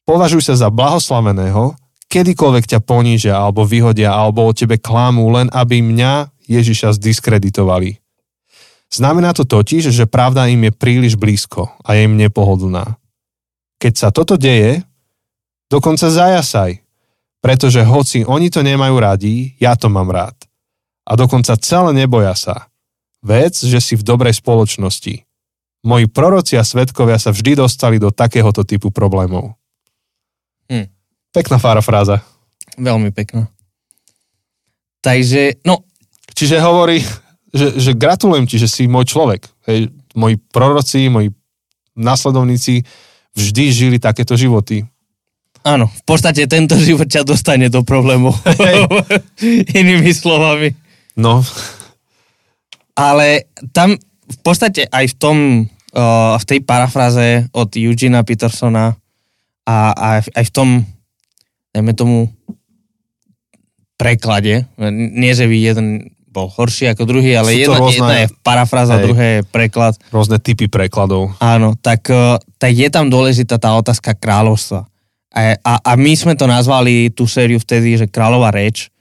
Považuj 0.05 0.45
sa 0.45 0.55
za 0.57 0.69
blahoslaveného, 0.69 1.73
kedykoľvek 2.15 2.65
ťa 2.71 2.79
ponížia 2.79 3.35
alebo 3.35 3.67
vyhodia 3.67 4.15
alebo 4.15 4.47
o 4.47 4.55
tebe 4.55 4.79
klámu, 4.79 5.27
len 5.35 5.51
aby 5.51 5.83
mňa 5.83 6.31
Ježiša 6.47 6.95
zdiskreditovali. 6.95 7.99
Znamená 8.87 9.35
to 9.35 9.43
totiž, 9.43 9.91
že 9.91 10.07
pravda 10.07 10.47
im 10.47 10.63
je 10.63 10.71
príliš 10.71 11.19
blízko 11.19 11.67
a 11.83 11.99
je 11.99 12.07
im 12.07 12.15
nepohodlná. 12.15 12.95
Keď 13.83 13.93
sa 13.99 14.07
toto 14.15 14.39
deje, 14.39 14.87
dokonca 15.67 16.07
zajasaj, 16.07 16.79
pretože 17.43 17.83
hoci 17.83 18.23
oni 18.23 18.47
to 18.47 18.63
nemajú 18.63 18.95
radi, 18.95 19.59
ja 19.59 19.75
to 19.75 19.91
mám 19.91 20.07
rád. 20.07 20.39
A 21.03 21.19
dokonca 21.19 21.59
celé 21.59 21.91
neboja 21.91 22.31
sa. 22.39 22.71
Vec, 23.19 23.59
že 23.59 23.83
si 23.83 23.99
v 23.99 24.05
dobrej 24.07 24.39
spoločnosti. 24.39 25.27
Moji 25.85 26.05
proroci 26.09 26.55
a 26.55 26.63
svetkovia 26.63 27.19
sa 27.19 27.35
vždy 27.35 27.59
dostali 27.59 27.99
do 27.99 28.09
takéhoto 28.09 28.63
typu 28.63 28.89
problémov. 28.89 29.53
Hm. 30.71 30.94
Pekná 31.35 31.59
parafráza. 31.59 32.23
Veľmi 32.79 33.11
pekná. 33.11 33.51
Takže, 35.03 35.59
no, 35.67 35.83
Čiže 36.35 36.59
hovorí, 36.59 36.99
že, 37.55 37.79
že 37.79 37.91
gratulujem 37.95 38.43
ti, 38.43 38.59
že 38.59 38.67
si 38.67 38.91
môj 38.91 39.07
človek. 39.07 39.47
Hej, 39.71 39.87
moji 40.19 40.35
proroci, 40.51 41.07
moji 41.07 41.31
následovníci 41.95 42.83
vždy 43.31 43.63
žili 43.71 43.97
takéto 44.03 44.35
životy. 44.35 44.83
áno, 45.63 45.87
v 45.87 46.03
podstate 46.03 46.43
tento 46.45 46.75
život 46.75 47.07
ťa 47.07 47.23
dostane 47.23 47.71
do 47.71 47.87
problémov. 47.87 48.35
Inými 49.79 50.11
slovami. 50.11 50.75
No, 51.15 51.39
Ale 52.99 53.47
tam 53.71 53.95
v 54.27 54.37
podstate 54.43 54.83
aj 54.91 55.15
v 55.15 55.15
tom, 55.15 55.37
uh, 55.95 56.35
v 56.35 56.43
tej 56.43 56.59
parafraze 56.67 57.47
od 57.55 57.71
Eugena 57.79 58.27
Petersona 58.27 58.99
a, 59.63 59.77
a 59.95 60.07
aj 60.19 60.45
v 60.47 60.51
tom, 60.51 60.69
dajme 61.75 61.91
tomu, 61.91 62.31
preklade, 63.99 64.63
nie 64.91 65.31
že 65.35 65.43
by 65.47 65.55
jeden 65.59 65.87
bol 66.31 66.51
horší 66.51 66.91
ako 66.91 67.07
druhý, 67.07 67.31
ale 67.39 67.55
jedna, 67.55 67.79
rôzne- 67.79 67.95
jedna 67.95 68.15
je 68.23 68.27
parafráza, 68.43 68.99
Hej. 68.99 69.03
druhé 69.07 69.25
je 69.39 69.41
preklad. 69.47 69.95
rôzne 70.11 70.35
typy 70.39 70.67
prekladov. 70.67 71.31
Áno, 71.39 71.79
tak, 71.79 72.11
eh, 72.11 72.35
tak 72.59 72.71
je 72.75 72.91
tam 72.91 73.07
dôležitá 73.07 73.55
tá 73.55 73.71
otázka 73.79 74.11
kráľovstva. 74.19 74.83
A, 75.35 75.55
a, 75.59 75.73
a 75.79 75.91
my 75.95 76.11
sme 76.15 76.35
to 76.35 76.47
nazvali 76.47 77.11
tú 77.11 77.27
sériu 77.27 77.59
vtedy, 77.59 77.99
že 77.99 78.11
kráľová 78.11 78.51
reč, 78.51 78.91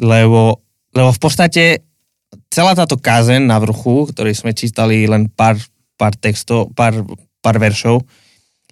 lebo, 0.00 0.60
lebo 0.92 1.10
v 1.12 1.20
podstate 1.20 1.84
celá 2.52 2.72
táto 2.76 2.96
kázen 3.00 3.48
na 3.48 3.56
vrchu, 3.60 4.08
ktorý 4.08 4.32
sme 4.36 4.52
čítali 4.52 5.08
len 5.08 5.28
pár, 5.32 5.56
pár 5.96 6.12
textov, 6.16 6.72
pár, 6.76 7.04
pár 7.40 7.56
veršov, 7.56 8.04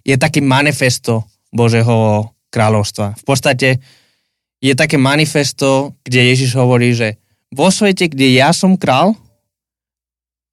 je 0.05 0.13
taký 0.13 0.41
manifesto 0.41 1.25
Božieho 1.49 2.29
kráľovstva. 2.49 3.17
V 3.19 3.23
podstate 3.27 3.69
je 4.57 4.73
také 4.73 4.97
manifesto, 4.97 5.93
kde 6.01 6.33
Ježiš 6.33 6.57
hovorí, 6.57 6.95
že 6.95 7.21
vo 7.53 7.69
svete, 7.69 8.09
kde 8.09 8.35
ja 8.35 8.51
som 8.51 8.75
král, 8.75 9.15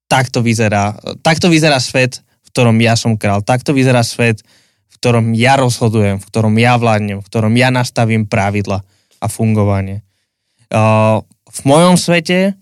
takto 0.07 0.44
vyzerá, 0.44 0.94
takto 1.24 1.50
vyzerá 1.50 1.80
svet, 1.80 2.20
v 2.20 2.48
ktorom 2.54 2.76
ja 2.78 2.94
som 2.94 3.18
král. 3.18 3.42
Takto 3.42 3.74
vyzerá 3.74 4.04
svet, 4.07 4.44
v 4.92 4.94
ktorom 5.02 5.35
ja 5.35 5.59
rozhodujem, 5.59 6.22
v 6.22 6.26
ktorom 6.30 6.54
ja 6.61 6.78
vládnem, 6.78 7.18
v 7.18 7.26
ktorom 7.26 7.54
ja 7.59 7.74
nastavím 7.74 8.30
pravidla 8.30 8.85
a 9.18 9.26
fungovanie. 9.26 10.07
V 11.54 11.61
mojom 11.66 11.98
svete 11.98 12.54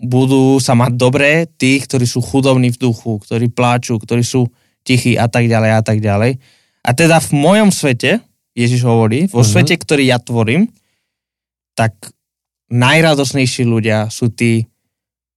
budú 0.00 0.56
sa 0.60 0.72
mať 0.72 0.92
dobré 0.96 1.44
tí, 1.44 1.76
ktorí 1.80 2.08
sú 2.08 2.24
chudobní 2.24 2.72
v 2.72 2.80
duchu, 2.88 3.20
ktorí 3.20 3.52
pláču, 3.52 4.00
ktorí 4.00 4.24
sú 4.24 4.48
tichí 4.80 5.16
a 5.16 5.28
tak 5.28 5.44
ďalej 5.44 5.70
a 5.76 5.82
tak 5.84 6.00
ďalej. 6.00 6.40
A 6.80 6.90
teda 6.96 7.20
v 7.20 7.30
mojom 7.36 7.68
svete, 7.68 8.24
Ježiš 8.60 8.84
hovorí, 8.84 9.24
vo 9.32 9.40
Mhm. 9.40 9.48
svete, 9.48 9.74
ktorý 9.80 10.04
ja 10.04 10.20
tvorím, 10.20 10.68
tak 11.72 11.96
najradosnejší 12.68 13.64
ľudia 13.64 14.12
sú 14.12 14.28
tí, 14.28 14.68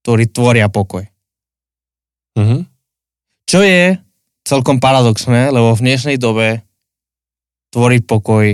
ktorí 0.03 0.27
tvoria 0.29 0.67
pokoj. 0.67 1.07
Mhm. 2.35 2.67
Čo 3.47 3.59
je 3.63 3.95
celkom 4.43 4.83
paradoxné, 4.83 5.49
lebo 5.53 5.71
v 5.71 5.83
dnešnej 5.87 6.17
dobe 6.19 6.61
tvoriť 7.71 8.01
pokoj 8.03 8.45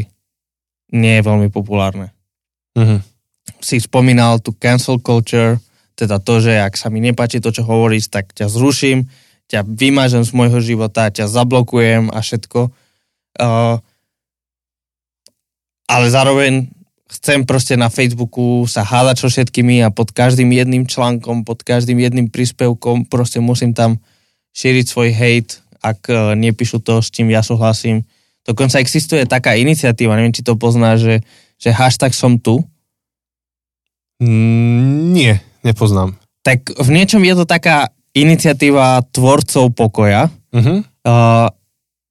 nie 0.94 1.14
je 1.18 1.26
veľmi 1.26 1.50
populárne. 1.50 2.14
Mhm. 2.78 3.02
Si 3.60 3.82
spomínal 3.82 4.40
tu 4.40 4.54
cancel 4.56 5.02
culture, 5.02 5.58
teda 5.98 6.22
to, 6.24 6.40
že 6.40 6.56
ak 6.56 6.80
sa 6.80 6.88
mi 6.88 7.04
nepáči 7.04 7.44
to, 7.44 7.52
čo 7.52 7.68
hovoríš, 7.68 8.08
tak 8.08 8.32
ťa 8.32 8.48
zruším, 8.48 9.10
ťa 9.50 9.66
vymažem 9.66 10.24
z 10.24 10.32
môjho 10.32 10.62
života, 10.64 11.12
ťa 11.12 11.28
zablokujem 11.28 12.14
a 12.14 12.20
všetko. 12.22 12.72
Uh, 13.40 13.82
ale 15.90 16.06
zároveň 16.14 16.70
chcem 17.10 17.42
proste 17.42 17.74
na 17.74 17.90
Facebooku 17.90 18.70
sa 18.70 18.86
hádať 18.86 19.26
so 19.26 19.28
všetkými 19.34 19.82
a 19.82 19.90
pod 19.90 20.14
každým 20.14 20.54
jedným 20.54 20.86
článkom, 20.86 21.42
pod 21.42 21.66
každým 21.66 21.98
jedným 21.98 22.30
príspevkom 22.30 23.10
proste 23.10 23.42
musím 23.42 23.74
tam 23.74 23.98
šíriť 24.54 24.86
svoj 24.86 25.10
hate, 25.10 25.66
ak 25.82 26.00
uh, 26.14 26.38
nepíšu 26.38 26.86
to, 26.86 27.02
s 27.02 27.10
čím 27.10 27.34
ja 27.34 27.42
súhlasím. 27.42 28.06
Dokonca 28.46 28.78
existuje 28.78 29.26
taká 29.26 29.58
iniciatíva, 29.58 30.14
neviem, 30.14 30.34
či 30.34 30.46
to 30.46 30.54
poznáš, 30.54 31.02
že, 31.02 31.16
že 31.58 31.70
hashtag 31.74 32.14
som 32.14 32.38
tu. 32.38 32.62
Mm, 34.22 35.14
nie, 35.16 35.34
nepoznám. 35.66 36.14
Tak 36.46 36.78
v 36.78 36.90
niečom 36.94 37.26
je 37.26 37.34
to 37.34 37.46
taká 37.50 37.90
iniciatíva 38.14 39.02
tvorcov 39.10 39.74
pokoja. 39.74 40.30
Mhm. 40.54 40.86
Uh, 41.02 41.50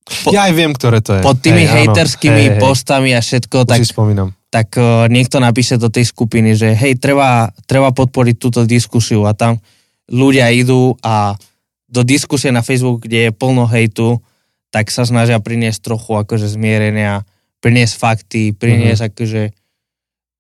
Po- 0.09 0.33
ja 0.33 0.49
aj 0.49 0.53
viem, 0.57 0.73
ktoré 0.73 1.05
to 1.05 1.21
je. 1.21 1.23
pod 1.23 1.37
tými 1.39 1.69
Hej, 1.69 1.93
hejterskými 1.93 2.45
Hej, 2.45 2.51
hej, 2.57 2.61
postami 2.61 3.11
a 3.13 3.21
všetko, 3.21 3.69
už 3.69 3.71
tak 3.71 3.85
spomínam. 3.85 4.33
tak 4.49 4.73
uh, 4.81 5.05
niekto 5.13 5.37
napíše 5.39 5.77
do 5.77 5.93
tej 5.93 6.09
skupiny, 6.09 6.57
že 6.57 6.73
hej, 6.73 6.97
treba, 6.97 7.53
treba 7.69 7.93
podporiť 7.93 8.37
túto 8.41 8.61
diskusiu 8.65 9.29
a 9.29 9.37
tam 9.37 9.61
ľudia 10.09 10.49
idú 10.49 10.97
a 11.05 11.37
do 11.89 12.05
diskusie 12.05 12.53
na 12.53 12.65
Facebook, 12.65 13.05
kde 13.05 13.29
je 13.29 13.37
plno 13.37 13.69
hejtu, 13.69 14.21
tak 14.69 14.93
sa 14.93 15.09
snažia 15.09 15.41
priniesť 15.41 15.81
trochu 15.81 16.21
akože 16.21 16.49
zmierenia, 16.49 17.25
priniesť 17.65 17.95
fakty, 17.97 18.53
priniesť 18.53 19.01
mm-hmm. 19.05 19.17
akože 19.17 19.43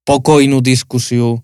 pokojnú 0.04 0.60
diskusiu. 0.60 1.40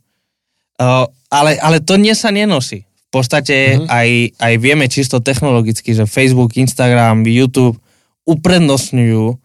Uh, 0.81 1.09
ale, 1.33 1.57
ale 1.61 1.81
to 1.81 1.97
nie 1.97 2.13
sa 2.13 2.29
nenosí. 2.33 2.85
V 2.85 3.11
podstate 3.13 3.77
mm-hmm. 3.77 3.89
aj, 3.89 4.09
aj 4.41 4.53
vieme 4.61 4.87
čisto 4.89 5.21
technologicky, 5.25 5.93
že 5.97 6.09
Facebook, 6.09 6.57
Instagram, 6.57 7.25
YouTube 7.25 7.81
uprednostňujú 8.25 9.37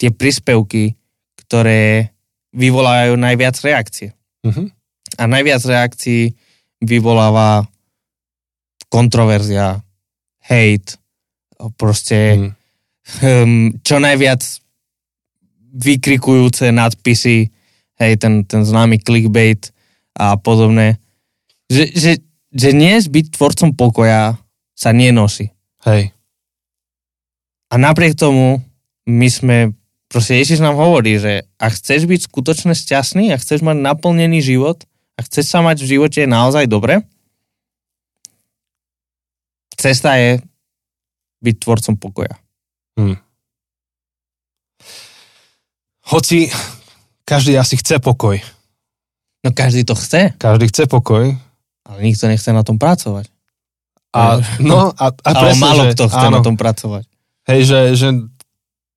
tie 0.00 0.10
príspevky, 0.10 0.96
ktoré 1.36 2.12
vyvolávajú 2.52 3.14
najviac 3.16 3.56
reakcie. 3.64 4.12
Mhm. 4.44 4.72
A 5.20 5.22
najviac 5.28 5.62
reakcií 5.64 6.32
vyvoláva 6.80 7.68
kontroverzia, 8.88 9.80
hate, 10.44 10.96
proste 11.76 12.18
Mhm. 12.36 12.50
um, 13.22 13.52
čo 13.84 13.96
najviac 14.02 14.42
vykrikujúce 15.72 16.68
nadpisy, 16.68 17.48
hej, 17.96 18.12
ten, 18.20 18.44
ten 18.44 18.60
známy 18.64 19.00
clickbait 19.00 19.72
a 20.12 20.36
podobné. 20.36 21.00
Že, 21.72 21.84
že, 21.96 22.12
že 22.52 22.70
nie 22.76 23.00
byť 23.00 23.32
tvorcom 23.32 23.72
pokoja 23.72 24.36
sa 24.76 24.90
nenosí. 24.92 25.48
Hej. 25.88 26.12
A 27.72 27.80
napriek 27.80 28.12
tomu 28.12 28.60
my 29.08 29.28
sme, 29.32 29.56
proste 30.12 30.36
Ježiš 30.36 30.60
nám 30.60 30.76
hovorí, 30.76 31.16
že 31.16 31.48
ak 31.56 31.72
chceš 31.80 32.04
byť 32.04 32.20
skutočne 32.28 32.76
šťastný, 32.76 33.32
ak 33.32 33.40
chceš 33.40 33.64
mať 33.64 33.80
naplnený 33.80 34.44
život, 34.44 34.84
ak 35.16 35.24
chceš 35.24 35.48
sa 35.48 35.64
mať 35.64 35.80
v 35.80 35.90
živote 35.96 36.20
naozaj 36.28 36.68
dobre, 36.68 37.00
cesta 39.72 40.20
je 40.20 40.44
byť 41.42 41.54
tvorcom 41.58 41.94
pokoja. 41.96 42.36
Hoci 46.12 46.52
každý 47.24 47.56
asi 47.56 47.80
chce 47.80 47.98
pokoj. 47.98 48.36
No 49.42 49.50
každý 49.50 49.82
to 49.82 49.96
chce, 49.96 50.36
Každý 50.38 50.68
chce 50.70 50.86
pokoj. 50.86 51.34
ale 51.88 51.98
nikto 52.04 52.28
nechce 52.28 52.52
na 52.52 52.62
tom 52.62 52.78
pracovať. 52.78 53.26
A, 54.12 54.38
no, 54.60 54.92
a, 54.92 55.06
a 55.08 55.30
Ale 55.40 55.56
presne, 55.56 55.62
málo 55.64 55.82
že, 55.88 55.92
kto 55.96 56.04
chce 56.12 56.26
áno, 56.28 56.36
na 56.36 56.40
tom 56.44 56.54
pracovať. 56.60 57.04
Hej, 57.48 57.60
že, 57.66 57.80
že 57.98 58.08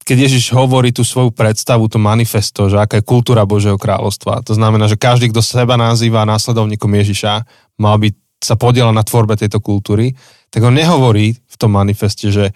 keď 0.06 0.18
Ježiš 0.30 0.54
hovorí 0.54 0.94
tú 0.94 1.02
svoju 1.02 1.34
predstavu, 1.34 1.90
to 1.90 1.98
manifesto, 1.98 2.70
že 2.70 2.78
aká 2.78 3.02
je 3.02 3.10
kultúra 3.10 3.42
Božieho 3.50 3.82
kráľovstva, 3.82 4.46
to 4.46 4.54
znamená, 4.54 4.86
že 4.86 5.02
každý, 5.02 5.34
kto 5.34 5.42
seba 5.42 5.82
nazýva 5.82 6.30
následovníkom 6.30 6.94
Ježiša, 6.94 7.42
mal 7.82 7.98
by 7.98 8.14
sa 8.38 8.54
podielať 8.54 8.94
na 8.94 9.02
tvorbe 9.02 9.34
tejto 9.34 9.58
kultúry, 9.58 10.14
tak 10.54 10.62
on 10.62 10.78
nehovorí 10.78 11.34
v 11.34 11.56
tom 11.58 11.74
manifeste, 11.74 12.30
že, 12.30 12.54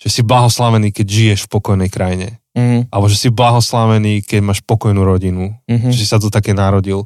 že 0.00 0.08
si 0.08 0.24
blahoslavený, 0.24 0.88
keď 0.88 1.06
žiješ 1.06 1.40
v 1.44 1.52
pokojnej 1.52 1.92
krajine. 1.92 2.40
Mhm, 2.56 2.88
Alebo 2.88 3.06
že 3.12 3.20
si 3.20 3.28
blahoslavený, 3.28 4.24
keď 4.24 4.40
máš 4.40 4.64
pokojnú 4.64 5.04
rodinu. 5.04 5.52
mhm. 5.68 5.92
že 5.92 6.02
si 6.02 6.08
sa 6.08 6.16
to 6.16 6.32
také 6.32 6.56
narodil. 6.56 7.04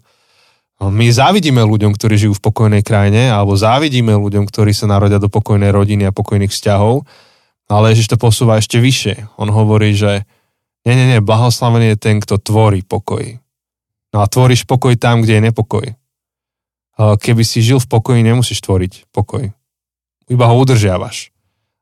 My 0.83 1.07
závidíme 1.11 1.63
ľuďom, 1.63 1.95
ktorí 1.95 2.19
žijú 2.19 2.35
v 2.39 2.43
pokojnej 2.43 2.83
krajine, 2.83 3.31
alebo 3.31 3.55
závidíme 3.55 4.19
ľuďom, 4.19 4.51
ktorí 4.51 4.75
sa 4.75 4.91
narodia 4.91 5.23
do 5.23 5.31
pokojnej 5.31 5.71
rodiny 5.71 6.11
a 6.11 6.15
pokojných 6.15 6.51
vzťahov, 6.51 7.07
ale 7.73 7.97
Ježiš 7.97 8.13
to 8.13 8.17
posúva 8.21 8.61
ešte 8.61 8.77
vyššie. 8.77 9.41
On 9.41 9.49
hovorí, 9.49 9.97
že 9.97 10.29
nie, 10.85 10.93
nie, 10.93 11.17
nie, 11.17 11.21
blahoslavený 11.25 11.95
je 11.95 11.99
ten, 11.99 12.17
kto 12.21 12.37
tvorí 12.37 12.85
pokoj. 12.85 13.41
No 14.13 14.21
a 14.21 14.29
tvoríš 14.29 14.69
pokoj 14.69 14.93
tam, 15.01 15.25
kde 15.25 15.41
je 15.41 15.47
nepokoj. 15.49 15.87
Keby 17.01 17.43
si 17.49 17.65
žil 17.65 17.81
v 17.81 17.89
pokoji, 17.89 18.21
nemusíš 18.21 18.61
tvoriť 18.61 19.09
pokoj. 19.09 19.49
Iba 20.29 20.45
ho 20.53 20.55
udržiavaš. 20.61 21.33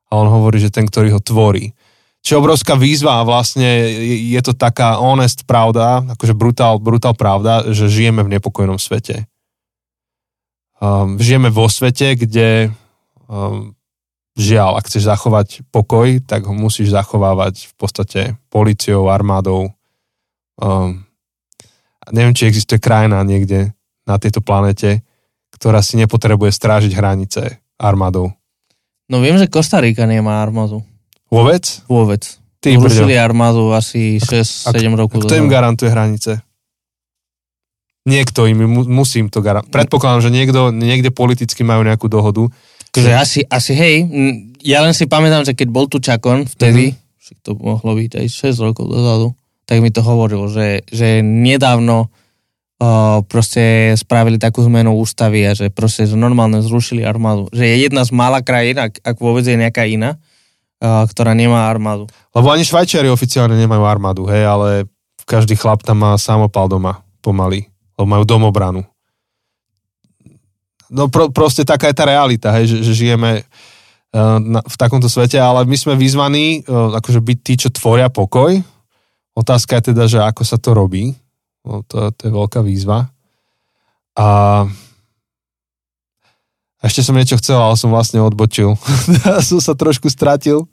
A 0.07 0.15
on 0.15 0.31
hovorí, 0.31 0.63
že 0.63 0.71
ten, 0.71 0.87
ktorý 0.87 1.17
ho 1.17 1.21
tvorí. 1.21 1.75
Čo 2.21 2.39
obrovská 2.39 2.77
výzva 2.77 3.19
a 3.19 3.27
vlastne 3.27 3.91
je 4.05 4.41
to 4.45 4.53
taká 4.53 5.01
honest 5.01 5.43
pravda, 5.49 6.05
akože 6.15 6.37
brutál, 6.37 6.77
brutál 6.77 7.17
pravda, 7.17 7.73
že 7.73 7.89
žijeme 7.89 8.21
v 8.21 8.37
nepokojnom 8.37 8.77
svete. 8.77 9.25
Um, 10.77 11.17
žijeme 11.17 11.49
vo 11.49 11.65
svete, 11.65 12.13
kde 12.13 12.69
um, 13.25 13.73
žiaľ, 14.35 14.79
ak 14.79 14.87
chceš 14.87 15.07
zachovať 15.07 15.47
pokoj, 15.69 16.23
tak 16.23 16.47
ho 16.47 16.53
musíš 16.55 16.95
zachovávať 16.95 17.71
v 17.71 17.73
podstate 17.75 18.21
policiou, 18.47 19.11
armádou. 19.11 19.71
Um, 20.61 21.03
neviem, 22.11 22.35
či 22.35 22.47
existuje 22.47 22.79
krajina 22.79 23.23
niekde 23.23 23.75
na 24.07 24.15
tejto 24.17 24.39
planete, 24.43 25.03
ktorá 25.53 25.83
si 25.83 25.99
nepotrebuje 25.99 26.51
strážiť 26.55 26.91
hranice 26.95 27.61
armádou. 27.77 28.33
No 29.11 29.19
viem, 29.19 29.35
že 29.35 29.51
Kostarika 29.51 30.07
nemá 30.07 30.39
armádu. 30.39 30.81
Vôbec? 31.27 31.83
Vôbec. 31.91 32.23
Ty 32.61 32.77
Rušili 32.77 33.17
brďo. 33.17 33.25
armádu 33.25 33.63
asi 33.73 34.21
6-7 34.21 34.69
A 34.69 34.95
rokov. 34.95 35.25
kto 35.25 35.35
im 35.35 35.49
garantuje 35.51 35.89
hranice? 35.89 36.39
Niekto 38.05 38.49
im, 38.49 38.65
mu, 38.65 38.81
musí 38.85 39.21
im 39.21 39.29
to 39.29 39.45
garantovať. 39.45 39.73
Predpokladám, 39.73 40.21
že 40.25 40.31
niekto, 40.33 40.73
niekde 40.73 41.13
politicky 41.13 41.61
majú 41.61 41.85
nejakú 41.85 42.09
dohodu. 42.09 42.49
Takže 42.91 43.11
asi, 43.15 43.39
asi 43.47 43.71
hej, 43.71 43.95
ja 44.67 44.83
len 44.83 44.91
si 44.91 45.07
pamätám, 45.07 45.47
že 45.47 45.55
keď 45.55 45.67
bol 45.71 45.87
tu 45.87 46.03
Čakon 46.03 46.43
vtedy, 46.43 46.91
však 47.23 47.37
to 47.39 47.51
mohlo 47.55 47.95
byť 47.95 48.19
aj 48.19 48.27
6 48.27 48.67
rokov 48.67 48.91
dozadu, 48.91 49.31
tak 49.63 49.79
mi 49.79 49.87
to 49.87 50.03
hovoril, 50.03 50.51
že, 50.51 50.83
že 50.91 51.23
nedávno 51.23 52.11
uh, 52.11 53.23
proste 53.23 53.95
spravili 53.95 54.35
takú 54.35 54.59
zmenu 54.67 54.91
ústavy 54.99 55.47
a 55.47 55.55
že 55.55 55.71
proste 55.71 56.03
že 56.03 56.19
normálne 56.19 56.59
zrušili 56.59 57.07
armádu. 57.07 57.47
Že 57.55 57.63
je 57.63 57.75
jedna 57.87 58.03
z 58.03 58.11
mála 58.11 58.43
krajín, 58.43 58.75
ak, 58.75 58.99
ak 58.99 59.15
vôbec 59.15 59.47
je 59.47 59.55
nejaká 59.55 59.87
iná, 59.87 60.19
uh, 60.83 61.07
ktorá 61.07 61.31
nemá 61.31 61.71
armádu. 61.71 62.11
Lebo 62.35 62.51
ani 62.51 62.67
Švajčiari 62.67 63.07
oficiálne 63.07 63.55
nemajú 63.55 63.83
armádu, 63.87 64.27
hej, 64.27 64.43
ale 64.43 64.91
každý 65.23 65.55
chlap 65.55 65.79
tam 65.87 66.03
má 66.03 66.19
samopal 66.19 66.67
doma, 66.67 67.07
pomaly. 67.23 67.71
Lebo 67.95 68.07
majú 68.11 68.23
domobranu. 68.27 68.83
No 70.91 71.07
pro, 71.07 71.31
proste 71.31 71.63
taká 71.63 71.87
je 71.87 71.95
tá 71.95 72.03
realita, 72.03 72.51
hej, 72.59 72.67
že, 72.67 72.77
že 72.83 72.93
žijeme 72.93 73.41
uh, 73.41 74.37
na, 74.43 74.59
v 74.59 74.75
takomto 74.75 75.07
svete, 75.07 75.39
ale 75.39 75.63
my 75.63 75.77
sme 75.79 75.95
vyzvaní 75.95 76.67
uh, 76.67 76.99
akože 76.99 77.23
byť 77.23 77.37
tí, 77.39 77.53
čo 77.55 77.69
tvoria 77.71 78.11
pokoj. 78.11 78.59
Otázka 79.31 79.79
je 79.79 79.95
teda, 79.95 80.03
že 80.11 80.19
ako 80.19 80.43
sa 80.43 80.59
to 80.59 80.75
robí. 80.75 81.15
No, 81.63 81.87
to, 81.87 82.11
to 82.11 82.21
je 82.27 82.31
veľká 82.35 82.59
výzva. 82.59 83.07
A 84.19 84.27
a 86.81 86.89
ešte 86.89 87.05
som 87.05 87.13
niečo 87.13 87.37
chcel, 87.37 87.61
ale 87.61 87.77
som 87.77 87.93
vlastne 87.93 88.17
odbočil. 88.25 88.73
som 89.49 89.59
sa 89.61 89.77
trošku 89.77 90.09
stratil. 90.09 90.65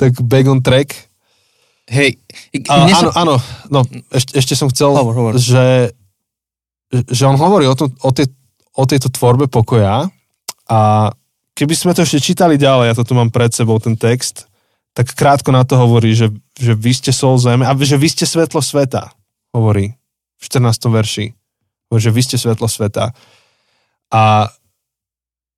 Tak 0.00 0.16
back 0.24 0.48
on 0.48 0.64
track. 0.64 0.96
Hej, 1.88 2.20
A, 2.68 2.84
mne 2.84 2.92
áno, 2.92 3.10
áno, 3.16 3.34
no, 3.72 3.80
ešte, 4.12 4.36
ešte 4.36 4.52
som 4.52 4.68
chcel, 4.68 4.92
Hovor, 4.92 5.16
hovor. 5.16 5.32
Že, 5.40 5.96
že 6.92 7.22
on 7.24 7.40
hovorí 7.40 7.64
o, 7.64 7.72
tom, 7.72 7.88
o, 8.04 8.12
tej, 8.12 8.28
o 8.78 8.82
tejto 8.86 9.10
tvorbe 9.10 9.50
pokoja 9.50 10.06
a 10.70 11.10
keby 11.58 11.74
sme 11.74 11.92
to 11.98 12.06
ešte 12.06 12.30
čítali 12.30 12.54
ďalej, 12.54 12.94
ja 12.94 12.94
to 12.94 13.02
tu 13.02 13.18
mám 13.18 13.34
pred 13.34 13.50
sebou, 13.50 13.82
ten 13.82 13.98
text, 13.98 14.46
tak 14.94 15.10
krátko 15.18 15.50
na 15.50 15.66
to 15.66 15.74
hovorí, 15.74 16.14
že, 16.14 16.30
že 16.54 16.78
vy 16.78 16.94
ste 16.94 17.10
sol 17.10 17.34
zeme 17.42 17.66
a 17.66 17.74
že 17.74 17.98
vy 17.98 18.06
ste 18.06 18.22
svetlo 18.22 18.62
sveta, 18.62 19.10
hovorí 19.50 19.98
v 20.38 20.44
14. 20.46 20.94
verši. 20.94 21.26
Hovorí, 21.90 22.02
že 22.02 22.14
vy 22.14 22.22
ste 22.22 22.36
svetlo 22.38 22.70
sveta. 22.70 23.10
A 24.14 24.48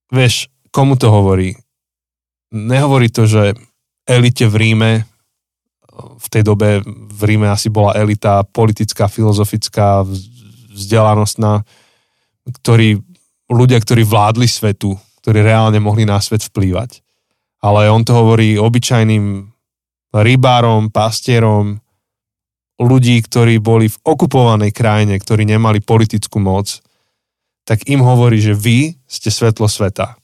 vieš, 0.08 0.48
komu 0.72 0.96
to 0.96 1.12
hovorí? 1.12 1.54
Nehovorí 2.50 3.12
to, 3.12 3.28
že 3.28 3.54
elite 4.08 4.48
v 4.48 4.56
Ríme, 4.56 4.92
v 6.00 6.26
tej 6.32 6.42
dobe 6.42 6.80
v 6.86 7.20
Ríme 7.22 7.52
asi 7.52 7.68
bola 7.68 7.94
elita 7.94 8.42
politická, 8.42 9.06
filozofická, 9.06 10.06
vzdelanostná, 10.72 11.62
ktorí, 12.62 13.04
ľudia, 13.50 13.82
ktorí 13.82 14.06
vládli 14.06 14.46
svetu, 14.46 14.94
ktorí 15.20 15.42
reálne 15.42 15.82
mohli 15.82 16.06
na 16.06 16.22
svet 16.22 16.46
vplývať. 16.46 17.02
Ale 17.60 17.90
on 17.92 18.06
to 18.06 18.16
hovorí 18.16 18.56
obyčajným 18.56 19.50
rybárom, 20.14 20.88
pastierom, 20.88 21.82
ľudí, 22.80 23.20
ktorí 23.20 23.60
boli 23.60 23.92
v 23.92 24.00
okupovanej 24.00 24.72
krajine, 24.72 25.20
ktorí 25.20 25.44
nemali 25.44 25.84
politickú 25.84 26.40
moc, 26.40 26.80
tak 27.68 27.84
im 27.92 28.00
hovorí, 28.00 28.40
že 28.40 28.56
vy 28.56 28.96
ste 29.04 29.28
svetlo 29.28 29.68
sveta. 29.68 30.16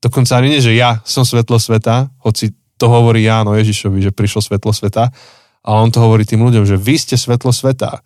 Dokonca 0.00 0.40
ani 0.40 0.56
nie, 0.56 0.64
že 0.64 0.72
ja 0.72 1.04
som 1.04 1.28
svetlo 1.28 1.60
sveta, 1.60 2.08
hoci 2.24 2.56
to 2.80 2.88
hovorí 2.88 3.28
Jáno 3.28 3.52
Ježišovi, 3.52 4.00
že 4.00 4.16
prišlo 4.16 4.40
svetlo 4.40 4.72
sveta, 4.72 5.12
ale 5.60 5.78
on 5.84 5.92
to 5.92 6.00
hovorí 6.00 6.24
tým 6.24 6.40
ľuďom, 6.40 6.64
že 6.64 6.80
vy 6.80 6.96
ste 6.96 7.20
svetlo 7.20 7.52
sveta. 7.52 8.00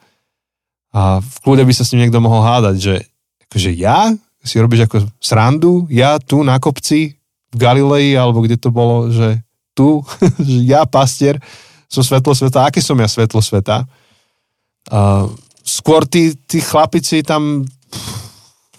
A 0.90 1.22
v 1.22 1.36
kľude 1.46 1.62
by 1.62 1.70
sa 1.70 1.86
s 1.86 1.94
ním 1.94 2.06
niekto 2.06 2.18
mohol 2.18 2.42
hádať, 2.42 2.76
že 2.82 2.94
akože 3.50 3.70
ja 3.74 4.12
si 4.44 4.60
robíš 4.60 4.86
ako 4.86 5.08
srandu, 5.18 5.88
ja 5.88 6.20
tu 6.20 6.44
na 6.44 6.60
kopci 6.60 7.16
v 7.48 7.56
Galilei, 7.56 8.12
alebo 8.12 8.44
kde 8.44 8.60
to 8.60 8.68
bolo, 8.68 9.08
že 9.08 9.40
tu, 9.72 10.04
že 10.48 10.58
ja 10.68 10.84
pastier 10.84 11.40
som 11.88 12.04
svetlo 12.04 12.36
sveta, 12.36 12.68
aké 12.68 12.84
som 12.84 12.98
ja 13.00 13.08
svetlo 13.08 13.40
sveta. 13.40 13.88
A 14.92 15.00
skôr 15.64 16.04
tí, 16.04 16.36
tí 16.44 16.60
chlapici 16.60 17.24
tam 17.24 17.64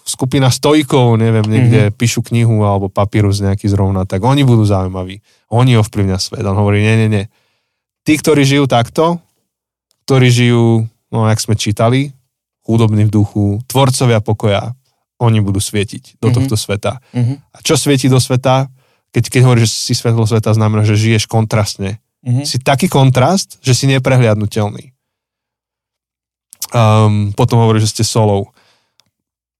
skupina 0.06 0.54
stojkov, 0.54 1.18
neviem, 1.18 1.48
niekde 1.50 1.90
mm-hmm. 1.90 1.98
píšu 1.98 2.22
knihu 2.30 2.62
alebo 2.62 2.94
papírus 2.94 3.42
nejaký 3.42 3.66
zrovna, 3.66 4.06
tak 4.06 4.22
oni 4.22 4.46
budú 4.46 4.62
zaujímaví. 4.62 5.18
Oni 5.50 5.74
ovplyvňa 5.82 6.18
svet. 6.22 6.46
On 6.46 6.54
hovorí, 6.54 6.86
nie, 6.86 6.96
nie, 7.02 7.10
nie. 7.10 7.26
Tí, 8.06 8.14
ktorí 8.22 8.46
žijú 8.46 8.70
takto, 8.70 9.18
ktorí 10.06 10.30
žijú, 10.30 10.86
no 11.10 11.26
jak 11.26 11.42
sme 11.42 11.58
čítali, 11.58 12.14
chudobní 12.66 13.06
v 13.06 13.14
duchu, 13.14 13.62
tvorcovia 13.70 14.20
pokoja, 14.20 14.74
oni 15.22 15.40
budú 15.40 15.64
svietiť 15.64 16.20
do 16.20 16.28
Mhm. 16.28 16.36
tohto 16.36 16.56
sveta. 16.60 17.00
Mhm. 17.14 17.34
A 17.54 17.58
čo 17.64 17.78
svieti 17.80 18.10
do 18.12 18.20
sveta? 18.20 18.68
Keď, 19.16 19.24
keď 19.32 19.42
hovoríš, 19.48 19.72
že 19.72 19.72
si 19.72 19.94
svetlo 19.96 20.28
sveta, 20.28 20.52
znamená, 20.52 20.84
že 20.84 21.00
žiješ 21.00 21.30
kontrastne. 21.30 22.04
Mhm. 22.26 22.44
Si 22.44 22.58
taký 22.60 22.90
kontrast, 22.92 23.62
že 23.64 23.72
si 23.72 23.86
neprehliadnutelný. 23.88 24.92
Um, 26.74 27.32
potom 27.38 27.62
hovoríš, 27.64 27.88
že 27.88 28.02
ste 28.02 28.04
solou. 28.04 28.52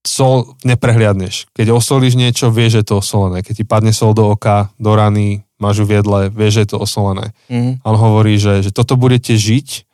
Sol 0.04 0.54
neprehliadneš. 0.62 1.48
Keď 1.56 1.72
osolíš 1.72 2.14
niečo, 2.18 2.50
vieš, 2.52 2.78
že 2.78 2.80
je 2.82 2.88
to 2.92 2.96
osolené. 3.00 3.40
Keď 3.40 3.54
ti 3.62 3.64
padne 3.64 3.90
sol 3.94 4.12
do 4.12 4.28
oka, 4.28 4.70
do 4.76 4.92
rany, 4.92 5.46
máš 5.56 5.82
ju 5.82 5.84
v 5.88 6.02
jedle, 6.02 6.20
vieš, 6.28 6.52
že 6.52 6.62
je 6.66 6.70
to 6.74 6.78
osolené. 6.82 7.32
Mhm. 7.48 7.80
A 7.80 7.84
on 7.90 7.96
hovorí, 7.96 8.36
že, 8.36 8.60
že 8.60 8.70
toto 8.74 8.98
budete 8.98 9.32
žiť 9.38 9.86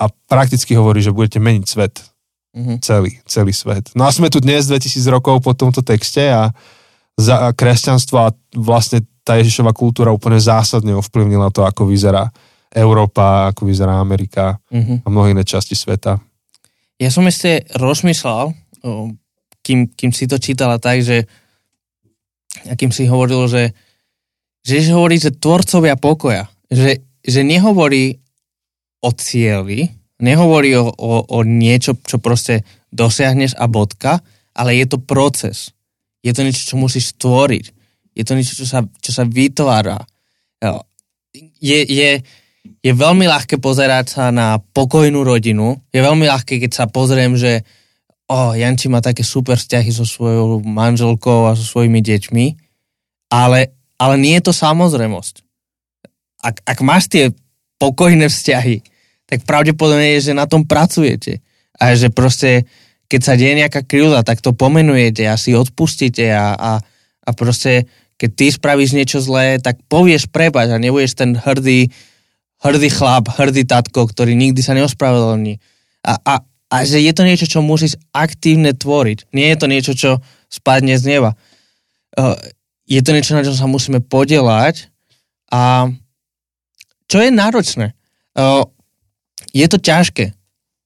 a 0.00 0.08
prakticky 0.30 0.72
hovorí, 0.72 1.04
že 1.04 1.12
budete 1.12 1.36
meniť 1.42 1.64
svet. 1.68 2.00
Mhm. 2.52 2.84
Celý, 2.84 3.16
celý 3.24 3.52
svet. 3.56 3.88
No 3.96 4.04
a 4.04 4.12
sme 4.12 4.28
tu 4.28 4.36
dnes 4.36 4.68
2000 4.68 5.08
rokov 5.08 5.40
po 5.40 5.56
tomto 5.56 5.80
texte 5.80 6.20
a 6.28 6.52
za 7.16 7.48
a 7.48 7.56
kresťanstvo 7.56 8.16
a 8.20 8.28
vlastne 8.56 9.04
tá 9.24 9.40
Ježišova 9.40 9.72
kultúra 9.72 10.12
úplne 10.12 10.36
zásadne 10.36 10.92
ovplyvnila 10.96 11.48
to, 11.48 11.64
ako 11.64 11.88
vyzerá 11.88 12.28
Európa, 12.72 13.52
ako 13.52 13.68
vyzerá 13.68 14.00
Amerika 14.00 14.60
Mhm. 14.68 15.04
a 15.04 15.06
mnohé 15.08 15.32
iné 15.32 15.44
časti 15.44 15.72
sveta. 15.76 16.20
Ja 17.00 17.08
som 17.08 17.24
ešte 17.24 17.64
rozmýšľal, 17.76 18.52
kým, 19.62 19.88
kým 19.94 20.10
si 20.12 20.28
to 20.28 20.36
čítala 20.36 20.76
tak, 20.76 21.00
že 21.00 21.24
a 22.68 22.76
kým 22.76 22.92
si 22.92 23.08
hovoril, 23.08 23.48
že, 23.48 23.72
že 24.60 24.72
Ježiš 24.76 24.92
hovorí, 24.92 25.16
že 25.16 25.32
tvorcovia 25.32 25.96
pokoja. 25.96 26.52
Že, 26.68 27.00
že 27.24 27.40
nehovorí 27.42 28.20
o 29.00 29.10
cieli, 29.16 29.88
nehovorí 30.22 30.78
o, 30.78 30.86
o, 30.88 31.26
o 31.26 31.38
niečo, 31.42 31.98
čo 31.98 32.22
proste 32.22 32.62
dosiahneš 32.94 33.58
a 33.58 33.66
bodka, 33.66 34.22
ale 34.54 34.78
je 34.78 34.86
to 34.86 35.02
proces. 35.02 35.74
Je 36.22 36.30
to 36.30 36.46
niečo, 36.46 36.72
čo 36.72 36.76
musíš 36.78 37.18
stvoriť. 37.18 37.64
Je 38.14 38.22
to 38.22 38.38
niečo, 38.38 38.54
čo 38.54 38.66
sa, 38.68 38.86
čo 39.02 39.10
sa 39.10 39.26
vytvára. 39.26 39.98
Je, 41.58 41.82
je, 41.82 42.10
je 42.62 42.92
veľmi 42.94 43.26
ľahké 43.26 43.58
pozerať 43.58 44.06
sa 44.14 44.24
na 44.30 44.62
pokojnú 44.62 45.26
rodinu. 45.26 45.82
Je 45.90 45.98
veľmi 45.98 46.28
ľahké, 46.30 46.62
keď 46.62 46.70
sa 46.70 46.84
pozriem, 46.86 47.34
že 47.34 47.66
oh, 48.30 48.54
Janči 48.54 48.86
má 48.86 49.02
také 49.02 49.26
super 49.26 49.58
vzťahy 49.58 49.90
so 49.90 50.06
svojou 50.06 50.62
manželkou 50.62 51.50
a 51.50 51.58
so 51.58 51.64
svojimi 51.66 51.98
deťmi, 51.98 52.46
ale, 53.32 53.74
ale 53.98 54.14
nie 54.20 54.38
je 54.38 54.46
to 54.46 54.54
samozrejmosť. 54.54 55.34
Ak, 56.42 56.62
ak 56.62 56.78
máš 56.84 57.10
tie 57.10 57.32
pokojné 57.82 58.30
vzťahy, 58.30 58.91
tak 59.32 59.48
pravdepodobne 59.48 60.20
je, 60.20 60.28
že 60.28 60.32
na 60.36 60.44
tom 60.44 60.68
pracujete. 60.68 61.40
A 61.80 61.96
že 61.96 62.12
proste, 62.12 62.68
keď 63.08 63.20
sa 63.24 63.32
deje 63.32 63.56
nejaká 63.56 63.80
krivda, 63.80 64.20
tak 64.20 64.44
to 64.44 64.52
pomenujete 64.52 65.24
a 65.24 65.40
si 65.40 65.56
odpustíte 65.56 66.28
a, 66.28 66.52
a, 66.52 66.72
a 67.24 67.30
proste, 67.32 67.88
keď 68.20 68.30
ty 68.36 68.46
spravíš 68.52 68.92
niečo 68.92 69.24
zlé, 69.24 69.56
tak 69.56 69.80
povieš 69.88 70.28
prepať 70.28 70.76
a 70.76 70.76
nebudeš 70.76 71.16
ten 71.16 71.32
hrdý, 71.32 71.88
hrdý 72.60 72.88
chlap, 72.92 73.32
hrdý 73.32 73.64
tatko, 73.64 74.04
ktorý 74.12 74.36
nikdy 74.36 74.60
sa 74.60 74.76
neospravedlní. 74.76 75.56
A, 76.04 76.12
a, 76.20 76.34
a 76.68 76.76
že 76.84 77.00
je 77.00 77.12
to 77.16 77.24
niečo, 77.24 77.48
čo 77.48 77.64
musíš 77.64 77.96
aktívne 78.12 78.76
tvoriť. 78.76 79.32
Nie 79.32 79.56
je 79.56 79.58
to 79.64 79.66
niečo, 79.72 79.92
čo 79.96 80.20
spadne 80.52 80.92
z 81.00 81.08
neba. 81.08 81.40
Uh, 82.20 82.36
je 82.84 83.00
to 83.00 83.16
niečo, 83.16 83.32
na 83.32 83.48
čom 83.48 83.56
sa 83.56 83.64
musíme 83.64 84.04
podielať 84.04 84.92
a 85.48 85.88
čo 87.08 87.16
je 87.16 87.32
náročné. 87.32 87.96
Uh, 88.36 88.68
je 89.50 89.66
to 89.66 89.76
ťažké. 89.76 90.24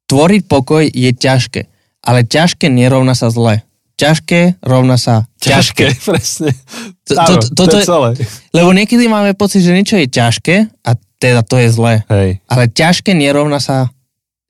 Tvoriť 0.07 0.43
pokoj 0.47 0.83
je 0.83 1.11
ťažké, 1.11 1.61
ale 2.01 2.23
ťažké 2.23 2.67
nerovná 2.67 3.13
sa 3.13 3.29
zle. 3.29 3.61
Ťažké 3.97 4.61
rovná 4.61 4.97
sa 4.97 5.25
ťažké. 5.41 5.97
presne. 6.05 6.53
To- 7.05 7.17
Áno, 7.17 7.41
to- 7.41 7.49
to, 7.49 7.65
toto 7.65 7.77
je 7.77 7.83
je- 7.83 7.89
celé. 7.89 8.11
Lebo 8.53 8.71
niekedy 8.71 9.05
máme 9.07 9.33
pocit, 9.33 9.61
že 9.61 9.73
niečo 9.73 9.97
je 9.97 10.07
ťažké 10.07 10.57
a 10.81 10.91
teda 11.17 11.41
to 11.41 11.57
je 11.57 11.69
zlé. 11.73 12.05
Hej, 12.07 12.45
Ale 12.45 12.69
ťažké 12.69 13.13
nerovná 13.13 13.57
sa 13.57 13.89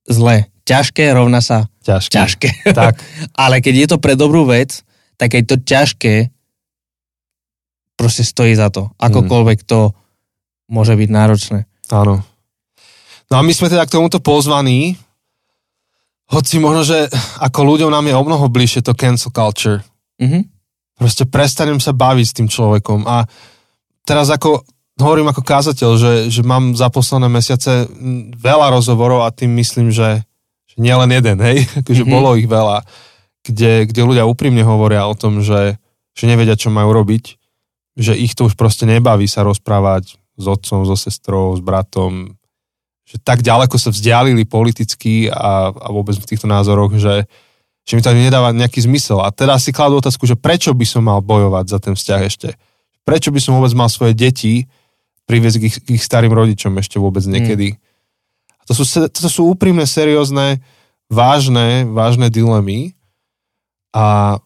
zle. 0.04 0.50
Ťažké 0.66 1.14
rovná 1.14 1.38
sa 1.38 1.70
ťažké. 1.80 2.10
ťažké. 2.10 2.48
Tak, 2.74 2.98
Ale 3.38 3.62
keď 3.62 3.74
je 3.76 3.86
to 3.86 3.98
pre 3.98 4.18
dobrú 4.18 4.44
vec, 4.44 4.82
tak 5.14 5.32
aj 5.32 5.46
to 5.46 5.56
ťažké 5.56 6.34
proste 7.94 8.20
stojí 8.22 8.52
za 8.52 8.68
to. 8.68 8.90
Akokoľvek 8.98 9.62
to 9.62 9.94
môže 10.68 10.92
byť 10.92 11.08
náročné. 11.08 11.58
áno. 11.88 12.20
No 13.26 13.38
a 13.38 13.42
my 13.42 13.50
sme 13.50 13.66
teda 13.66 13.82
k 13.86 13.94
tomuto 13.98 14.22
pozvaní, 14.22 14.94
hoci 16.26 16.58
možno, 16.58 16.82
že 16.82 17.06
ako 17.38 17.60
ľuďom 17.62 17.90
nám 17.90 18.06
je 18.06 18.14
o 18.18 18.22
mnoho 18.26 18.46
bližšie 18.50 18.82
to 18.82 18.94
cancel 18.98 19.30
culture. 19.30 19.82
Mhm. 20.18 20.46
Proste 20.96 21.28
prestanem 21.28 21.76
sa 21.76 21.92
baviť 21.92 22.26
s 22.26 22.36
tým 22.36 22.48
človekom 22.48 23.04
a 23.04 23.28
teraz 24.08 24.32
ako 24.32 24.64
hovorím 24.96 25.28
ako 25.28 25.44
kázateľ, 25.44 25.90
že, 26.00 26.12
že 26.32 26.40
mám 26.40 26.72
za 26.72 26.88
posledné 26.88 27.28
mesiace 27.28 27.84
veľa 28.32 28.72
rozhovorov 28.72 29.28
a 29.28 29.34
tým 29.34 29.52
myslím, 29.60 29.92
že, 29.92 30.24
že 30.64 30.76
nie 30.80 30.96
len 30.96 31.12
jeden, 31.12 31.36
hej, 31.44 31.68
akože 31.84 32.04
Mhm. 32.08 32.10
bolo 32.10 32.32
ich 32.40 32.48
veľa, 32.48 32.80
kde, 33.44 33.84
kde 33.86 34.00
ľudia 34.08 34.24
úprimne 34.24 34.64
hovoria 34.64 35.04
o 35.04 35.12
tom, 35.12 35.44
že, 35.44 35.76
že 36.16 36.24
nevedia, 36.24 36.56
čo 36.56 36.72
majú 36.72 36.96
robiť, 36.96 37.36
že 38.00 38.16
ich 38.16 38.32
to 38.32 38.48
už 38.48 38.56
proste 38.56 38.88
nebaví 38.88 39.28
sa 39.28 39.44
rozprávať 39.44 40.16
s 40.16 40.44
otcom, 40.48 40.88
so 40.88 40.96
sestrou, 40.96 41.52
s 41.56 41.60
bratom, 41.60 42.35
že 43.06 43.22
tak 43.22 43.46
ďaleko 43.46 43.78
sa 43.78 43.94
vzdialili 43.94 44.42
politicky 44.42 45.30
a, 45.30 45.70
a 45.70 45.88
vôbec 45.94 46.18
v 46.18 46.26
týchto 46.26 46.50
názoroch, 46.50 46.98
že, 46.98 47.30
že 47.86 47.92
mi 47.94 48.02
to 48.02 48.10
nedáva 48.10 48.50
nejaký 48.50 48.82
zmysel. 48.82 49.22
A 49.22 49.30
teraz 49.30 49.62
si 49.62 49.70
kladú 49.70 50.02
otázku, 50.02 50.26
že 50.26 50.34
prečo 50.34 50.74
by 50.74 50.82
som 50.82 51.06
mal 51.06 51.22
bojovať 51.22 51.64
za 51.70 51.78
ten 51.78 51.94
vzťah 51.94 52.20
ešte? 52.26 52.48
Prečo 53.06 53.30
by 53.30 53.38
som 53.38 53.54
vôbec 53.54 53.70
mal 53.78 53.86
svoje 53.86 54.18
deti 54.18 54.66
priviesť 55.30 55.56
k 55.62 55.64
ich, 55.70 55.76
k 55.78 55.88
ich 55.94 56.02
starým 56.02 56.34
rodičom 56.34 56.74
ešte 56.82 56.98
vôbec 56.98 57.22
niekedy? 57.22 57.78
A 58.58 58.62
to 58.66 58.74
sú, 58.74 58.82
to 59.06 59.30
sú 59.30 59.54
úprimné, 59.54 59.86
seriózne, 59.86 60.58
vážne, 61.06 61.86
vážne 61.86 62.26
dilemy 62.26 62.98
a, 63.94 64.38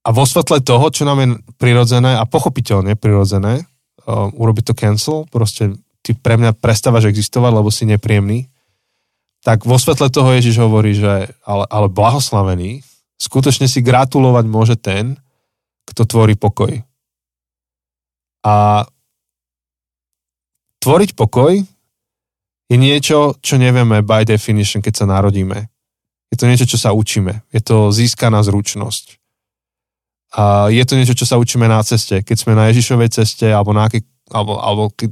a 0.00 0.08
vo 0.08 0.24
svetle 0.24 0.64
toho, 0.64 0.88
čo 0.88 1.04
nám 1.04 1.20
je 1.20 1.28
prirodzené 1.60 2.16
a 2.16 2.24
pochopiteľne 2.24 2.96
prirodzené, 2.96 3.68
uh, 4.08 4.32
urobiť 4.32 4.72
to 4.72 4.74
cancel, 4.74 5.28
proste 5.28 5.76
ty 6.00 6.16
pre 6.16 6.40
mňa 6.40 6.56
prestávaš 6.56 7.08
existovať, 7.08 7.52
lebo 7.52 7.68
si 7.68 7.84
nepríjemný, 7.84 8.48
tak 9.40 9.64
vo 9.64 9.80
svetle 9.80 10.12
toho 10.12 10.32
Ježiš 10.36 10.60
hovorí, 10.60 10.92
že 10.92 11.32
ale, 11.44 11.64
ale 11.72 11.88
blahoslavený, 11.88 12.84
skutočne 13.16 13.64
si 13.68 13.80
gratulovať 13.80 14.44
môže 14.44 14.76
ten, 14.76 15.16
kto 15.88 16.04
tvorí 16.04 16.36
pokoj. 16.36 16.76
A 18.44 18.84
tvoriť 20.80 21.10
pokoj 21.16 21.60
je 22.70 22.76
niečo, 22.76 23.36
čo 23.40 23.60
nevieme 23.60 24.00
by 24.04 24.24
definition, 24.24 24.80
keď 24.80 25.04
sa 25.04 25.06
narodíme. 25.08 25.68
Je 26.30 26.36
to 26.38 26.46
niečo, 26.46 26.64
čo 26.64 26.78
sa 26.78 26.94
učíme. 26.94 27.42
Je 27.50 27.60
to 27.60 27.90
získaná 27.90 28.40
zručnosť. 28.46 29.18
A 30.38 30.70
je 30.70 30.84
to 30.86 30.94
niečo, 30.94 31.18
čo 31.18 31.26
sa 31.26 31.42
učíme 31.42 31.66
na 31.66 31.82
ceste. 31.82 32.22
Keď 32.22 32.36
sme 32.38 32.54
na 32.54 32.70
Ježišovej 32.70 33.10
ceste, 33.10 33.50
alebo, 33.50 33.74
na 33.74 33.90
aký, 33.90 34.06
alebo, 34.30 34.62
alebo 34.62 34.94
keď, 34.94 35.10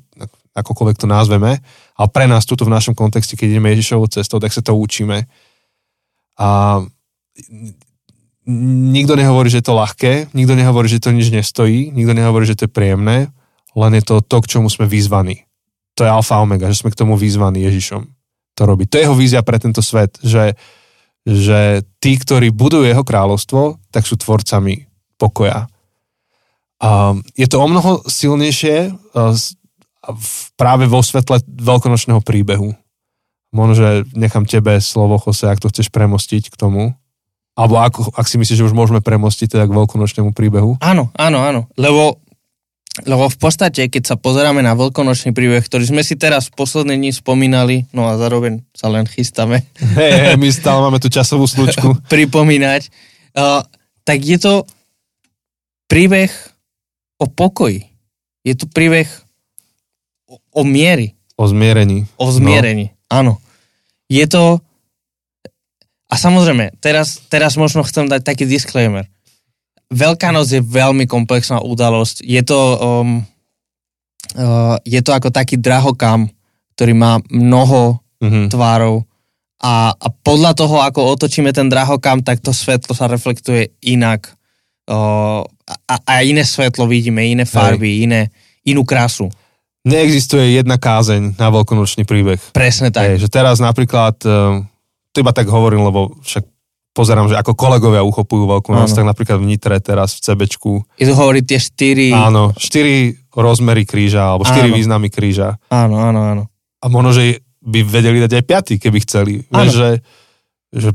akokoľvek 0.60 0.96
to 0.98 1.06
nazveme, 1.06 1.62
ale 1.94 2.08
pre 2.10 2.26
nás 2.26 2.44
tuto 2.44 2.66
v 2.66 2.74
našom 2.74 2.94
kontexte, 2.98 3.38
keď 3.38 3.58
ideme 3.58 3.72
Ježišovou 3.74 4.10
cestou, 4.10 4.42
tak 4.42 4.50
sa 4.50 4.62
to 4.62 4.74
učíme. 4.74 5.24
A 6.38 6.48
nikto 8.88 9.12
nehovorí, 9.14 9.52
že 9.52 9.60
je 9.60 9.66
to 9.68 9.76
ľahké, 9.76 10.32
nikto 10.32 10.54
nehovorí, 10.56 10.88
že 10.88 11.02
to 11.02 11.12
nič 11.12 11.28
nestojí, 11.28 11.92
nikto 11.92 12.12
nehovorí, 12.16 12.48
že 12.48 12.56
to 12.56 12.64
je 12.66 12.72
príjemné, 12.72 13.28
len 13.76 13.92
je 13.94 14.02
to 14.02 14.24
to, 14.24 14.36
k 14.40 14.50
čomu 14.56 14.72
sme 14.72 14.88
vyzvaní. 14.88 15.44
To 16.00 16.06
je 16.06 16.10
alfa 16.10 16.40
omega, 16.40 16.70
že 16.70 16.80
sme 16.80 16.94
k 16.94 16.98
tomu 16.98 17.18
vyzvaní 17.18 17.66
Ježišom 17.66 18.06
to 18.58 18.62
robiť. 18.66 18.86
To 18.90 18.96
je 18.98 19.04
jeho 19.06 19.16
vízia 19.18 19.42
pre 19.46 19.62
tento 19.62 19.82
svet, 19.84 20.18
že, 20.18 20.58
že 21.22 21.86
tí, 22.02 22.18
ktorí 22.18 22.50
budujú 22.50 22.86
jeho 22.86 23.06
kráľovstvo, 23.06 23.78
tak 23.94 24.06
sú 24.06 24.18
tvorcami 24.18 24.90
pokoja. 25.18 25.70
A 26.78 27.18
je 27.34 27.46
to 27.50 27.58
o 27.58 27.66
mnoho 27.66 28.06
silnejšie 28.06 28.94
práve 30.54 30.86
vo 30.86 31.02
svetle 31.02 31.42
veľkonočného 31.46 32.22
príbehu. 32.22 32.74
Možno, 33.48 33.74
že 33.74 33.88
nechám 34.12 34.44
tebe 34.44 34.76
slovo, 34.78 35.16
Jose, 35.16 35.48
ak 35.48 35.60
to 35.60 35.72
chceš 35.72 35.88
premostiť 35.88 36.52
k 36.52 36.56
tomu. 36.56 36.92
Alebo 37.58 37.82
ak, 37.82 38.14
ak 38.14 38.26
si 38.28 38.38
myslíš, 38.38 38.62
že 38.62 38.68
už 38.70 38.76
môžeme 38.76 39.02
premostiť 39.02 39.58
teda 39.58 39.64
k 39.66 39.74
veľkonočnému 39.74 40.30
príbehu. 40.30 40.78
Áno, 40.78 41.10
áno, 41.18 41.38
áno. 41.42 41.66
Lebo, 41.74 42.22
lebo 43.02 43.26
v 43.26 43.38
podstate, 43.40 43.90
keď 43.90 44.14
sa 44.14 44.16
pozeráme 44.20 44.62
na 44.62 44.78
veľkonočný 44.78 45.34
príbeh, 45.34 45.64
ktorý 45.66 45.90
sme 45.90 46.06
si 46.06 46.14
teraz 46.14 46.52
v 46.52 46.54
posledné 46.54 46.94
dni 46.94 47.10
spomínali, 47.10 47.90
no 47.90 48.06
a 48.06 48.14
zároveň 48.14 48.62
sa 48.70 48.86
len 48.86 49.10
chystáme 49.10 49.66
Hej, 49.98 50.12
hej, 50.22 50.36
my 50.38 50.48
stále 50.54 50.78
máme 50.86 51.02
tú 51.02 51.10
časovú 51.10 51.50
slučku. 51.50 51.98
pripomínať, 52.14 52.94
uh, 53.34 53.66
tak 54.06 54.22
je 54.22 54.38
to 54.38 54.62
príbeh 55.90 56.30
o 57.18 57.26
pokoji. 57.26 57.90
Je 58.46 58.54
to 58.54 58.70
príbeh 58.70 59.10
o, 60.28 60.62
miery, 60.64 61.16
O 61.38 61.46
zmierení. 61.48 62.04
o 62.18 62.26
zmierení. 62.28 62.90
No. 62.90 62.96
Áno. 63.08 63.32
Je 64.10 64.26
to... 64.28 64.60
A 66.08 66.14
samozrejme, 66.16 66.80
teraz, 66.80 67.20
teraz 67.28 67.60
možno 67.60 67.84
chcem 67.84 68.08
dať 68.08 68.24
taký 68.24 68.48
disclaimer. 68.48 69.04
Veľká 69.92 70.32
noc 70.32 70.48
je 70.48 70.64
veľmi 70.64 71.04
komplexná 71.04 71.60
udalosť. 71.60 72.24
Je 72.24 72.40
to, 72.40 72.58
um, 72.80 73.08
uh, 74.36 74.76
je 74.88 75.00
to 75.04 75.12
ako 75.12 75.28
taký 75.28 75.60
drahokam, 75.60 76.32
ktorý 76.76 76.92
má 76.96 77.20
mnoho 77.28 78.00
mm-hmm. 78.24 78.48
tvárov 78.48 79.08
a, 79.58 79.90
a 79.90 80.06
podľa 80.10 80.54
toho, 80.54 80.78
ako 80.78 81.18
otočíme 81.18 81.50
ten 81.50 81.66
drahokam, 81.66 82.22
tak 82.22 82.38
to 82.38 82.54
svetlo 82.54 82.94
sa 82.94 83.10
reflektuje 83.10 83.74
inak. 83.82 84.30
Uh, 84.86 85.42
a, 85.84 85.94
a 85.98 86.12
iné 86.22 86.46
svetlo 86.46 86.86
vidíme, 86.86 87.26
iné 87.26 87.42
farby, 87.42 88.06
iné, 88.06 88.30
inú 88.62 88.86
krásu. 88.86 89.28
Neexistuje 89.88 90.60
jedna 90.60 90.76
kázeň 90.76 91.40
na 91.40 91.48
veľkonočný 91.48 92.04
príbeh. 92.04 92.36
Presne 92.52 92.92
tak. 92.92 93.16
Hej, 93.16 93.24
že 93.24 93.28
teraz 93.32 93.56
napríklad, 93.56 94.20
uh, 94.28 94.60
to 95.10 95.16
iba 95.24 95.32
tak 95.32 95.48
hovorím, 95.48 95.88
lebo 95.88 96.12
však 96.20 96.44
pozerám, 96.92 97.30
že 97.30 97.38
ako 97.38 97.54
kolegovia 97.54 98.02
uchopujú 98.02 98.44
veľkú 98.44 98.74
noc, 98.74 98.90
tak 98.90 99.06
napríklad 99.06 99.38
v 99.38 99.54
Nitre 99.54 99.78
teraz 99.78 100.18
v. 100.18 100.82
Je 100.98 101.06
to 101.06 101.14
hovorí 101.14 101.46
tie 101.46 101.62
štyri... 101.62 102.10
Áno, 102.10 102.50
štyri 102.58 103.14
rozmery 103.30 103.86
kríža, 103.86 104.34
alebo 104.34 104.42
štyri 104.42 104.74
áno. 104.74 104.76
významy 104.76 105.08
kríža. 105.08 105.62
Áno, 105.70 105.96
áno, 106.02 106.20
áno. 106.26 106.42
A 106.82 106.90
možno, 106.90 107.14
že 107.14 107.46
by 107.62 107.86
vedeli 107.86 108.18
dať 108.18 108.32
aj 108.42 108.44
piaty, 108.44 108.74
keby 108.82 108.98
chceli. 109.06 109.46
Vieš, 109.46 109.70
že, 109.70 109.90
že 110.74 110.88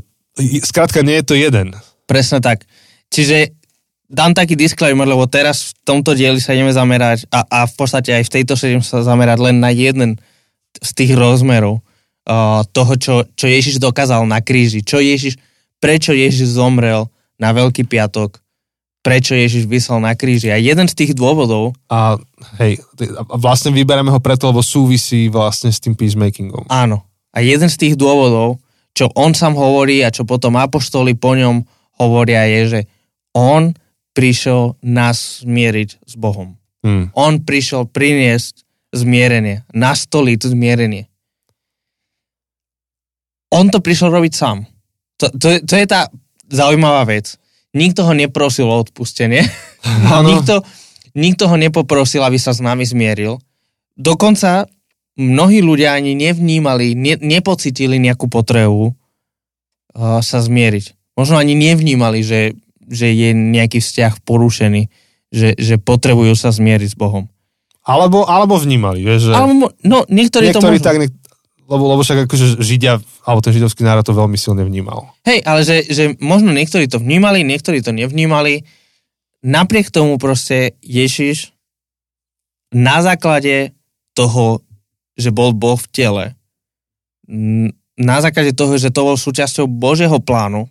skrátka 0.60 1.00
nie 1.00 1.16
je 1.20 1.24
to 1.24 1.34
jeden. 1.40 1.72
Presne 2.04 2.44
tak. 2.44 2.68
Čiže 3.08 3.63
dám 4.08 4.36
taký 4.36 4.54
disclaimer, 4.54 5.08
lebo 5.08 5.24
teraz 5.26 5.72
v 5.72 5.72
tomto 5.84 6.12
dieli 6.12 6.38
sa 6.38 6.52
ideme 6.52 6.72
zamerať 6.72 7.26
a, 7.32 7.44
a 7.48 7.58
v 7.64 7.74
podstate 7.74 8.12
aj 8.12 8.24
v 8.28 8.32
tejto 8.40 8.54
idem 8.64 8.84
sa 8.84 9.00
zamerať 9.00 9.38
len 9.40 9.56
na 9.58 9.72
jeden 9.72 10.20
z 10.78 10.90
tých 10.92 11.14
rozmerov 11.14 11.80
uh, 12.28 12.62
toho, 12.74 12.92
čo, 12.98 13.14
čo 13.32 13.46
Ježiš 13.48 13.80
dokázal 13.80 14.26
na 14.28 14.42
kríži. 14.44 14.84
Čo 14.84 15.00
Ježiš 15.00 15.40
prečo 15.84 16.16
Ježiš 16.16 16.56
zomrel 16.56 17.04
na 17.36 17.52
Veľký 17.52 17.84
piatok, 17.84 18.40
prečo 19.04 19.36
Ježiš 19.36 19.68
vysel 19.68 20.00
na 20.00 20.16
kríži. 20.16 20.48
A 20.48 20.56
jeden 20.56 20.88
z 20.88 20.96
tých 20.96 21.12
dôvodov... 21.12 21.76
A 21.92 22.16
hej, 22.56 22.80
vlastne 23.36 23.68
vybereme 23.68 24.08
ho 24.08 24.16
preto, 24.16 24.48
lebo 24.48 24.64
súvisí 24.64 25.28
vlastne 25.28 25.68
s 25.68 25.84
tým 25.84 25.92
peacemakingom. 25.92 26.72
Áno. 26.72 27.04
A 27.36 27.44
jeden 27.44 27.68
z 27.68 27.76
tých 27.76 27.94
dôvodov, 28.00 28.64
čo 28.96 29.12
on 29.12 29.36
sám 29.36 29.60
hovorí 29.60 30.00
a 30.00 30.08
čo 30.08 30.24
potom 30.24 30.56
apoštoli 30.56 31.20
po 31.20 31.36
ňom 31.36 31.60
hovoria 32.00 32.48
je, 32.48 32.60
že 32.64 32.80
on 33.36 33.76
prišiel 34.14 34.78
nás 34.80 35.42
zmieriť 35.42 36.06
s 36.06 36.14
Bohom. 36.14 36.56
Hmm. 36.86 37.10
On 37.18 37.42
prišiel 37.42 37.90
priniesť 37.90 38.62
zmierenie, 38.94 39.66
nastoliť 39.74 40.40
zmierenie. 40.54 41.10
On 43.54 43.66
to 43.70 43.82
prišiel 43.82 44.10
robiť 44.10 44.32
sám. 44.34 44.66
To, 45.22 45.30
to, 45.30 45.62
to 45.62 45.74
je 45.74 45.86
tá 45.86 46.10
zaujímavá 46.50 47.06
vec. 47.06 47.38
Nikto 47.74 48.06
ho 48.06 48.14
neprosil 48.14 48.70
o 48.70 48.78
odpustenie. 48.78 49.42
nikto, 50.30 50.62
nikto 51.14 51.50
ho 51.50 51.56
nepoprosil, 51.58 52.22
aby 52.22 52.38
sa 52.38 52.54
s 52.54 52.62
nami 52.62 52.86
zmieril. 52.86 53.38
Dokonca 53.94 54.66
mnohí 55.14 55.62
ľudia 55.62 55.94
ani 55.94 56.18
nevnímali, 56.18 56.98
ne, 56.98 57.14
nepocitili 57.18 57.98
nejakú 58.02 58.26
potrebu 58.26 58.90
uh, 58.90 60.18
sa 60.22 60.38
zmieriť. 60.42 61.14
Možno 61.14 61.38
ani 61.38 61.54
nevnímali, 61.54 62.26
že, 62.26 62.58
že 62.88 63.10
je 63.10 63.30
nejaký 63.32 63.80
vzťah 63.80 64.22
porušený, 64.24 64.88
že, 65.34 65.58
že 65.58 65.74
potrebujú 65.80 66.34
sa 66.38 66.54
zmieriť 66.54 66.94
s 66.94 66.96
Bohom. 66.98 67.26
Alebo, 67.84 68.24
alebo 68.24 68.56
vnímali, 68.56 69.04
vieš, 69.04 69.28
že... 69.28 69.32
Alebo, 69.36 69.68
no, 69.84 70.08
niektorí, 70.08 70.48
niektorí 70.48 70.56
to 70.56 70.60
možno... 70.62 70.84
tak, 70.84 70.96
lebo, 71.64 71.84
lebo 71.96 72.00
však 72.04 72.28
akože 72.28 72.60
Židia, 72.60 73.00
alebo 73.24 73.40
ten 73.40 73.52
židovský 73.56 73.84
národ 73.84 74.04
to 74.04 74.16
veľmi 74.16 74.36
silne 74.36 74.64
vnímal. 74.64 75.12
Hej, 75.24 75.44
ale 75.44 75.60
že, 75.64 75.84
že 75.88 76.04
možno 76.20 76.52
niektorí 76.52 76.88
to 76.88 77.00
vnímali, 77.00 77.44
niektorí 77.44 77.80
to 77.80 77.92
nevnímali. 77.92 78.64
Napriek 79.44 79.92
tomu 79.92 80.16
proste 80.16 80.76
Ježiš 80.80 81.52
na 82.72 83.00
základe 83.04 83.76
toho, 84.16 84.64
že 85.16 85.32
bol 85.32 85.52
Boh 85.56 85.76
v 85.76 85.88
tele, 85.92 86.24
na 87.96 88.16
základe 88.20 88.52
toho, 88.52 88.76
že 88.76 88.92
to 88.92 89.06
bol 89.06 89.16
súčasťou 89.16 89.64
Božieho 89.64 90.18
plánu, 90.20 90.68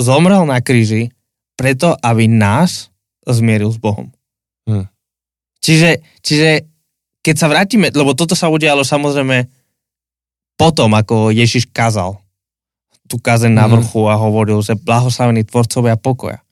zomrel 0.00 0.46
na 0.48 0.62
kríži 0.62 1.12
preto, 1.58 1.98
aby 1.98 2.30
nás 2.30 2.94
zmieril 3.26 3.74
s 3.74 3.82
Bohom. 3.82 4.14
Hm. 4.70 4.86
Čiže, 5.58 6.06
čiže 6.22 6.70
keď 7.26 7.34
sa 7.34 7.50
vrátime, 7.50 7.90
lebo 7.90 8.14
toto 8.14 8.38
sa 8.38 8.46
udialo 8.46 8.86
samozrejme 8.86 9.50
potom, 10.54 10.94
ako 10.94 11.34
Ježiš 11.34 11.70
kazal 11.70 12.22
tú 13.08 13.16
kazeň 13.16 13.52
na 13.56 13.66
mhm. 13.66 13.70
vrchu 13.78 14.00
a 14.06 14.20
hovoril, 14.20 14.60
že 14.60 14.76
blahoslavení 14.76 15.42
tvorcovia 15.48 15.96
pokoja. 15.96 16.44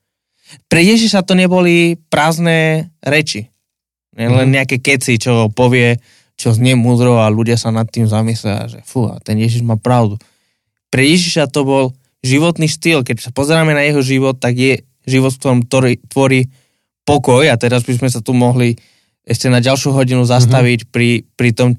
Pre 0.72 0.80
Ježiša 0.80 1.26
to 1.26 1.36
neboli 1.36 2.00
prázdne 2.08 2.88
reči. 3.04 3.52
Len 4.16 4.32
mhm. 4.32 4.56
nejaké 4.56 4.80
keci, 4.80 5.20
čo 5.20 5.52
povie, 5.52 6.00
čo 6.40 6.56
znie 6.56 6.72
múdro 6.72 7.20
a 7.20 7.28
ľudia 7.28 7.60
sa 7.60 7.68
nad 7.68 7.84
tým 7.88 8.08
zamyslia, 8.08 8.68
že 8.68 8.80
fú, 8.84 9.08
a 9.08 9.20
ten 9.20 9.36
Ježiš 9.36 9.60
má 9.60 9.76
pravdu. 9.76 10.16
Pre 10.88 11.02
Ježiša 11.04 11.52
to 11.52 11.64
bol 11.68 11.84
životný 12.24 12.68
štýl. 12.72 13.04
Keď 13.04 13.28
sa 13.28 13.30
pozeráme 13.32 13.76
na 13.76 13.84
jeho 13.84 14.00
život, 14.00 14.40
tak 14.40 14.56
je 14.56 14.80
život, 15.06 15.32
v 15.32 15.40
ktorom 15.40 15.60
tvorí, 15.64 15.94
tvorí 16.10 16.40
pokoj. 17.06 17.46
A 17.48 17.56
teraz 17.56 17.86
by 17.86 17.96
sme 17.96 18.08
sa 18.10 18.20
tu 18.20 18.34
mohli 18.34 18.76
ešte 19.26 19.50
na 19.50 19.58
ďalšiu 19.58 19.94
hodinu 19.94 20.22
zastaviť 20.22 20.86
mm-hmm. 20.86 20.94
pri, 20.94 21.10
pri 21.34 21.50
tom, 21.54 21.70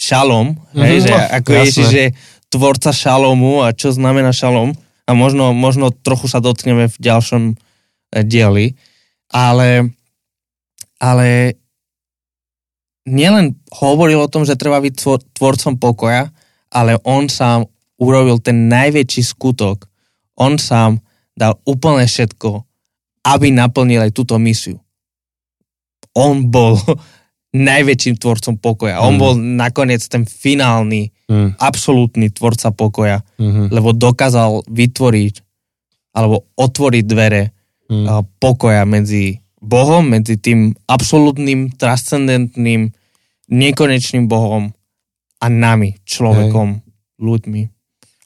šalom, 0.00 0.56
mm-hmm, 0.56 0.80
hej, 0.80 0.98
že 1.04 1.12
ako 1.12 1.48
je 1.52 1.60
Ježiš 1.68 1.90
je 1.92 2.06
tvorca 2.48 2.90
šalomu 2.90 3.60
a 3.60 3.76
čo 3.76 3.92
znamená 3.92 4.32
šalom? 4.32 4.72
A 5.04 5.10
možno, 5.12 5.52
možno 5.52 5.92
trochu 5.92 6.24
sa 6.24 6.40
dotkneme 6.40 6.88
v 6.88 6.96
ďalšom 6.96 7.42
e, 7.52 7.54
dieli, 8.24 8.80
ale, 9.28 9.92
ale 10.96 11.60
nielen 13.04 13.60
hovoril 13.68 14.24
o 14.24 14.32
tom, 14.32 14.48
že 14.48 14.56
treba 14.56 14.80
byť 14.80 14.94
tvor, 14.96 15.20
tvorcom 15.36 15.76
pokoja, 15.76 16.32
ale 16.72 16.96
on 17.04 17.28
sám 17.28 17.68
urobil 18.00 18.40
ten 18.40 18.72
najväčší 18.72 19.20
skutok. 19.20 19.84
On 20.40 20.56
sám 20.56 21.04
dal 21.40 21.56
úplne 21.64 22.04
všetko, 22.04 22.68
aby 23.24 23.48
naplnil 23.48 24.04
aj 24.04 24.12
túto 24.12 24.36
misiu. 24.36 24.76
On 26.12 26.44
bol 26.52 26.76
najväčším 27.56 28.20
tvorcom 28.20 28.60
pokoja. 28.60 29.00
Mm. 29.00 29.04
On 29.08 29.14
mhm. 29.16 29.20
bol 29.20 29.32
nakoniec 29.40 30.04
ten 30.04 30.28
finálny, 30.28 31.08
mm. 31.32 31.56
absolútny 31.56 32.28
tvorca 32.28 32.70
pokoja, 32.76 33.24
mm-hmm. 33.40 33.72
lebo 33.72 33.96
dokázal 33.96 34.68
vytvoriť 34.68 35.34
alebo 36.10 36.50
otvoriť 36.58 37.04
dvere 37.06 37.42
mm. 37.86 38.06
pokoja 38.42 38.82
medzi 38.82 39.38
Bohom, 39.60 40.08
medzi 40.08 40.40
tým 40.40 40.72
absolútnym, 40.88 41.76
transcendentným, 41.76 42.90
nekonečným 43.52 44.24
Bohom 44.24 44.72
a 45.36 45.46
nami, 45.52 46.00
človekom, 46.08 46.80
Hej. 46.80 46.82
ľuďmi. 47.20 47.62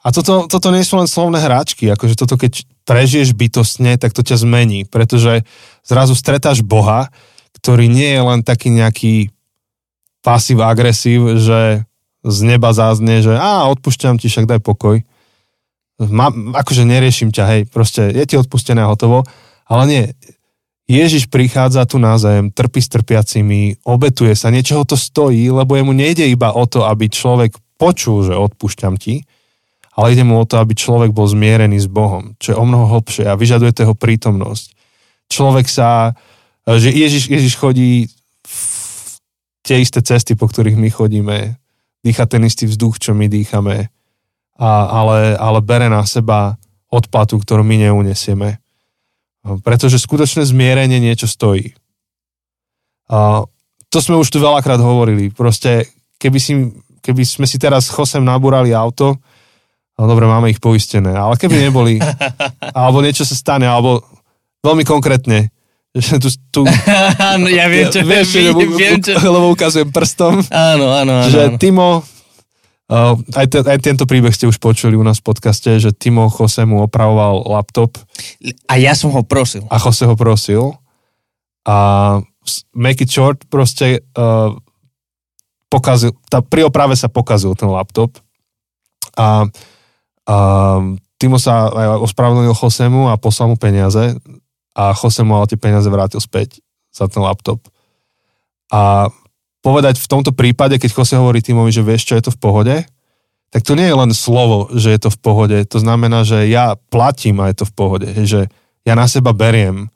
A 0.04 0.12
toto, 0.14 0.46
toto 0.46 0.68
nie 0.70 0.86
sú 0.86 1.00
len 1.00 1.10
slovné 1.10 1.42
hráčky, 1.42 1.90
akože 1.90 2.14
toto 2.14 2.38
keď 2.38 2.62
prežiješ 2.84 3.32
bytostne, 3.32 3.96
tak 3.96 4.12
to 4.12 4.20
ťa 4.20 4.44
zmení, 4.44 4.84
pretože 4.84 5.44
zrazu 5.84 6.12
stretáš 6.16 6.60
Boha, 6.60 7.08
ktorý 7.60 7.88
nie 7.88 8.12
je 8.12 8.22
len 8.22 8.40
taký 8.44 8.68
nejaký 8.68 9.14
pasív 10.24 10.64
agresív, 10.64 11.40
že 11.40 11.84
z 12.24 12.38
neba 12.44 12.72
zázne, 12.72 13.20
že 13.20 13.36
a 13.36 13.68
odpúšťam 13.68 14.16
ti, 14.16 14.32
však 14.32 14.48
daj 14.48 14.60
pokoj. 14.64 15.04
Ma, 16.00 16.32
akože 16.32 16.88
neriešim 16.88 17.28
ťa, 17.30 17.44
hej, 17.52 17.62
proste 17.68 18.08
je 18.08 18.24
ti 18.24 18.34
odpustené 18.40 18.80
a 18.80 18.90
hotovo, 18.90 19.28
ale 19.68 19.82
nie. 19.84 20.04
Ježiš 20.84 21.32
prichádza 21.32 21.88
tu 21.88 21.96
na 21.96 22.16
zem, 22.20 22.52
trpí 22.52 22.80
s 22.80 22.92
trpiacimi, 22.92 23.80
obetuje 23.88 24.36
sa, 24.36 24.52
niečoho 24.52 24.84
to 24.84 25.00
stojí, 25.00 25.48
lebo 25.48 25.76
jemu 25.76 25.92
nejde 25.96 26.28
iba 26.28 26.52
o 26.52 26.64
to, 26.68 26.84
aby 26.84 27.08
človek 27.08 27.56
počul, 27.80 28.24
že 28.24 28.36
odpúšťam 28.36 29.00
ti, 29.00 29.24
ale 29.94 30.12
ide 30.12 30.26
mu 30.26 30.42
o 30.42 30.44
to, 30.46 30.58
aby 30.58 30.74
človek 30.74 31.14
bol 31.14 31.30
zmierený 31.30 31.78
s 31.78 31.88
Bohom, 31.88 32.34
čo 32.42 32.54
je 32.54 32.58
o 32.58 32.64
mnoho 32.66 32.90
hlbšie 32.98 33.30
a 33.30 33.38
vyžaduje 33.38 33.70
jeho 33.74 33.94
prítomnosť. 33.94 34.74
Človek 35.30 35.66
sa 35.70 36.12
že 36.64 36.88
Ježiš, 36.88 37.28
Ježiš 37.28 37.54
chodí 37.60 38.08
v 38.44 38.56
tie 39.60 39.84
isté 39.84 40.00
cesty, 40.00 40.32
po 40.32 40.48
ktorých 40.48 40.80
my 40.80 40.88
chodíme, 40.88 41.38
dýcha 42.00 42.24
ten 42.24 42.40
istý 42.44 42.64
vzduch, 42.64 42.96
čo 42.96 43.12
my 43.12 43.28
dýchame, 43.28 43.92
a, 44.56 44.70
ale, 44.88 45.36
ale 45.36 45.60
bere 45.60 45.92
na 45.92 46.00
seba 46.08 46.56
odplatu, 46.88 47.36
ktorú 47.36 47.60
my 47.60 47.88
neunesieme. 47.88 48.60
Pretože 49.44 50.00
skutočné 50.00 50.48
zmierenie 50.48 50.96
niečo 51.04 51.28
stojí. 51.28 51.76
A 53.12 53.44
to 53.92 53.98
sme 54.00 54.16
už 54.16 54.32
tu 54.32 54.40
veľakrát 54.40 54.80
hovorili. 54.80 55.28
Proste, 55.28 55.84
keby, 56.16 56.38
si, 56.40 56.72
keby 57.04 57.28
sme 57.28 57.44
si 57.44 57.60
teraz 57.60 57.92
chosem 57.92 58.24
nabúrali 58.24 58.72
auto, 58.72 59.20
no 59.98 60.02
dobre, 60.10 60.26
máme 60.26 60.50
ich 60.50 60.58
poistené, 60.58 61.14
ale 61.14 61.38
keby 61.38 61.70
neboli, 61.70 61.98
alebo 62.78 63.02
niečo 63.02 63.22
sa 63.22 63.36
stane, 63.36 63.66
alebo 63.66 64.02
veľmi 64.64 64.82
konkrétne, 64.82 65.52
že 65.94 66.18
tu, 66.18 66.28
tu 66.50 66.60
áno, 67.22 67.46
ja 67.58 67.70
viem, 67.70 67.86
čo, 67.86 68.02
vieš, 68.02 68.34
viem, 68.34 68.50
lebo, 68.50 68.60
viem, 68.74 68.98
čo... 68.98 69.14
lebo 69.34 69.46
ukazujem 69.54 69.88
prstom, 69.94 70.42
áno, 70.50 70.90
áno, 70.90 71.12
áno, 71.22 71.30
že 71.30 71.52
áno. 71.52 71.58
Timo 71.60 72.02
Uh, 72.84 73.16
aj, 73.32 73.48
te, 73.48 73.58
aj 73.64 73.80
tento 73.80 74.04
príbeh 74.04 74.28
ste 74.28 74.44
už 74.44 74.60
počuli 74.60 74.92
u 74.92 75.00
nás 75.00 75.16
v 75.16 75.32
podcaste, 75.32 75.80
že 75.80 75.96
Timo 75.96 76.28
Jose 76.28 76.68
mu 76.68 76.84
opravoval 76.84 77.48
laptop. 77.48 77.96
A 78.68 78.76
ja 78.76 78.92
som 78.92 79.08
ho 79.08 79.24
prosil. 79.24 79.64
A 79.72 79.80
Jose 79.80 80.04
ho 80.04 80.12
prosil. 80.12 80.76
A 81.64 82.20
make 82.76 83.00
it 83.00 83.08
short, 83.08 83.48
proste 83.48 84.04
uh, 84.20 84.52
pokazil, 85.72 86.12
tá, 86.28 86.44
pri 86.44 86.68
oprave 86.68 86.92
sa 86.94 87.08
pokazil 87.08 87.56
ten 87.56 87.72
laptop. 87.72 88.20
A, 89.16 89.48
a 90.24 90.36
Timo 91.14 91.40
sa 91.40 91.70
aj 91.70 92.04
ospravedlnil 92.04 92.52
Josemu 92.52 93.08
a 93.08 93.16
poslal 93.16 93.48
mu 93.48 93.56
peniaze 93.56 94.18
a 94.74 94.92
Jose 94.92 95.22
mu 95.22 95.38
ale 95.38 95.48
tie 95.48 95.56
peniaze 95.56 95.86
vrátil 95.86 96.18
späť 96.18 96.58
za 96.90 97.06
ten 97.06 97.22
laptop. 97.22 97.62
A 98.68 99.08
povedať 99.64 100.02
v 100.02 100.10
tomto 100.10 100.34
prípade, 100.34 100.76
keď 100.76 100.90
Jose 100.90 101.14
hovorí 101.16 101.40
Timovi, 101.40 101.70
že 101.70 101.86
vieš, 101.86 102.10
čo 102.10 102.18
je 102.18 102.28
to 102.28 102.34
v 102.34 102.40
pohode, 102.42 102.76
tak 103.54 103.62
to 103.62 103.78
nie 103.78 103.86
je 103.86 103.94
len 103.94 104.10
slovo, 104.10 104.66
že 104.74 104.90
je 104.90 105.00
to 105.06 105.10
v 105.14 105.18
pohode. 105.22 105.58
To 105.70 105.78
znamená, 105.78 106.26
že 106.26 106.50
ja 106.50 106.74
platím 106.90 107.38
a 107.38 107.48
je 107.54 107.62
to 107.62 107.66
v 107.70 107.74
pohode. 107.78 108.08
Že 108.10 108.50
ja 108.82 108.94
na 108.98 109.06
seba 109.06 109.30
beriem 109.30 109.86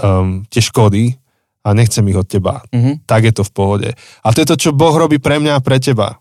um, 0.00 0.42
tie 0.48 0.64
škody 0.64 1.20
a 1.60 1.76
nechcem 1.76 2.02
ich 2.08 2.16
od 2.16 2.24
teba. 2.24 2.64
Mm-hmm. 2.72 3.04
Tak 3.04 3.28
je 3.28 3.34
to 3.36 3.44
v 3.44 3.52
pohode. 3.52 3.88
A 3.94 4.26
to 4.32 4.40
je 4.40 4.48
to, 4.48 4.56
čo 4.56 4.70
Boh 4.72 4.96
robí 4.96 5.20
pre 5.20 5.36
mňa 5.36 5.60
a 5.60 5.64
pre 5.64 5.76
teba. 5.78 6.18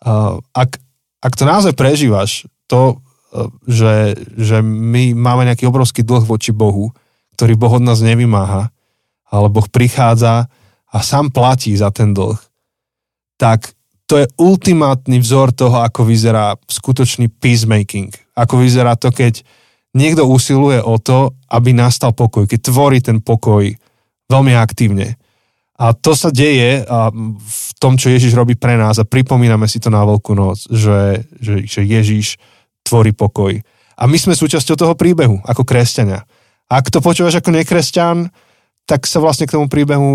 Uh, 0.00 0.40
ak, 0.56 0.80
ak 1.20 1.32
to 1.36 1.44
naozaj 1.44 1.76
prežívaš, 1.76 2.48
to, 2.68 3.00
uh, 3.00 3.50
že, 3.66 4.14
že 4.36 4.60
my 4.62 5.16
máme 5.16 5.48
nejaký 5.48 5.66
obrovský 5.66 6.04
dlh 6.04 6.22
voči 6.28 6.52
Bohu, 6.54 6.92
ktorý 7.34 7.56
Boh 7.56 7.72
od 7.72 7.84
nás 7.84 8.04
nevymáha, 8.04 8.70
ale 9.28 9.46
Boh 9.48 9.66
prichádza 9.66 10.46
a 10.88 10.98
sám 11.04 11.32
platí 11.32 11.74
za 11.76 11.92
ten 11.92 12.12
dlh, 12.12 12.38
tak 13.36 13.72
to 14.08 14.24
je 14.24 14.26
ultimátny 14.40 15.20
vzor 15.20 15.52
toho, 15.52 15.84
ako 15.84 16.08
vyzerá 16.08 16.56
skutočný 16.64 17.28
peacemaking. 17.28 18.08
Ako 18.32 18.56
vyzerá 18.56 18.96
to, 18.96 19.12
keď 19.12 19.44
niekto 19.92 20.24
usiluje 20.24 20.80
o 20.80 20.96
to, 20.96 21.36
aby 21.52 21.76
nastal 21.76 22.16
pokoj, 22.16 22.48
keď 22.48 22.72
tvorí 22.72 23.04
ten 23.04 23.20
pokoj 23.20 23.68
veľmi 24.32 24.52
aktívne. 24.56 25.20
A 25.78 25.94
to 25.94 26.16
sa 26.16 26.32
deje 26.34 26.82
v 27.38 27.70
tom, 27.78 28.00
čo 28.00 28.10
Ježiš 28.10 28.34
robí 28.34 28.58
pre 28.58 28.74
nás 28.74 28.98
a 28.98 29.06
pripomíname 29.06 29.68
si 29.70 29.78
to 29.78 29.92
na 29.92 30.02
Veľkú 30.02 30.34
noc, 30.34 30.66
že, 30.72 31.28
že, 31.38 31.68
že 31.68 31.80
Ježiš 31.86 32.40
tvorí 32.88 33.12
pokoj. 33.12 33.60
A 33.98 34.02
my 34.08 34.16
sme 34.16 34.32
súčasťou 34.32 34.76
toho 34.78 34.94
príbehu 34.96 35.42
ako 35.44 35.62
kresťania. 35.62 36.24
Ak 36.68 36.88
to 36.88 37.04
počúvaš 37.04 37.40
ako 37.40 37.52
nekresťan, 37.52 38.32
tak 38.88 39.04
sa 39.04 39.20
vlastne 39.20 39.44
k 39.44 39.52
tomu 39.52 39.68
príbehu 39.68 40.08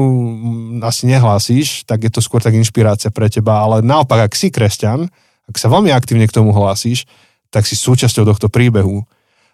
asi 0.82 1.06
nehlásíš, 1.06 1.86
tak 1.86 2.10
je 2.10 2.10
to 2.10 2.26
skôr 2.26 2.42
tak 2.42 2.58
inšpirácia 2.58 3.14
pre 3.14 3.30
teba, 3.30 3.62
ale 3.62 3.86
naopak, 3.86 4.26
ak 4.26 4.34
si 4.34 4.50
kresťan, 4.50 5.06
ak 5.46 5.56
sa 5.62 5.70
veľmi 5.70 5.94
aktívne 5.94 6.26
k 6.26 6.34
tomu 6.34 6.50
hlásíš, 6.50 7.06
tak 7.54 7.70
si 7.70 7.78
súčasťou 7.78 8.26
tohto 8.26 8.50
príbehu. 8.50 9.06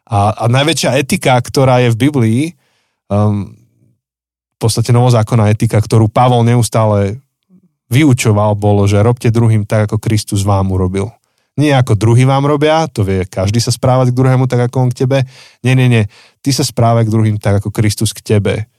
A, 0.08 0.32
a 0.32 0.44
najväčšia 0.48 0.96
etika, 1.04 1.36
ktorá 1.36 1.84
je 1.84 1.92
v 1.92 2.00
Biblii, 2.00 2.42
um, 3.12 3.52
v 4.56 4.58
podstate 4.58 4.96
novozákonná 4.96 5.52
etika, 5.52 5.84
ktorú 5.84 6.08
Pavol 6.08 6.48
neustále 6.48 7.20
vyučoval, 7.92 8.56
bolo, 8.56 8.88
že 8.88 9.04
robte 9.04 9.28
druhým 9.28 9.68
tak, 9.68 9.92
ako 9.92 10.00
Kristus 10.00 10.48
vám 10.48 10.72
urobil. 10.72 11.12
Nie 11.60 11.76
ako 11.76 12.00
druhý 12.00 12.24
vám 12.24 12.48
robia, 12.48 12.88
to 12.88 13.04
vie 13.04 13.28
každý 13.28 13.60
sa 13.60 13.76
správať 13.76 14.16
k 14.16 14.18
druhému 14.18 14.48
tak, 14.48 14.72
ako 14.72 14.88
on 14.88 14.90
k 14.96 15.04
tebe. 15.04 15.28
Nie, 15.60 15.76
nie, 15.76 15.92
nie. 15.92 16.08
Ty 16.40 16.56
sa 16.56 16.64
správaj 16.64 17.04
k 17.04 17.14
druhým 17.14 17.36
tak, 17.36 17.60
ako 17.60 17.76
Kristus 17.76 18.16
k 18.16 18.24
tebe 18.24 18.72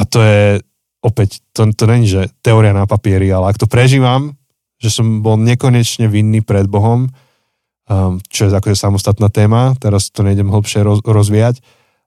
a 0.00 0.02
to 0.08 0.18
je 0.24 0.64
opäť, 1.04 1.44
to, 1.52 1.68
to 1.76 1.84
není, 1.84 2.08
že 2.08 2.32
teória 2.40 2.72
na 2.72 2.88
papieri, 2.88 3.28
ale 3.28 3.52
ak 3.52 3.60
to 3.60 3.68
prežívam, 3.68 4.32
že 4.80 4.88
som 4.88 5.20
bol 5.20 5.36
nekonečne 5.36 6.08
vinný 6.08 6.40
pred 6.40 6.64
Bohom, 6.64 7.08
um, 7.08 8.16
čo 8.32 8.48
je 8.48 8.56
akože 8.56 8.76
samostatná 8.76 9.28
téma, 9.28 9.76
teraz 9.76 10.08
to 10.08 10.24
nejdem 10.24 10.48
hlbšie 10.48 10.80
roz, 10.80 11.04
rozvíjať, 11.04 11.60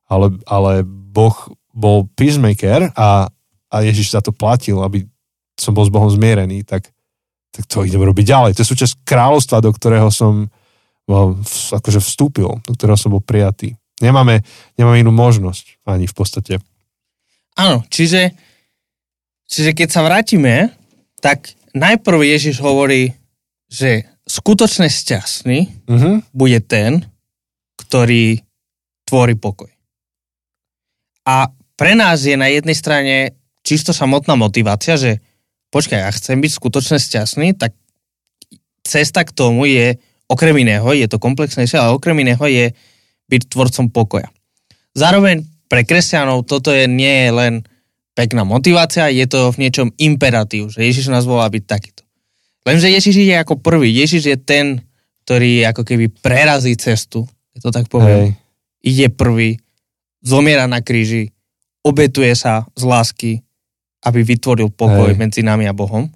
ale, 0.09 0.33
ale 0.49 0.81
Boh 0.85 1.35
bol 1.73 2.09
peacemaker 2.17 2.89
a, 2.97 3.29
a 3.69 3.75
Ježiš 3.85 4.17
za 4.17 4.21
to 4.25 4.33
platil, 4.33 4.81
aby 4.81 5.05
som 5.57 5.77
bol 5.77 5.85
s 5.85 5.93
Bohom 5.93 6.09
zmierený, 6.09 6.65
tak, 6.65 6.89
tak 7.53 7.69
to 7.69 7.85
idem 7.85 8.01
robiť 8.01 8.25
ďalej. 8.25 8.51
To 8.57 8.61
je 8.65 8.71
súčasť 8.73 9.05
kráľovstva, 9.05 9.61
do 9.61 9.69
ktorého 9.69 10.09
som 10.09 10.49
well, 11.05 11.37
akože 11.69 12.01
vstúpil, 12.01 12.49
do 12.65 12.73
ktorého 12.73 12.97
som 12.97 13.13
bol 13.13 13.21
prijatý. 13.21 13.77
Nemáme, 14.01 14.41
nemáme 14.75 14.97
inú 14.99 15.13
možnosť 15.13 15.85
ani 15.85 16.09
v 16.09 16.15
podstate. 16.17 16.53
Áno, 17.53 17.85
čiže, 17.93 18.33
čiže 19.45 19.77
keď 19.77 19.87
sa 19.93 20.01
vrátime, 20.01 20.73
tak 21.21 21.53
najprv 21.77 22.25
Ježiš 22.25 22.57
hovorí, 22.59 23.13
že 23.69 24.09
skutočne 24.25 24.89
šťastný 24.89 25.85
uh-huh. 25.85 26.15
bude 26.33 26.59
ten, 26.65 27.05
ktorý 27.77 28.41
tvorí 29.05 29.37
pokoj. 29.37 29.69
A 31.29 31.53
pre 31.77 31.93
nás 31.93 32.25
je 32.25 32.33
na 32.33 32.49
jednej 32.49 32.75
strane 32.75 33.15
čisto 33.63 33.95
samotná 33.95 34.35
motivácia, 34.35 34.97
že 34.97 35.21
počkaj, 35.73 35.99
ja 36.05 36.11
chcem 36.13 36.37
byť 36.37 36.51
skutočne 36.53 37.01
šťastný, 37.01 37.57
tak 37.57 37.73
cesta 38.85 39.25
k 39.25 39.33
tomu 39.33 39.65
je, 39.65 39.97
okrem 40.29 40.53
iného, 40.61 40.85
je 40.93 41.09
to 41.09 41.17
komplexnejšie, 41.17 41.81
ale 41.81 41.97
okrem 41.97 42.21
iného 42.21 42.45
je 42.45 42.77
byť 43.27 43.41
tvorcom 43.49 43.89
pokoja. 43.89 44.29
Zároveň 44.93 45.41
pre 45.65 45.81
kresťanov 45.81 46.45
toto 46.45 46.69
je, 46.69 46.85
nie 46.85 47.25
je 47.25 47.31
len 47.33 47.53
pekná 48.13 48.45
motivácia, 48.45 49.09
je 49.09 49.25
to 49.25 49.49
v 49.49 49.65
niečom 49.65 49.89
imperatív, 49.97 50.69
že 50.69 50.85
Ježiš 50.85 51.09
nás 51.09 51.25
volá 51.25 51.49
byť 51.49 51.63
takýto. 51.65 52.05
Lenže 52.63 52.93
Ježiš 52.93 53.25
ide 53.25 53.41
ako 53.41 53.59
prvý. 53.59 53.89
Ježiš 53.89 54.23
je 54.29 54.37
ten, 54.37 54.85
ktorý 55.25 55.65
ako 55.67 55.81
keby 55.83 56.13
prerazí 56.21 56.77
cestu, 56.77 57.25
je 57.57 57.59
to 57.65 57.73
tak 57.73 57.89
poviem. 57.89 58.29
Hej. 58.29 58.29
Ide 58.83 59.07
prvý, 59.09 59.57
zomiera 60.21 60.69
na 60.69 60.85
kríži, 60.85 61.33
obetuje 61.81 62.31
sa 62.37 62.69
z 62.77 62.83
lásky, 62.85 63.31
aby 64.03 64.19
vytvoril 64.23 64.71
pokoj 64.71 65.11
Hej. 65.11 65.19
medzi 65.19 65.41
nami 65.41 65.67
a 65.67 65.73
Bohom. 65.73 66.07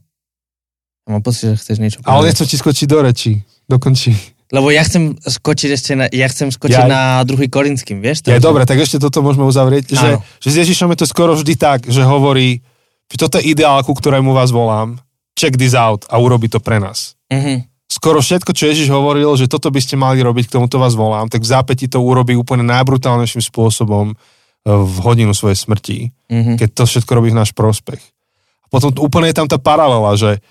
Ja 1.07 1.09
mám 1.15 1.23
pocit, 1.23 1.55
že 1.55 1.55
chceš 1.55 1.77
niečo 1.79 1.97
povedať. 2.03 2.11
Ale 2.11 2.27
nechcem 2.27 2.47
ti 2.47 2.57
skočiť 2.59 2.87
do 2.87 2.99
reči. 2.99 3.31
Dokončí. 3.67 4.11
Lebo 4.47 4.71
ja 4.71 4.79
chcem 4.87 5.15
skočiť 5.19 5.69
ešte 5.75 5.91
na, 5.95 6.05
ja 6.07 6.27
chcem 6.31 6.47
skočiť 6.47 6.87
ja, 6.87 6.87
na 6.87 7.01
druhý 7.27 7.51
Korinským, 7.51 7.99
vieš? 7.99 8.23
To 8.23 8.31
ja, 8.31 8.39
dobre, 8.39 8.63
tak 8.63 8.79
ešte 8.79 8.95
toto 8.95 9.19
môžeme 9.19 9.43
uzavrieť, 9.43 9.91
že, 9.91 10.09
že 10.39 10.49
s 10.51 10.55
Ježišom 10.63 10.87
je 10.95 11.03
to 11.03 11.07
skoro 11.07 11.35
vždy 11.35 11.59
tak, 11.59 11.83
že 11.83 11.99
hovorí, 11.99 12.63
že 13.11 13.17
toto 13.19 13.43
je 13.43 13.51
ideál, 13.51 13.83
ku 13.83 13.91
ktorému 13.91 14.31
vás 14.31 14.55
volám, 14.55 15.03
check 15.35 15.59
this 15.59 15.75
out 15.75 16.07
a 16.07 16.15
urobi 16.15 16.47
to 16.47 16.63
pre 16.63 16.79
nás. 16.79 17.19
Uh-huh. 17.27 17.59
Skoro 17.91 18.23
všetko, 18.23 18.55
čo 18.55 18.71
Ježiš 18.71 18.87
hovoril, 18.87 19.35
že 19.35 19.51
toto 19.51 19.67
by 19.67 19.83
ste 19.83 19.99
mali 19.99 20.23
robiť, 20.23 20.47
k 20.47 20.59
tomuto 20.59 20.79
vás 20.79 20.95
volám, 20.95 21.27
tak 21.27 21.43
v 21.43 21.51
zápäti 21.51 21.91
to 21.91 21.99
urobí 21.99 22.35
úplne 22.35 22.63
najbrutálnejším 22.67 23.43
spôsobom 23.43 24.15
v 24.67 24.97
hodinu 24.99 25.31
svojej 25.31 25.55
smrti, 25.55 25.97
uh-huh. 26.27 26.55
keď 26.59 26.69
to 26.75 26.83
všetko 26.83 27.11
robí 27.15 27.31
v 27.31 27.39
náš 27.39 27.55
prospech. 27.55 28.03
A 28.63 28.67
potom 28.67 28.91
úplne 28.99 29.31
je 29.31 29.37
tam 29.39 29.47
tá 29.47 29.55
paralela, 29.55 30.19
že 30.19 30.43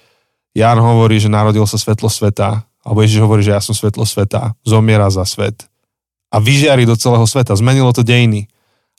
Jan 0.56 0.80
hovorí, 0.80 1.20
že 1.20 1.28
narodil 1.28 1.68
sa 1.68 1.76
svetlo 1.76 2.08
sveta 2.08 2.64
alebo 2.86 3.02
Ježiš 3.02 3.20
hovorí, 3.20 3.42
že 3.42 3.52
ja 3.52 3.60
som 3.60 3.74
svetlo 3.74 4.06
sveta, 4.06 4.54
zomiera 4.62 5.10
za 5.10 5.26
svet 5.26 5.66
a 6.30 6.38
vyžiari 6.38 6.86
do 6.86 6.94
celého 6.94 7.26
sveta. 7.26 7.58
Zmenilo 7.58 7.90
to 7.90 8.06
dejiny. 8.06 8.46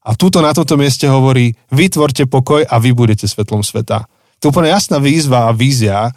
A 0.03 0.11
túto 0.15 0.43
na 0.43 0.51
tomto 0.51 0.76
mieste 0.76 1.07
hovorí, 1.07 1.55
vytvorte 1.72 2.28
pokoj 2.28 2.68
a 2.68 2.76
vy 2.84 2.91
budete 2.91 3.28
svetlom 3.28 3.63
sveta. 3.63 4.07
To 4.39 4.47
je 4.47 4.51
úplne 4.51 4.72
jasná 4.76 4.99
výzva 4.99 5.47
a 5.47 5.55
vízia 5.55 6.11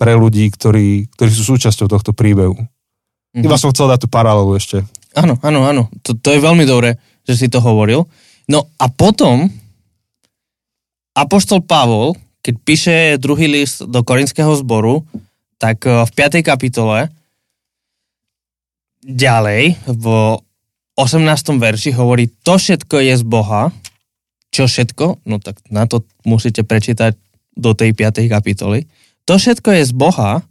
pre 0.00 0.16
ľudí, 0.16 0.48
ktorí, 0.48 1.12
ktorí 1.12 1.30
sú 1.30 1.56
súčasťou 1.56 1.92
tohto 1.92 2.16
príbehu. 2.16 2.56
Mm-hmm. 2.56 3.44
Iba 3.44 3.56
som 3.60 3.68
chcel 3.72 3.92
dať 3.92 4.00
tú 4.04 4.08
paralelu 4.08 4.56
ešte. 4.56 4.80
Áno, 5.12 5.36
áno, 5.44 5.60
áno. 5.68 5.82
To, 6.00 6.16
to 6.16 6.28
je 6.32 6.40
veľmi 6.40 6.64
dobré, 6.64 6.96
že 7.28 7.36
si 7.36 7.46
to 7.52 7.60
hovoril. 7.60 8.08
No 8.50 8.66
a 8.82 8.90
potom 8.90 9.46
Apoštol 11.14 11.62
Pavol, 11.62 12.18
keď 12.42 12.54
píše 12.66 12.96
druhý 13.22 13.46
list 13.46 13.86
do 13.86 14.02
Korinského 14.02 14.50
zboru, 14.58 15.06
tak 15.62 15.86
eh, 15.86 16.02
v 16.02 16.10
5. 16.10 16.42
kapitole 16.42 17.06
ďalej 19.06 19.78
v 19.86 20.04
18. 20.98 21.24
verši 21.56 21.96
hovorí, 21.96 22.28
to 22.44 22.60
všetko 22.60 23.00
je 23.00 23.14
z 23.16 23.24
Boha. 23.24 23.72
Čo 24.50 24.66
všetko? 24.66 25.24
No 25.24 25.38
tak 25.38 25.62
na 25.70 25.86
to 25.86 26.04
musíte 26.26 26.66
prečítať 26.66 27.16
do 27.56 27.72
tej 27.72 27.94
5. 27.94 28.26
kapitoly. 28.26 28.84
To 29.24 29.38
všetko 29.38 29.78
je 29.78 29.82
z 29.86 29.92
Boha, 29.94 30.42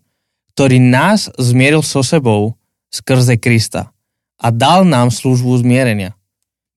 ktorý 0.56 0.80
nás 0.80 1.30
zmieril 1.38 1.84
so 1.84 2.02
sebou 2.02 2.56
skrze 2.90 3.38
Krista 3.38 3.92
a 4.40 4.48
dal 4.50 4.88
nám 4.88 5.12
službu 5.14 5.62
zmierenia. 5.62 6.16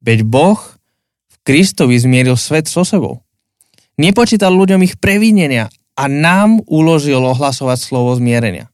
Veď 0.03 0.27
Boh 0.27 0.59
Kristovi 1.43 1.99
zmieril 1.99 2.39
svet 2.39 2.71
so 2.71 2.87
sebou. 2.87 3.23
Nepočítal 3.99 4.55
ľuďom 4.55 4.87
ich 4.87 4.97
previnenia 4.97 5.69
a 5.99 6.09
nám 6.09 6.63
uložil 6.71 7.21
ohlasovať 7.21 7.79
slovo 7.83 8.15
zmierenia. 8.17 8.73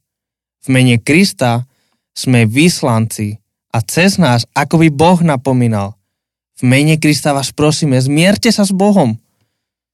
V 0.62 0.68
mene 0.70 1.00
Krista 1.00 1.66
sme 2.12 2.44
vyslanci 2.44 3.40
a 3.72 3.78
cez 3.82 4.20
nás, 4.20 4.44
ako 4.52 4.84
by 4.84 4.88
Boh 4.92 5.18
napomínal. 5.24 5.96
V 6.58 6.66
mene 6.66 6.98
Krista 6.98 7.32
vás 7.32 7.54
prosíme, 7.54 7.98
zmierte 7.98 8.50
sa 8.50 8.66
s 8.66 8.74
Bohom, 8.74 9.16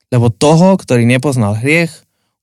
lebo 0.08 0.32
toho, 0.32 0.74
ktorý 0.76 1.04
nepoznal 1.04 1.58
hriech, 1.58 1.92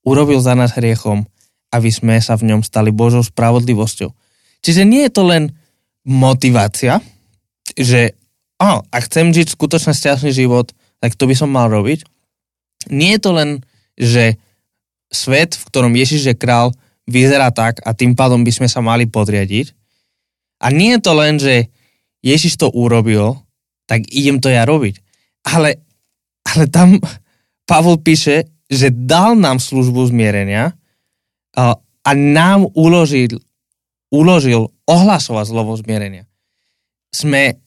urobil 0.05 0.41
za 0.41 0.57
nás 0.57 0.73
hriechom, 0.77 1.25
aby 1.71 1.89
sme 1.89 2.19
sa 2.19 2.35
v 2.37 2.53
ňom 2.53 2.61
stali 2.61 2.91
Božou 2.91 3.23
spravodlivosťou. 3.23 4.11
Čiže 4.61 4.83
nie 4.85 5.07
je 5.07 5.11
to 5.13 5.23
len 5.25 5.43
motivácia, 6.05 7.01
že 7.73 8.13
oh, 8.61 8.79
a 8.85 8.97
chcem 9.01 9.33
žiť 9.33 9.57
skutočne 9.57 9.97
šťastný 9.97 10.29
život, 10.29 10.69
tak 11.01 11.17
to 11.17 11.25
by 11.25 11.33
som 11.33 11.49
mal 11.49 11.65
robiť. 11.67 12.05
Nie 12.93 13.17
je 13.17 13.21
to 13.25 13.31
len, 13.33 13.49
že 13.97 14.37
svet, 15.09 15.57
v 15.57 15.63
ktorom 15.67 15.93
Ježiš 15.97 16.21
je 16.31 16.35
král, 16.37 16.71
vyzerá 17.09 17.49
tak 17.49 17.81
a 17.81 17.91
tým 17.97 18.13
pádom 18.13 18.45
by 18.45 18.51
sme 18.53 18.67
sa 18.69 18.79
mali 18.79 19.09
podriadiť. 19.09 19.73
A 20.61 20.69
nie 20.69 20.93
je 20.95 21.01
to 21.01 21.13
len, 21.17 21.41
že 21.41 21.67
Ježiš 22.21 22.61
to 22.61 22.69
urobil, 22.69 23.41
tak 23.89 24.05
idem 24.13 24.37
to 24.37 24.53
ja 24.53 24.63
robiť. 24.63 25.01
Ale, 25.41 25.81
ale 26.45 26.69
tam 26.69 27.01
Pavol 27.65 27.97
píše, 27.97 28.45
že 28.69 28.93
dal 28.93 29.35
nám 29.35 29.57
službu 29.57 30.13
zmierenia 30.13 30.77
a, 31.57 31.75
a 31.81 32.11
nám 32.15 32.69
uložil, 32.77 33.41
uložil 34.13 34.69
ohlasovať 34.85 35.45
slovo 35.49 35.73
zmierenia. 35.75 36.29
Sme, 37.11 37.59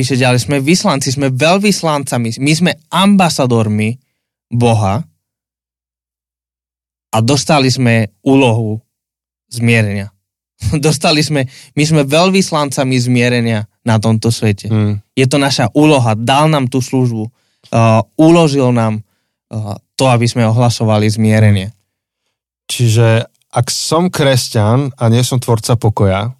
píše 0.00 0.16
ďalej, 0.16 0.48
sme 0.48 0.56
vyslanci, 0.64 1.12
sme 1.12 1.28
veľvyslancami, 1.28 2.40
my 2.40 2.52
sme 2.56 2.72
ambasadormi 2.88 4.00
Boha 4.48 5.04
a 7.12 7.16
dostali 7.20 7.68
sme 7.68 8.08
úlohu 8.24 8.80
zmierenia. 9.52 10.08
Dostali 10.80 11.20
sme, 11.20 11.44
my 11.76 11.84
sme 11.84 12.02
veľvyslancami 12.08 12.96
zmierenia 12.96 13.68
na 13.84 13.96
tomto 14.00 14.32
svete. 14.32 14.72
Mm. 14.72 15.04
Je 15.12 15.26
to 15.28 15.36
naša 15.36 15.68
úloha, 15.76 16.16
dal 16.16 16.48
nám 16.48 16.68
tú 16.68 16.80
službu, 16.80 17.24
uh, 17.24 18.00
uložil 18.16 18.72
nám 18.72 19.00
uh, 19.00 19.76
to, 19.96 20.04
aby 20.08 20.24
sme 20.28 20.48
ohlasovali 20.48 21.08
zmierenie. 21.08 21.72
Čiže 22.68 23.24
ak 23.52 23.66
som 23.72 24.12
kresťan 24.12 24.96
a 24.96 25.04
nie 25.08 25.24
som 25.24 25.40
tvorca 25.40 25.80
pokoja, 25.80 26.32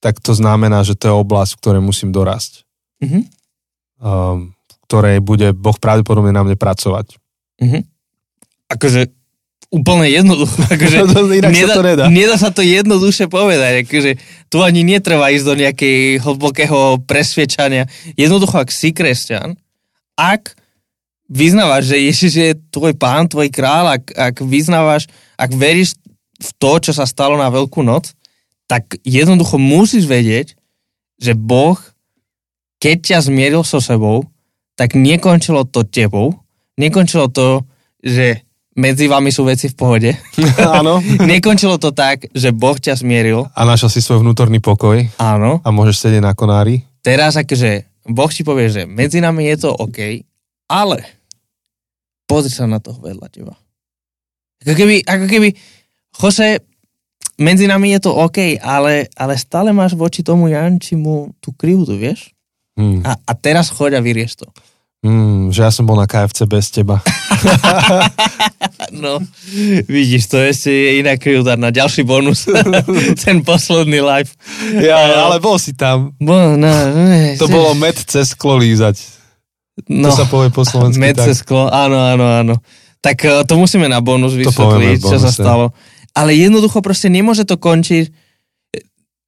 tak 0.00 0.18
to 0.24 0.32
znamená, 0.32 0.80
že 0.82 0.96
to 0.96 1.12
je 1.12 1.14
oblasť, 1.20 1.50
v 1.56 1.60
ktorej 1.60 1.82
musím 1.84 2.10
dorásť. 2.10 2.64
Mm-hmm. 3.00 3.22
Um, 4.00 4.52
v 4.56 4.74
ktorej 4.88 5.18
bude 5.20 5.52
Boh 5.52 5.76
pravdepodobne 5.76 6.32
na 6.32 6.44
mne 6.44 6.56
pracovať. 6.56 7.16
Mm-hmm. 7.60 7.82
Akože 8.70 9.12
úplne 9.70 10.10
jednoducho. 10.10 10.56
Akože 10.74 10.96
nedá, 11.06 11.48
sa 11.54 11.76
to 11.78 11.82
nedá. 11.86 12.04
nedá 12.10 12.36
sa 12.36 12.50
to 12.50 12.62
jednoduše 12.62 13.30
povedať. 13.30 13.86
Akože 13.86 14.18
tu 14.50 14.60
ani 14.60 14.82
netreba 14.82 15.30
ísť 15.30 15.46
do 15.46 15.54
nejakej 15.54 15.96
hlbokého 16.20 17.00
presviečania. 17.06 17.86
Jednoducho, 18.18 18.58
ak 18.58 18.70
si 18.74 18.90
kresťan, 18.90 19.54
ak 20.18 20.58
vyznávaš, 21.30 21.94
že 21.94 21.96
Ježiš 22.10 22.32
je 22.34 22.50
tvoj 22.74 22.98
pán, 22.98 23.30
tvoj 23.30 23.48
král, 23.54 23.86
ak, 23.86 24.10
ak 24.10 24.42
vyznávaš, 24.42 25.06
ak 25.38 25.54
veríš 25.54 25.94
v 26.42 26.50
to, 26.58 26.72
čo 26.82 26.92
sa 26.92 27.06
stalo 27.06 27.38
na 27.38 27.46
Veľkú 27.46 27.86
noc, 27.86 28.10
tak 28.66 28.98
jednoducho 29.06 29.58
musíš 29.58 30.10
vedieť, 30.10 30.58
že 31.22 31.38
Boh, 31.38 31.78
keď 32.80 32.96
ťa 33.04 33.18
zmieril 33.28 33.62
so 33.62 33.78
sebou, 33.78 34.24
tak 34.74 34.96
nekončilo 34.96 35.68
to 35.68 35.84
tebou, 35.84 36.32
nekončilo 36.80 37.28
to, 37.28 37.68
že 38.00 38.40
medzi 38.80 39.04
vami 39.12 39.28
sú 39.28 39.44
veci 39.44 39.68
v 39.68 39.76
pohode. 39.76 40.10
Áno. 40.80 41.04
Nekončilo 41.30 41.76
to 41.76 41.92
tak, 41.92 42.32
že 42.32 42.54
Boh 42.54 42.78
ťa 42.78 42.96
zmieril. 42.96 43.44
A 43.52 43.68
našiel 43.68 43.92
si 43.92 44.00
svoj 44.00 44.24
vnútorný 44.24 44.62
pokoj. 44.62 44.96
Áno. 45.20 45.60
A 45.60 45.68
môžeš 45.68 46.08
sedieť 46.08 46.24
na 46.24 46.32
konári. 46.32 46.88
Teraz 47.04 47.36
akože 47.36 47.84
Boh 48.08 48.30
ti 48.32 48.40
povie, 48.40 48.72
že 48.72 48.82
medzi 48.88 49.20
nami 49.20 49.52
je 49.52 49.68
to 49.68 49.70
OK, 49.76 50.24
ale 50.70 51.04
pozri 52.24 52.48
sa 52.48 52.64
na 52.64 52.80
toho 52.80 52.96
vedľa 53.04 53.28
teba. 53.28 53.54
Ako 54.64 54.72
keby, 54.76 55.04
ako 55.04 55.26
keby, 55.28 55.48
Jose, 56.20 56.64
medzi 57.40 57.64
nami 57.68 57.96
je 57.96 58.00
to 58.08 58.12
OK, 58.12 58.60
ale, 58.60 59.08
ale 59.16 59.34
stále 59.36 59.72
máš 59.72 59.96
voči 59.96 60.24
tomu 60.24 60.48
Jančimu 60.52 61.36
tú 61.40 61.52
krivdu, 61.56 61.96
vieš? 61.96 62.32
Hmm. 62.80 63.04
A, 63.04 63.12
a 63.20 63.32
teraz 63.36 63.68
choď 63.68 63.96
a 63.96 64.00
vyrieš 64.00 64.40
to. 64.40 64.48
Mm, 65.00 65.48
že 65.48 65.64
ja 65.64 65.72
som 65.72 65.88
bol 65.88 65.96
na 65.96 66.04
KFC 66.04 66.44
bez 66.44 66.68
teba. 66.68 67.00
no, 69.04 69.16
vidíš, 69.88 70.28
to 70.28 70.36
je 70.36 70.46
ešte 70.52 70.72
iná 71.00 71.16
krivda 71.16 71.56
na 71.56 71.72
ďalší 71.72 72.04
bonus. 72.04 72.44
Ten 73.24 73.40
posledný 73.40 74.04
live. 74.04 74.28
Ja, 74.76 75.24
ale 75.24 75.40
bol 75.40 75.56
si 75.56 75.72
tam. 75.72 76.12
Bo, 76.20 76.52
no, 76.52 76.68
ne, 76.92 77.36
to 77.40 77.48
že... 77.48 77.52
bolo 77.52 77.72
med 77.80 77.96
cez 77.96 78.36
sklo 78.36 78.60
lízať. 78.60 79.00
No, 79.88 80.12
to 80.12 80.20
sa 80.20 80.28
povie 80.28 80.52
po 80.52 80.68
slovensky 80.68 81.00
med 81.00 81.16
tak. 81.16 81.32
cez 81.32 81.40
sklo, 81.40 81.72
áno, 81.72 81.96
áno, 81.96 82.24
áno. 82.44 82.54
Tak 83.00 83.16
uh, 83.24 83.40
to 83.48 83.56
musíme 83.56 83.88
na 83.88 84.04
bonus 84.04 84.36
vysvetliť, 84.36 85.00
čo 85.00 85.16
sa 85.16 85.32
stalo. 85.32 85.72
Ale 86.12 86.36
jednoducho 86.36 86.84
proste 86.84 87.08
nemôže 87.08 87.48
to 87.48 87.56
končiť 87.56 88.12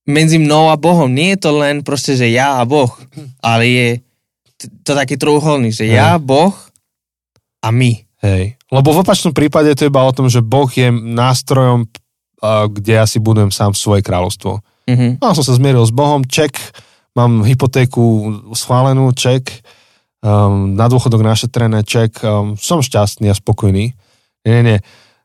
medzi 0.08 0.38
mnou 0.38 0.70
a 0.70 0.76
Bohom. 0.78 1.10
Nie 1.10 1.38
je 1.38 1.46
to 1.46 1.50
len 1.54 1.86
proste, 1.86 2.18
že 2.18 2.30
ja 2.30 2.58
a 2.58 2.66
Boh, 2.66 2.90
ale 3.40 3.64
je 3.66 3.88
to 4.82 4.94
taký 4.94 5.18
trojuholník, 5.18 5.74
že 5.74 5.86
Hej. 5.86 5.98
ja, 5.98 6.10
Boh 6.18 6.54
a 7.62 7.68
my. 7.70 8.02
Hej. 8.22 8.54
Lebo 8.70 8.94
v 8.94 9.02
opačnom 9.02 9.34
prípade 9.34 9.74
to 9.74 9.86
je 9.86 9.90
iba 9.90 10.02
o 10.06 10.14
tom, 10.14 10.30
že 10.30 10.42
Boh 10.42 10.70
je 10.70 10.90
nástrojom, 10.94 11.90
kde 12.42 12.92
ja 12.98 13.06
si 13.06 13.18
budujem 13.18 13.50
sám 13.50 13.74
svoje 13.74 14.02
kráľovstvo. 14.02 14.62
Mm-hmm. 14.86 15.22
No, 15.22 15.34
som 15.34 15.46
sa 15.46 15.54
zmieril 15.54 15.82
s 15.82 15.94
Bohom, 15.94 16.26
ček, 16.26 16.58
mám 17.14 17.46
hypotéku 17.46 18.34
schválenú, 18.54 19.10
ček, 19.14 19.62
um, 20.22 20.74
na 20.74 20.90
dôchodok 20.90 21.22
našetrené, 21.22 21.86
ček, 21.86 22.18
um, 22.22 22.58
som 22.58 22.82
šťastný 22.82 23.30
a 23.30 23.38
spokojný. 23.38 23.94
Nie, 24.42 24.52
nie, 24.58 24.62
nie. 24.74 24.78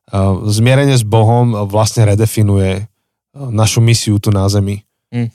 Uh, 0.09 0.45
zmierenie 0.45 0.93
s 0.93 1.05
Bohom 1.05 1.69
vlastne 1.69 2.05
redefinuje 2.05 2.85
našu 3.53 3.79
misiu 3.79 4.17
tu 4.17 4.33
na 4.33 4.49
zemi. 4.49 4.81
Mm. 5.13 5.29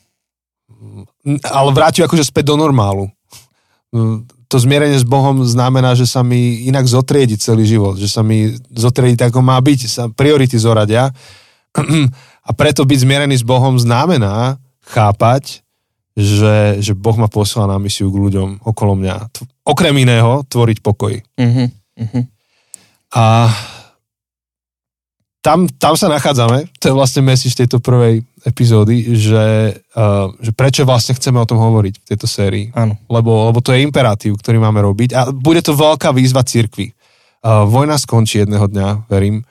Ale 1.47 1.71
vráti 1.71 2.03
akože 2.03 2.27
späť 2.27 2.53
do 2.53 2.57
normálu 2.59 3.09
to 4.53 4.61
zmierenie 4.61 5.01
s 5.01 5.09
Bohom 5.09 5.41
znamená, 5.49 5.97
že 5.97 6.05
sa 6.05 6.21
mi 6.21 6.69
inak 6.69 6.85
zotriedi 6.85 7.41
celý 7.41 7.65
život, 7.65 7.97
že 7.97 8.05
sa 8.05 8.21
mi 8.21 8.53
zotriedi 8.69 9.17
tak, 9.17 9.33
ako 9.33 9.41
má 9.41 9.57
byť, 9.57 9.81
sa 9.89 10.03
priority 10.13 10.61
zoradia. 10.61 11.09
A 12.49 12.51
preto 12.53 12.85
byť 12.85 12.99
zmierený 13.01 13.41
s 13.41 13.49
Bohom 13.49 13.81
znamená 13.81 14.61
chápať, 14.85 15.65
že, 16.13 16.85
že 16.85 16.93
Boh 16.93 17.17
ma 17.17 17.33
posiela 17.33 17.65
na 17.65 17.81
misiu 17.81 18.13
k 18.13 18.21
ľuďom 18.29 18.61
okolo 18.61 18.93
mňa. 19.01 19.17
Okrem 19.65 19.97
iného, 19.97 20.45
tvoriť 20.45 20.85
pokoj. 20.85 21.17
Uh-huh. 21.17 22.23
A 23.17 23.49
tam, 25.43 25.67
tam 25.67 25.99
sa 25.99 26.07
nachádzame, 26.07 26.71
to 26.79 26.89
je 26.89 26.95
vlastne 26.95 27.27
message 27.27 27.59
tejto 27.59 27.83
prvej 27.83 28.23
epizódy, 28.47 29.19
že, 29.19 29.75
uh, 29.99 30.31
že 30.39 30.55
prečo 30.55 30.87
vlastne 30.87 31.19
chceme 31.19 31.43
o 31.43 31.47
tom 31.47 31.59
hovoriť 31.59 31.95
v 31.99 32.07
tejto 32.07 32.31
sérii. 32.31 32.71
Áno. 32.79 32.95
Lebo, 33.11 33.51
lebo 33.51 33.59
to 33.59 33.75
je 33.75 33.83
imperatív, 33.83 34.39
ktorý 34.39 34.63
máme 34.63 34.79
robiť 34.87 35.11
a 35.19 35.21
bude 35.35 35.59
to 35.59 35.75
veľká 35.75 36.15
výzva 36.15 36.47
cirkvi. 36.47 36.95
Uh, 37.43 37.67
vojna 37.67 37.99
skončí 37.99 38.47
jedného 38.47 38.71
dňa, 38.71 39.11
verím. 39.11 39.43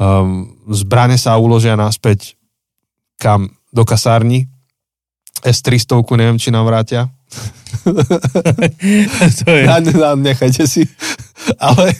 Um, 0.00 0.56
zbrane 0.72 1.20
sa 1.20 1.36
uložia 1.36 1.76
naspäť 1.76 2.36
kam? 3.20 3.52
Do 3.76 3.84
kasárni. 3.84 4.48
S-300, 5.44 6.00
neviem, 6.16 6.40
či 6.40 6.48
nám 6.48 6.64
vrátia. 6.64 7.12
to 9.44 9.48
je. 9.52 9.64
nechajte 10.16 10.64
si. 10.64 10.88
Ale 11.60 11.92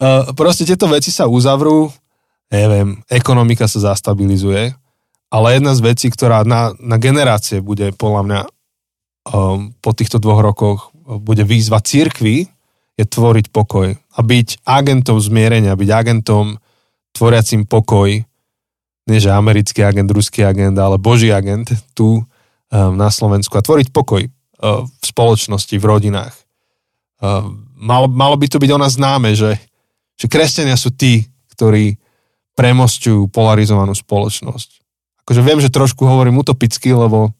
uh, 0.00 0.32
proste 0.32 0.64
tieto 0.64 0.88
veci 0.88 1.12
sa 1.12 1.28
uzavrú 1.28 1.92
neviem, 2.50 3.00
ekonomika 3.06 3.70
sa 3.70 3.94
zastabilizuje, 3.94 4.74
ale 5.30 5.46
jedna 5.54 5.72
z 5.78 5.80
vecí, 5.86 6.06
ktorá 6.10 6.42
na, 6.42 6.74
na 6.82 6.98
generácie 6.98 7.62
bude 7.62 7.94
podľa 7.94 8.22
mňa 8.26 8.40
um, 9.30 9.70
po 9.78 9.94
týchto 9.94 10.18
dvoch 10.18 10.42
rokoch 10.42 10.90
bude 11.22 11.46
výzva 11.46 11.78
církvy, 11.78 12.50
je 12.98 13.04
tvoriť 13.06 13.54
pokoj 13.54 13.94
a 13.94 14.18
byť 14.20 14.66
agentom 14.66 15.16
zmierenia, 15.22 15.78
byť 15.78 15.90
agentom 15.90 16.58
tvoriacim 17.14 17.64
pokoj, 17.64 18.10
nie 19.06 19.18
že 19.18 19.30
americký 19.30 19.82
agent, 19.86 20.10
ruský 20.10 20.44
agent, 20.44 20.76
ale 20.76 21.00
boží 21.00 21.30
agent 21.30 21.70
tu 21.94 22.20
um, 22.20 22.24
na 22.94 23.08
Slovensku 23.08 23.54
a 23.54 23.64
tvoriť 23.64 23.94
pokoj 23.94 24.26
uh, 24.26 24.84
v 24.84 25.04
spoločnosti, 25.06 25.74
v 25.78 25.84
rodinách. 25.86 26.34
Uh, 27.22 27.54
malo, 27.78 28.10
malo 28.10 28.34
by 28.34 28.46
to 28.50 28.58
byť 28.58 28.70
o 28.74 28.78
nás 28.82 28.98
známe, 28.98 29.32
že, 29.38 29.56
že 30.18 30.26
kresťania 30.26 30.74
sú 30.74 30.90
tí, 30.90 31.30
ktorí 31.54 31.99
premostujú 32.60 33.32
polarizovanú 33.32 33.96
spoločnosť. 33.96 34.84
Akože 35.24 35.40
viem, 35.40 35.64
že 35.64 35.72
trošku 35.72 36.04
hovorím 36.04 36.44
utopicky, 36.44 36.92
lebo 36.92 37.32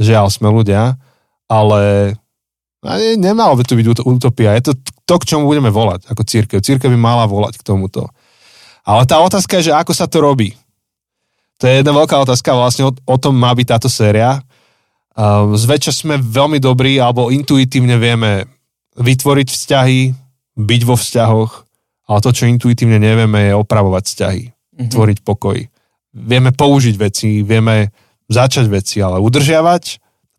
žiaľ 0.00 0.32
sme 0.32 0.48
ľudia, 0.48 0.96
ale 1.44 2.14
ne, 2.80 3.20
nemalo 3.20 3.60
by 3.60 3.68
to 3.68 3.76
byť 3.76 3.86
utopia. 4.00 4.56
Je 4.56 4.72
to 4.72 4.72
to, 5.04 5.14
k 5.20 5.28
čomu 5.28 5.44
budeme 5.44 5.68
volať 5.68 6.08
ako 6.08 6.24
církev. 6.24 6.64
Církev 6.64 6.88
by 6.88 6.96
mala 6.96 7.28
volať 7.28 7.60
k 7.60 7.66
tomuto. 7.68 8.08
Ale 8.88 9.04
tá 9.04 9.20
otázka 9.20 9.60
je, 9.60 9.68
že 9.68 9.76
ako 9.76 9.92
sa 9.92 10.08
to 10.08 10.24
robí. 10.24 10.56
To 11.60 11.68
je 11.68 11.84
jedna 11.84 11.92
veľká 11.92 12.16
otázka, 12.24 12.56
vlastne 12.56 12.88
o, 12.88 12.92
o 12.96 13.16
tom 13.20 13.36
má 13.36 13.52
byť 13.52 13.66
táto 13.76 13.92
séria. 13.92 14.40
Uh, 15.12 15.52
zväčša 15.52 15.92
sme 15.92 16.16
veľmi 16.16 16.56
dobrí, 16.56 16.96
alebo 16.96 17.28
intuitívne 17.28 18.00
vieme 18.00 18.48
vytvoriť 18.96 19.48
vzťahy, 19.52 20.00
byť 20.56 20.80
vo 20.88 20.96
vzťahoch, 20.96 21.52
ale 22.08 22.18
to, 22.24 22.30
čo 22.32 22.48
intuitívne 22.48 22.96
nevieme, 22.96 23.52
je 23.52 23.60
opravovať 23.60 24.02
vzťahy 24.08 24.44
mm-hmm. 24.76 24.90
tvoriť 24.90 25.18
pokoj. 25.24 25.58
vieme 26.12 26.52
použiť 26.52 26.94
veci, 27.00 27.40
vieme 27.40 27.88
začať 28.28 28.66
veci, 28.68 29.00
ale 29.00 29.20
udržiavať 29.20 29.84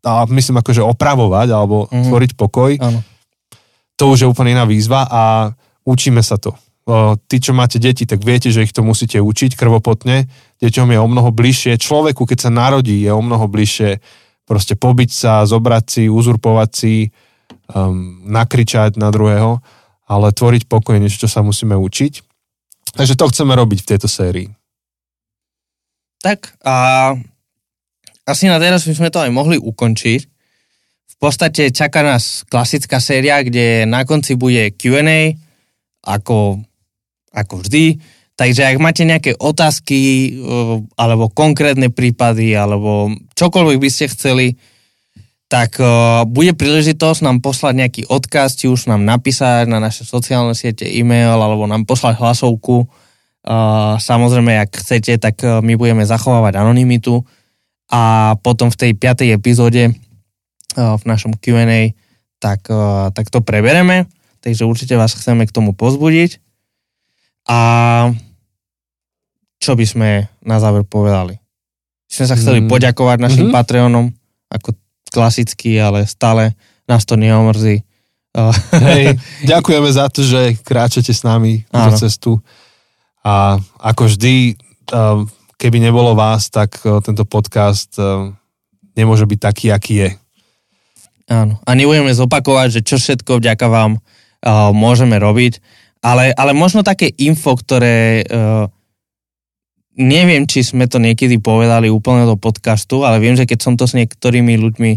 a 0.05 0.25
myslím 0.29 0.61
akože 0.61 0.83
opravovať 0.83 1.47
alebo 1.49 1.87
mm-hmm. 1.87 2.05
tvoriť 2.09 2.31
pokoj, 2.37 2.71
Áno. 2.77 2.99
to 3.97 4.03
už 4.13 4.25
je 4.25 4.27
úplne 4.29 4.53
iná 4.53 4.65
výzva 4.65 5.07
a 5.09 5.53
učíme 5.85 6.21
sa 6.21 6.37
to. 6.37 6.53
O, 6.83 7.15
tí, 7.15 7.39
čo 7.39 7.55
máte 7.55 7.79
deti, 7.79 8.03
tak 8.03 8.19
viete, 8.19 8.51
že 8.51 8.67
ich 8.67 8.75
to 8.75 8.83
musíte 8.83 9.15
učiť 9.15 9.55
krvopotne. 9.55 10.27
Deťom 10.59 10.91
je 10.91 10.99
o 10.99 11.07
mnoho 11.07 11.31
bližšie. 11.31 11.79
Človeku, 11.79 12.27
keď 12.27 12.37
sa 12.43 12.51
narodí, 12.51 13.07
je 13.07 13.11
o 13.15 13.23
mnoho 13.23 13.47
bližšie 13.47 14.03
proste 14.43 14.75
pobiť 14.75 15.07
sa, 15.07 15.47
zobrať 15.47 15.85
si, 15.87 16.03
uzurpovať 16.11 16.69
si, 16.75 17.15
um, 17.71 18.19
nakričať 18.27 18.99
na 18.99 19.07
druhého, 19.15 19.63
ale 20.11 20.35
tvoriť 20.35 20.67
pokoj 20.67 20.99
je 20.99 21.01
niečo, 21.07 21.23
čo 21.23 21.31
sa 21.31 21.39
musíme 21.39 21.79
učiť. 21.79 22.32
Takže 22.91 23.15
to 23.15 23.31
chceme 23.31 23.55
robiť 23.55 23.79
v 23.85 23.89
tejto 23.95 24.11
sérii. 24.11 24.51
Tak 26.19 26.59
a 26.63 26.75
asi 28.23 28.47
na 28.47 28.59
teraz 28.59 28.87
by 28.87 28.95
sme 28.95 29.09
to 29.11 29.19
aj 29.23 29.31
mohli 29.31 29.59
ukončiť. 29.59 30.21
V 31.03 31.15
podstate 31.19 31.71
čaká 31.71 32.03
nás 32.03 32.43
klasická 32.47 32.99
séria, 32.99 33.39
kde 33.43 33.87
na 33.87 34.03
konci 34.03 34.35
bude 34.35 34.75
Q&A, 34.75 35.35
ako, 36.03 36.59
ako 37.31 37.53
vždy. 37.63 37.99
Takže 38.33 38.65
ak 38.65 38.77
máte 38.81 39.03
nejaké 39.07 39.35
otázky 39.37 39.99
eh, 39.99 40.31
alebo 40.99 41.31
konkrétne 41.31 41.91
prípady 41.91 42.55
alebo 42.55 43.11
čokoľvek 43.35 43.77
by 43.79 43.89
ste 43.91 44.11
chceli, 44.11 44.55
tak 45.53 45.77
uh, 45.77 46.25
bude 46.25 46.57
príležitosť 46.57 47.21
nám 47.21 47.37
poslať 47.37 47.73
nejaký 47.77 48.01
odkaz, 48.09 48.57
či 48.57 48.65
už 48.65 48.89
nám 48.89 49.05
napísať 49.05 49.69
na 49.69 49.77
naše 49.77 50.01
sociálne 50.01 50.57
siete 50.57 50.89
e-mail 50.89 51.37
alebo 51.37 51.69
nám 51.69 51.85
poslať 51.85 52.17
hlasovku. 52.17 52.89
Uh, 53.45 54.01
samozrejme, 54.01 54.49
ak 54.57 54.81
chcete, 54.81 55.13
tak 55.21 55.37
uh, 55.45 55.61
my 55.61 55.77
budeme 55.77 56.01
zachovávať 56.09 56.57
anonymitu 56.57 57.21
a 57.85 58.33
potom 58.41 58.73
v 58.73 58.79
tej 58.81 58.91
piatej 58.97 59.29
epizóde 59.37 59.93
uh, 59.93 60.97
v 60.97 61.03
našom 61.05 61.37
Q&A 61.37 61.93
tak, 62.41 62.65
uh, 62.73 63.13
tak 63.13 63.29
to 63.29 63.45
prebereme, 63.45 64.09
takže 64.41 64.65
určite 64.65 64.97
vás 64.97 65.13
chceme 65.13 65.45
k 65.45 65.53
tomu 65.53 65.77
pozbudiť. 65.77 66.41
A 67.45 67.59
čo 69.61 69.77
by 69.77 69.85
sme 69.85 70.09
na 70.41 70.57
záver 70.57 70.81
povedali? 70.81 71.37
Sme 72.09 72.25
sa 72.25 72.33
chceli 72.33 72.65
Mm. 72.65 72.73
poďakovať 72.73 73.17
našim 73.21 73.47
Mhm. 73.49 73.53
Patreonom, 73.53 74.05
ako 74.49 74.81
klasicky, 75.13 75.77
ale 75.77 76.09
stále 76.09 76.57
nás 76.89 77.05
to 77.05 77.13
neomrzí. 77.13 77.85
Hej, 78.89 79.21
ďakujeme 79.53 79.89
za 79.93 80.09
to, 80.09 80.25
že 80.25 80.57
kráčate 80.65 81.13
s 81.13 81.21
nami 81.21 81.61
túto 81.69 81.93
Áno. 81.93 82.01
cestu. 82.01 82.31
A 83.23 83.55
ako 83.79 84.09
vždy, 84.09 84.57
keby 85.55 85.77
nebolo 85.79 86.11
vás, 86.11 86.51
tak 86.51 86.75
uh, 86.83 86.99
tento 86.99 87.23
podcast 87.23 87.95
um, 87.95 88.35
nemôže 88.97 89.23
byť 89.23 89.39
taký, 89.39 89.71
aký 89.71 89.93
je. 89.95 90.09
Áno. 91.31 91.55
A 91.63 91.71
nebudeme 91.71 92.11
zopakovať, 92.11 92.67
že 92.67 92.81
čo 92.83 92.99
všetko 92.99 93.39
vďaka 93.39 93.63
vám 93.71 93.95
uh, 93.95 94.75
môžeme 94.75 95.15
robiť, 95.15 95.63
ale, 96.03 96.35
ale 96.35 96.51
možno 96.51 96.83
také 96.83 97.15
info, 97.15 97.55
ktoré 97.55 98.27
neviem, 99.97 100.49
či 100.49 100.65
sme 100.65 100.89
to 100.89 100.97
niekedy 100.97 101.37
povedali 101.37 101.89
úplne 101.89 102.25
do 102.25 102.37
podcastu, 102.37 103.05
ale 103.05 103.21
viem, 103.21 103.37
že 103.37 103.45
keď 103.45 103.59
som 103.61 103.73
to 103.77 103.85
s 103.85 103.93
niektorými 103.93 104.57
ľuďmi 104.57 104.91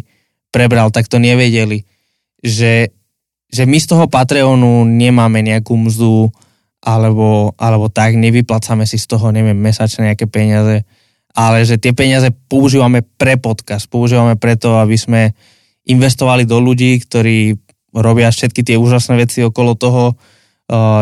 prebral, 0.52 0.88
tak 0.88 1.08
to 1.10 1.20
nevedeli, 1.20 1.84
že, 2.40 2.92
že 3.52 3.62
my 3.68 3.76
z 3.76 3.86
toho 3.92 4.04
Patreonu 4.08 4.88
nemáme 4.88 5.44
nejakú 5.44 5.76
mzdu 5.76 6.32
alebo, 6.80 7.52
alebo 7.58 7.90
tak, 7.90 8.14
nevyplácame 8.14 8.86
si 8.86 8.96
z 8.96 9.10
toho, 9.10 9.34
neviem, 9.34 9.58
mesačne 9.58 10.12
nejaké 10.12 10.30
peniaze, 10.30 10.86
ale 11.36 11.66
že 11.66 11.76
tie 11.76 11.92
peniaze 11.92 12.30
používame 12.48 13.02
pre 13.04 13.36
podcast, 13.36 13.90
používame 13.90 14.38
preto, 14.38 14.78
aby 14.78 14.96
sme 14.96 15.22
investovali 15.84 16.48
do 16.48 16.62
ľudí, 16.62 17.02
ktorí 17.02 17.58
robia 17.92 18.30
všetky 18.30 18.62
tie 18.62 18.76
úžasné 18.78 19.18
veci 19.18 19.42
okolo 19.44 19.74
toho, 19.76 20.16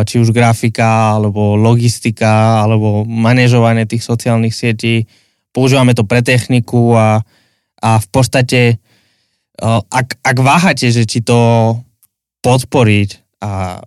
či 0.04 0.20
už 0.20 0.28
grafika, 0.36 1.16
alebo 1.16 1.56
logistika, 1.56 2.60
alebo 2.60 3.08
manažovanie 3.08 3.88
tých 3.88 4.04
sociálnych 4.04 4.52
sietí. 4.52 5.08
Používame 5.56 5.96
to 5.96 6.04
pre 6.04 6.20
techniku 6.20 6.92
a, 6.92 7.24
a 7.80 7.90
v 7.96 8.06
podstate, 8.12 8.76
uh, 9.62 9.80
ak, 9.88 10.20
ak 10.20 10.36
váhate, 10.36 10.92
že 10.92 11.08
či 11.08 11.24
to 11.24 11.80
podporiť 12.44 13.40
a 13.40 13.80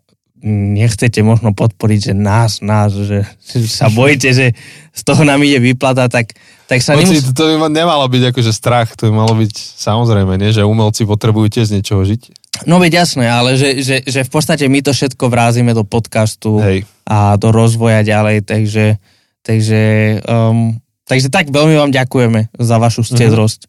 nechcete 0.48 1.20
možno 1.20 1.52
podporiť, 1.52 2.00
že 2.02 2.14
nás, 2.14 2.60
nás, 2.60 2.90
že, 2.92 3.28
sa 3.62 3.88
bojíte, 3.90 4.32
že 4.32 4.56
z 4.90 5.02
toho 5.04 5.22
nám 5.22 5.40
ide 5.40 5.60
vyplata, 5.60 6.08
tak, 6.08 6.32
tak 6.66 6.80
sa 6.80 6.94
Hoci, 6.94 7.06
nemus- 7.14 7.32
to 7.32 7.44
by 7.46 7.56
ma- 7.60 7.70
nemalo 7.70 8.06
byť 8.06 8.32
akože 8.32 8.52
strach, 8.52 8.90
to 8.94 9.06
by 9.06 9.14
malo 9.14 9.34
byť 9.34 9.52
samozrejme, 9.54 10.34
nie? 10.36 10.50
že 10.50 10.64
umelci 10.64 11.04
potrebujú 11.04 11.48
tiež 11.50 11.68
z 11.68 11.76
niečoho 11.76 12.02
žiť. 12.02 12.22
No 12.64 12.78
veď 12.78 12.92
jasné, 13.00 13.28
ale 13.28 13.54
že, 13.54 13.78
že, 13.78 14.02
že 14.02 14.22
v 14.22 14.32
podstate 14.32 14.66
my 14.66 14.80
to 14.80 14.90
všetko 14.90 15.28
vrázime 15.28 15.72
do 15.72 15.84
podcastu 15.84 16.58
Hej. 16.58 16.90
a 17.04 17.36
do 17.36 17.52
rozvoja 17.52 18.02
ďalej, 18.02 18.42
takže, 18.42 18.98
takže, 19.42 19.82
um, 20.24 20.74
takže 21.04 21.30
tak 21.30 21.48
veľmi 21.48 21.76
vám 21.76 21.92
ďakujeme 21.92 22.50
za 22.54 22.76
vašu 22.76 23.02
Mhm. 23.02 23.10
stedrosť. 23.10 23.62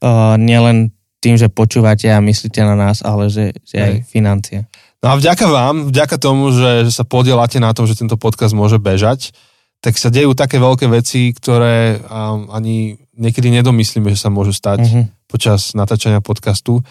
Uh, 0.00 0.34
nielen 0.34 0.96
tým, 1.20 1.36
že 1.36 1.46
počúvate 1.46 2.06
a 2.06 2.18
myslíte 2.18 2.60
na 2.60 2.74
nás, 2.74 3.00
ale 3.00 3.28
že, 3.28 3.52
že 3.62 3.76
aj 3.76 3.92
Hej. 3.94 4.04
financie. 4.04 4.58
No 4.98 5.12
a 5.12 5.16
vďaka 5.16 5.44
vám, 5.44 5.76
vďaka 5.86 6.16
tomu, 6.16 6.48
že, 6.50 6.84
že 6.84 6.92
sa 6.92 7.04
podielate 7.04 7.56
na 7.56 7.70
tom, 7.70 7.84
že 7.84 7.94
tento 7.94 8.16
podcast 8.16 8.52
môže 8.52 8.76
bežať, 8.76 9.32
tak 9.78 9.94
sa 9.94 10.08
dejú 10.08 10.32
také 10.32 10.56
veľké 10.56 10.84
veci, 10.86 11.30
ktoré 11.30 11.96
um, 11.98 12.48
ani 12.48 13.00
niekedy 13.14 13.48
nedomyslíme, 13.50 14.08
že 14.08 14.18
sa 14.18 14.28
môžu 14.28 14.52
stať 14.52 14.80
Mhm. 14.82 15.02
počas 15.26 15.72
natáčania 15.72 16.18
podcastu. 16.18 16.84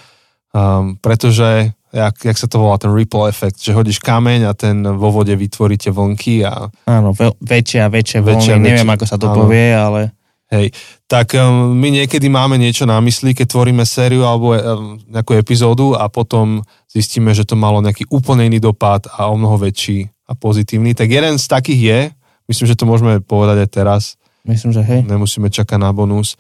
Um, 0.50 0.98
pretože, 0.98 1.70
jak, 1.88 2.16
jak 2.20 2.34
sa 2.34 2.46
to 2.46 2.58
volá, 2.58 2.78
ten 2.78 2.90
ripple 2.90 3.30
efekt, 3.30 3.58
že 3.60 3.70
hodíš 3.70 3.98
kameň 4.00 4.42
a 4.44 4.54
ten 4.54 4.82
vo 4.82 5.10
vode 5.12 5.30
vytvoríte 5.32 5.90
vlnky 5.90 6.42
a 6.42 6.74
Áno, 6.88 7.14
väčšie 7.38 7.80
a 7.80 7.90
väčšie 7.90 8.20
vlny, 8.20 8.58
neviem 8.58 8.90
ako 8.90 9.06
sa 9.06 9.16
to 9.16 9.30
áno. 9.30 9.38
povie, 9.38 9.70
ale 9.70 10.10
Hej, 10.50 10.74
tak 11.06 11.38
um, 11.38 11.78
my 11.78 11.94
niekedy 11.94 12.26
máme 12.26 12.58
niečo 12.58 12.90
na 12.90 12.98
mysli, 13.06 13.38
keď 13.38 13.54
tvoríme 13.54 13.86
sériu 13.86 14.26
alebo 14.26 14.58
um, 14.58 14.98
nejakú 15.06 15.38
epizódu 15.38 15.94
a 15.94 16.10
potom 16.10 16.66
zistíme, 16.90 17.30
že 17.38 17.46
to 17.46 17.54
malo 17.54 17.86
nejaký 17.86 18.10
úplne 18.10 18.50
iný 18.50 18.58
dopad 18.58 19.06
a 19.14 19.30
o 19.30 19.38
mnoho 19.38 19.62
väčší 19.62 20.10
a 20.26 20.34
pozitívny. 20.34 20.98
Tak 20.98 21.06
jeden 21.06 21.38
z 21.38 21.46
takých 21.46 21.82
je, 21.86 22.00
myslím, 22.50 22.66
že 22.66 22.78
to 22.82 22.90
môžeme 22.90 23.22
povedať 23.22 23.62
aj 23.62 23.70
teraz, 23.70 24.04
myslím, 24.50 24.74
že 24.74 24.82
hej. 24.82 25.06
nemusíme 25.06 25.54
čakať 25.54 25.78
na 25.78 25.94
bonus. 25.94 26.34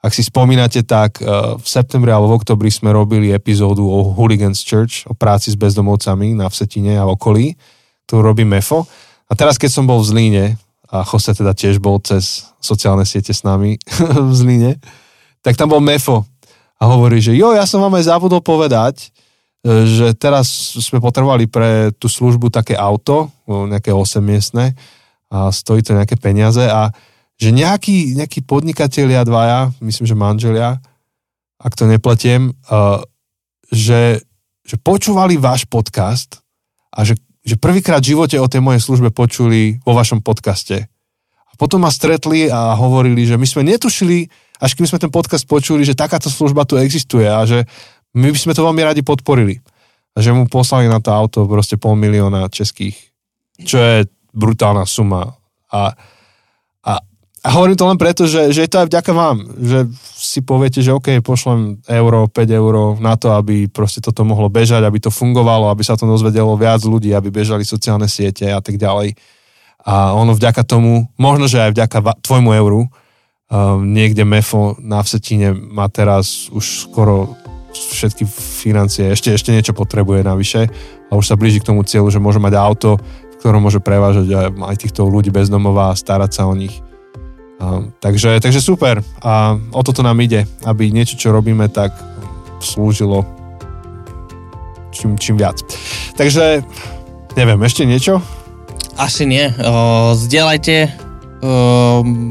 Ak 0.00 0.16
si 0.16 0.24
spomínate, 0.24 0.80
tak 0.80 1.20
uh, 1.20 1.60
v 1.60 1.66
septembri 1.68 2.08
alebo 2.08 2.32
v 2.32 2.40
oktobri 2.40 2.72
sme 2.72 2.96
robili 2.96 3.28
epizódu 3.28 3.84
o 3.84 4.16
Hooligans 4.16 4.64
Church, 4.64 5.04
o 5.04 5.12
práci 5.12 5.52
s 5.52 5.60
bezdomovcami 5.60 6.32
na 6.32 6.48
Vsetine 6.48 6.96
a 6.96 7.04
okolí, 7.04 7.60
ktorú 8.08 8.24
robí 8.24 8.48
MEFO. 8.48 8.88
A 9.28 9.36
teraz, 9.36 9.60
keď 9.60 9.68
som 9.68 9.84
bol 9.84 10.00
v 10.00 10.08
Zlíne, 10.08 10.44
a 10.90 11.06
Jose 11.06 11.32
teda 11.32 11.54
tiež 11.54 11.78
bol 11.78 12.02
cez 12.02 12.50
sociálne 12.58 13.06
siete 13.06 13.30
s 13.30 13.46
nami 13.46 13.78
v 14.30 14.32
Zlíne, 14.34 14.82
tak 15.40 15.54
tam 15.56 15.70
bol 15.70 15.80
MEFO 15.80 16.26
a 16.80 16.82
hovorí, 16.88 17.20
že 17.20 17.36
jo, 17.36 17.52
ja 17.52 17.64
som 17.68 17.84
vám 17.84 18.00
aj 18.00 18.10
zabudol 18.10 18.42
povedať, 18.42 19.08
e, 19.62 19.86
že 19.86 20.16
teraz 20.16 20.48
sme 20.80 20.98
potrebovali 20.98 21.46
pre 21.46 21.92
tú 21.96 22.08
službu 22.08 22.48
také 22.48 22.72
auto, 22.74 23.28
o, 23.44 23.68
nejaké 23.68 23.92
8 23.92 24.18
miestne 24.20 24.74
a 25.30 25.52
stojí 25.52 25.84
to 25.84 25.94
nejaké 25.94 26.18
peniaze 26.18 26.64
a 26.64 26.90
že 27.40 27.54
nejakí, 27.54 28.18
nejakí 28.20 28.44
podnikatelia 28.44 29.24
dvaja, 29.24 29.72
myslím, 29.80 30.04
že 30.04 30.18
manželia, 30.18 30.70
ak 31.56 31.72
to 31.72 31.88
nepletiem, 31.88 32.52
uh, 32.68 33.00
že, 33.72 34.20
že 34.60 34.76
počúvali 34.76 35.40
váš 35.40 35.64
podcast 35.64 36.44
a 36.92 37.00
že, 37.00 37.16
že 37.44 37.56
prvýkrát 37.56 38.04
v 38.04 38.16
živote 38.16 38.36
o 38.36 38.50
tej 38.50 38.60
mojej 38.60 38.82
službe 38.84 39.08
počuli 39.12 39.80
vo 39.84 39.96
vašom 39.96 40.20
podcaste. 40.20 40.86
A 41.48 41.52
potom 41.56 41.82
ma 41.82 41.90
stretli 41.92 42.52
a 42.52 42.76
hovorili, 42.76 43.24
že 43.24 43.40
my 43.40 43.46
sme 43.48 43.62
netušili, 43.64 44.28
až 44.60 44.76
kým 44.76 44.84
sme 44.84 45.00
ten 45.00 45.12
podcast 45.12 45.48
počuli, 45.48 45.82
že 45.82 45.96
takáto 45.96 46.28
služba 46.28 46.68
tu 46.68 46.76
existuje 46.76 47.24
a 47.24 47.40
že 47.48 47.64
my 48.12 48.28
by 48.28 48.38
sme 48.38 48.52
to 48.52 48.66
veľmi 48.66 48.82
radi 48.84 49.00
podporili. 49.00 49.58
A 50.12 50.20
že 50.20 50.34
mu 50.34 50.44
poslali 50.50 50.90
na 50.90 50.98
to 50.98 51.14
auto 51.14 51.46
proste 51.46 51.78
pol 51.78 51.94
milióna 51.94 52.50
českých, 52.50 52.98
čo 53.62 53.78
je 53.78 53.96
brutálna 54.34 54.84
suma. 54.84 55.38
A, 55.70 55.94
a, 57.40 57.48
hovorím 57.56 57.76
to 57.76 57.88
len 57.88 57.96
preto, 57.96 58.28
že, 58.28 58.52
že 58.52 58.68
je 58.68 58.70
to 58.70 58.84
aj 58.84 58.88
vďaka 58.92 59.12
vám, 59.16 59.36
že 59.56 59.88
si 60.12 60.44
poviete, 60.44 60.84
že 60.84 60.92
OK, 60.92 61.24
pošlem 61.24 61.80
euro, 61.88 62.28
5 62.28 62.36
euro 62.52 63.00
na 63.00 63.16
to, 63.16 63.32
aby 63.32 63.64
proste 63.64 64.04
toto 64.04 64.28
mohlo 64.28 64.52
bežať, 64.52 64.84
aby 64.84 65.00
to 65.00 65.08
fungovalo, 65.08 65.72
aby 65.72 65.80
sa 65.80 65.96
to 65.96 66.04
dozvedelo 66.04 66.52
viac 66.60 66.84
ľudí, 66.84 67.16
aby 67.16 67.32
bežali 67.32 67.64
sociálne 67.64 68.04
siete 68.12 68.44
a 68.44 68.60
tak 68.60 68.76
ďalej. 68.76 69.16
A 69.88 70.12
ono 70.12 70.36
vďaka 70.36 70.60
tomu, 70.68 71.08
možno, 71.16 71.48
že 71.48 71.64
aj 71.64 71.72
vďaka 71.72 72.20
tvojmu 72.20 72.50
euru, 72.60 72.80
um, 72.84 73.80
niekde 73.88 74.28
MEFO 74.28 74.76
na 74.76 75.00
Vsetine 75.00 75.56
má 75.56 75.88
teraz 75.88 76.52
už 76.52 76.92
skoro 76.92 77.40
všetky 77.72 78.28
financie, 78.28 79.08
ešte, 79.08 79.32
ešte 79.32 79.54
niečo 79.54 79.72
potrebuje 79.72 80.26
navyše 80.26 80.68
a 81.08 81.16
už 81.16 81.24
sa 81.24 81.38
blíži 81.40 81.64
k 81.64 81.72
tomu 81.72 81.86
cieľu, 81.86 82.12
že 82.12 82.20
môže 82.20 82.42
mať 82.42 82.54
auto, 82.58 83.00
ktorom 83.40 83.64
môže 83.64 83.80
prevážať 83.80 84.28
aj, 84.60 84.76
týchto 84.76 85.08
ľudí 85.08 85.32
bezdomová 85.32 85.94
a 85.94 85.98
starať 85.98 86.30
sa 86.36 86.44
o 86.44 86.52
nich. 86.52 86.84
A, 87.60 87.84
takže, 88.00 88.40
takže 88.40 88.60
super. 88.60 89.04
A 89.20 89.56
o 89.72 89.80
toto 89.84 90.00
nám 90.00 90.16
ide, 90.24 90.48
aby 90.64 90.88
niečo, 90.88 91.20
čo 91.20 91.28
robíme, 91.32 91.68
tak 91.68 91.92
slúžilo 92.60 93.24
čím, 94.92 95.16
čím 95.20 95.36
viac. 95.36 95.60
Takže, 96.16 96.64
neviem, 97.36 97.60
ešte 97.62 97.84
niečo? 97.84 98.18
Asi 98.96 99.24
nie. 99.24 99.48
O, 99.60 100.12
zdieľajte, 100.12 100.76
o, 100.88 100.88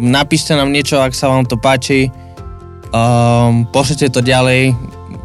napíšte 0.05 0.53
nám 0.53 0.69
niečo, 0.69 1.01
ak 1.01 1.13
sa 1.13 1.32
vám 1.32 1.45
to 1.45 1.57
páči. 1.57 2.13
O, 2.89 3.01
pošlite 3.69 4.09
to 4.09 4.21
ďalej 4.21 4.73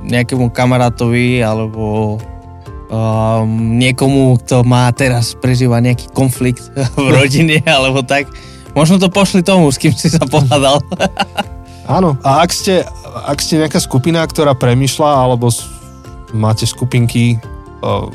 nejakému 0.05 0.53
kamarátovi 0.53 1.41
alebo 1.41 2.17
um, 2.93 3.79
niekomu, 3.81 4.37
kto 4.45 4.61
má 4.65 4.89
teraz 4.93 5.33
prežíva 5.33 5.81
nejaký 5.81 6.13
konflikt 6.13 6.65
v 7.01 7.09
rodine 7.09 7.65
alebo 7.65 8.05
tak. 8.05 8.29
Možno 8.75 8.99
to 8.99 9.07
pošli 9.07 9.47
tomu, 9.47 9.71
s 9.71 9.79
kým 9.79 9.95
si 9.95 10.11
sa 10.11 10.27
pohľadal. 10.27 10.83
Áno, 11.87 12.19
a 12.27 12.43
ak 12.43 12.51
ste, 12.51 12.83
ak 13.25 13.39
ste 13.39 13.63
nejaká 13.63 13.79
skupina, 13.79 14.27
ktorá 14.27 14.57
premyšľa, 14.57 15.11
alebo 15.31 15.53
máte 16.35 16.67
skupinky, 16.67 17.39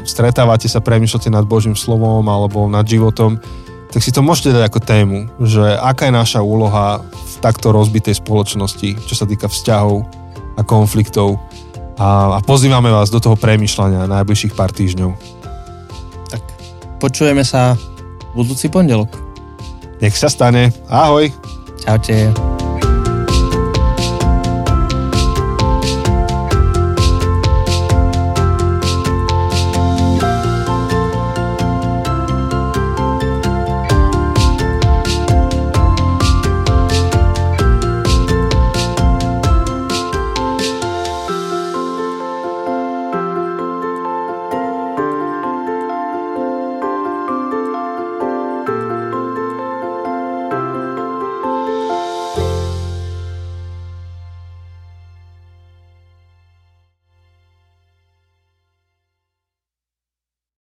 stretávate 0.03 0.67
sa, 0.67 0.83
premyšľate 0.83 1.29
nad 1.31 1.45
Božím 1.45 1.77
slovom 1.77 2.25
alebo 2.25 2.65
nad 2.67 2.83
životom, 2.83 3.37
tak 3.89 4.01
si 4.05 4.13
to 4.13 4.21
môžete 4.21 4.53
dať 4.53 4.63
ako 4.69 4.79
tému, 4.81 5.17
že 5.41 5.65
aká 5.79 6.09
je 6.09 6.13
naša 6.13 6.41
úloha 6.45 7.01
v 7.01 7.35
takto 7.41 7.73
rozbitej 7.73 8.21
spoločnosti, 8.21 8.97
čo 9.05 9.15
sa 9.17 9.25
týka 9.25 9.49
vzťahov 9.49 10.05
a 10.57 10.61
konfliktov 10.65 11.41
a, 11.97 12.37
a 12.37 12.39
pozývame 12.41 12.89
vás 12.89 13.13
do 13.13 13.21
toho 13.21 13.37
premyšľania 13.37 14.09
najbližších 14.09 14.53
pár 14.57 14.73
týždňov. 14.73 15.11
Tak 16.33 16.41
počujeme 16.97 17.45
sa 17.45 17.77
budúci 18.33 18.69
pondelok. 18.69 19.28
Nech 19.99 20.15
sa 20.15 20.31
stane. 20.31 20.71
Ahoj. 20.87 21.27
Čaute. 21.83 22.58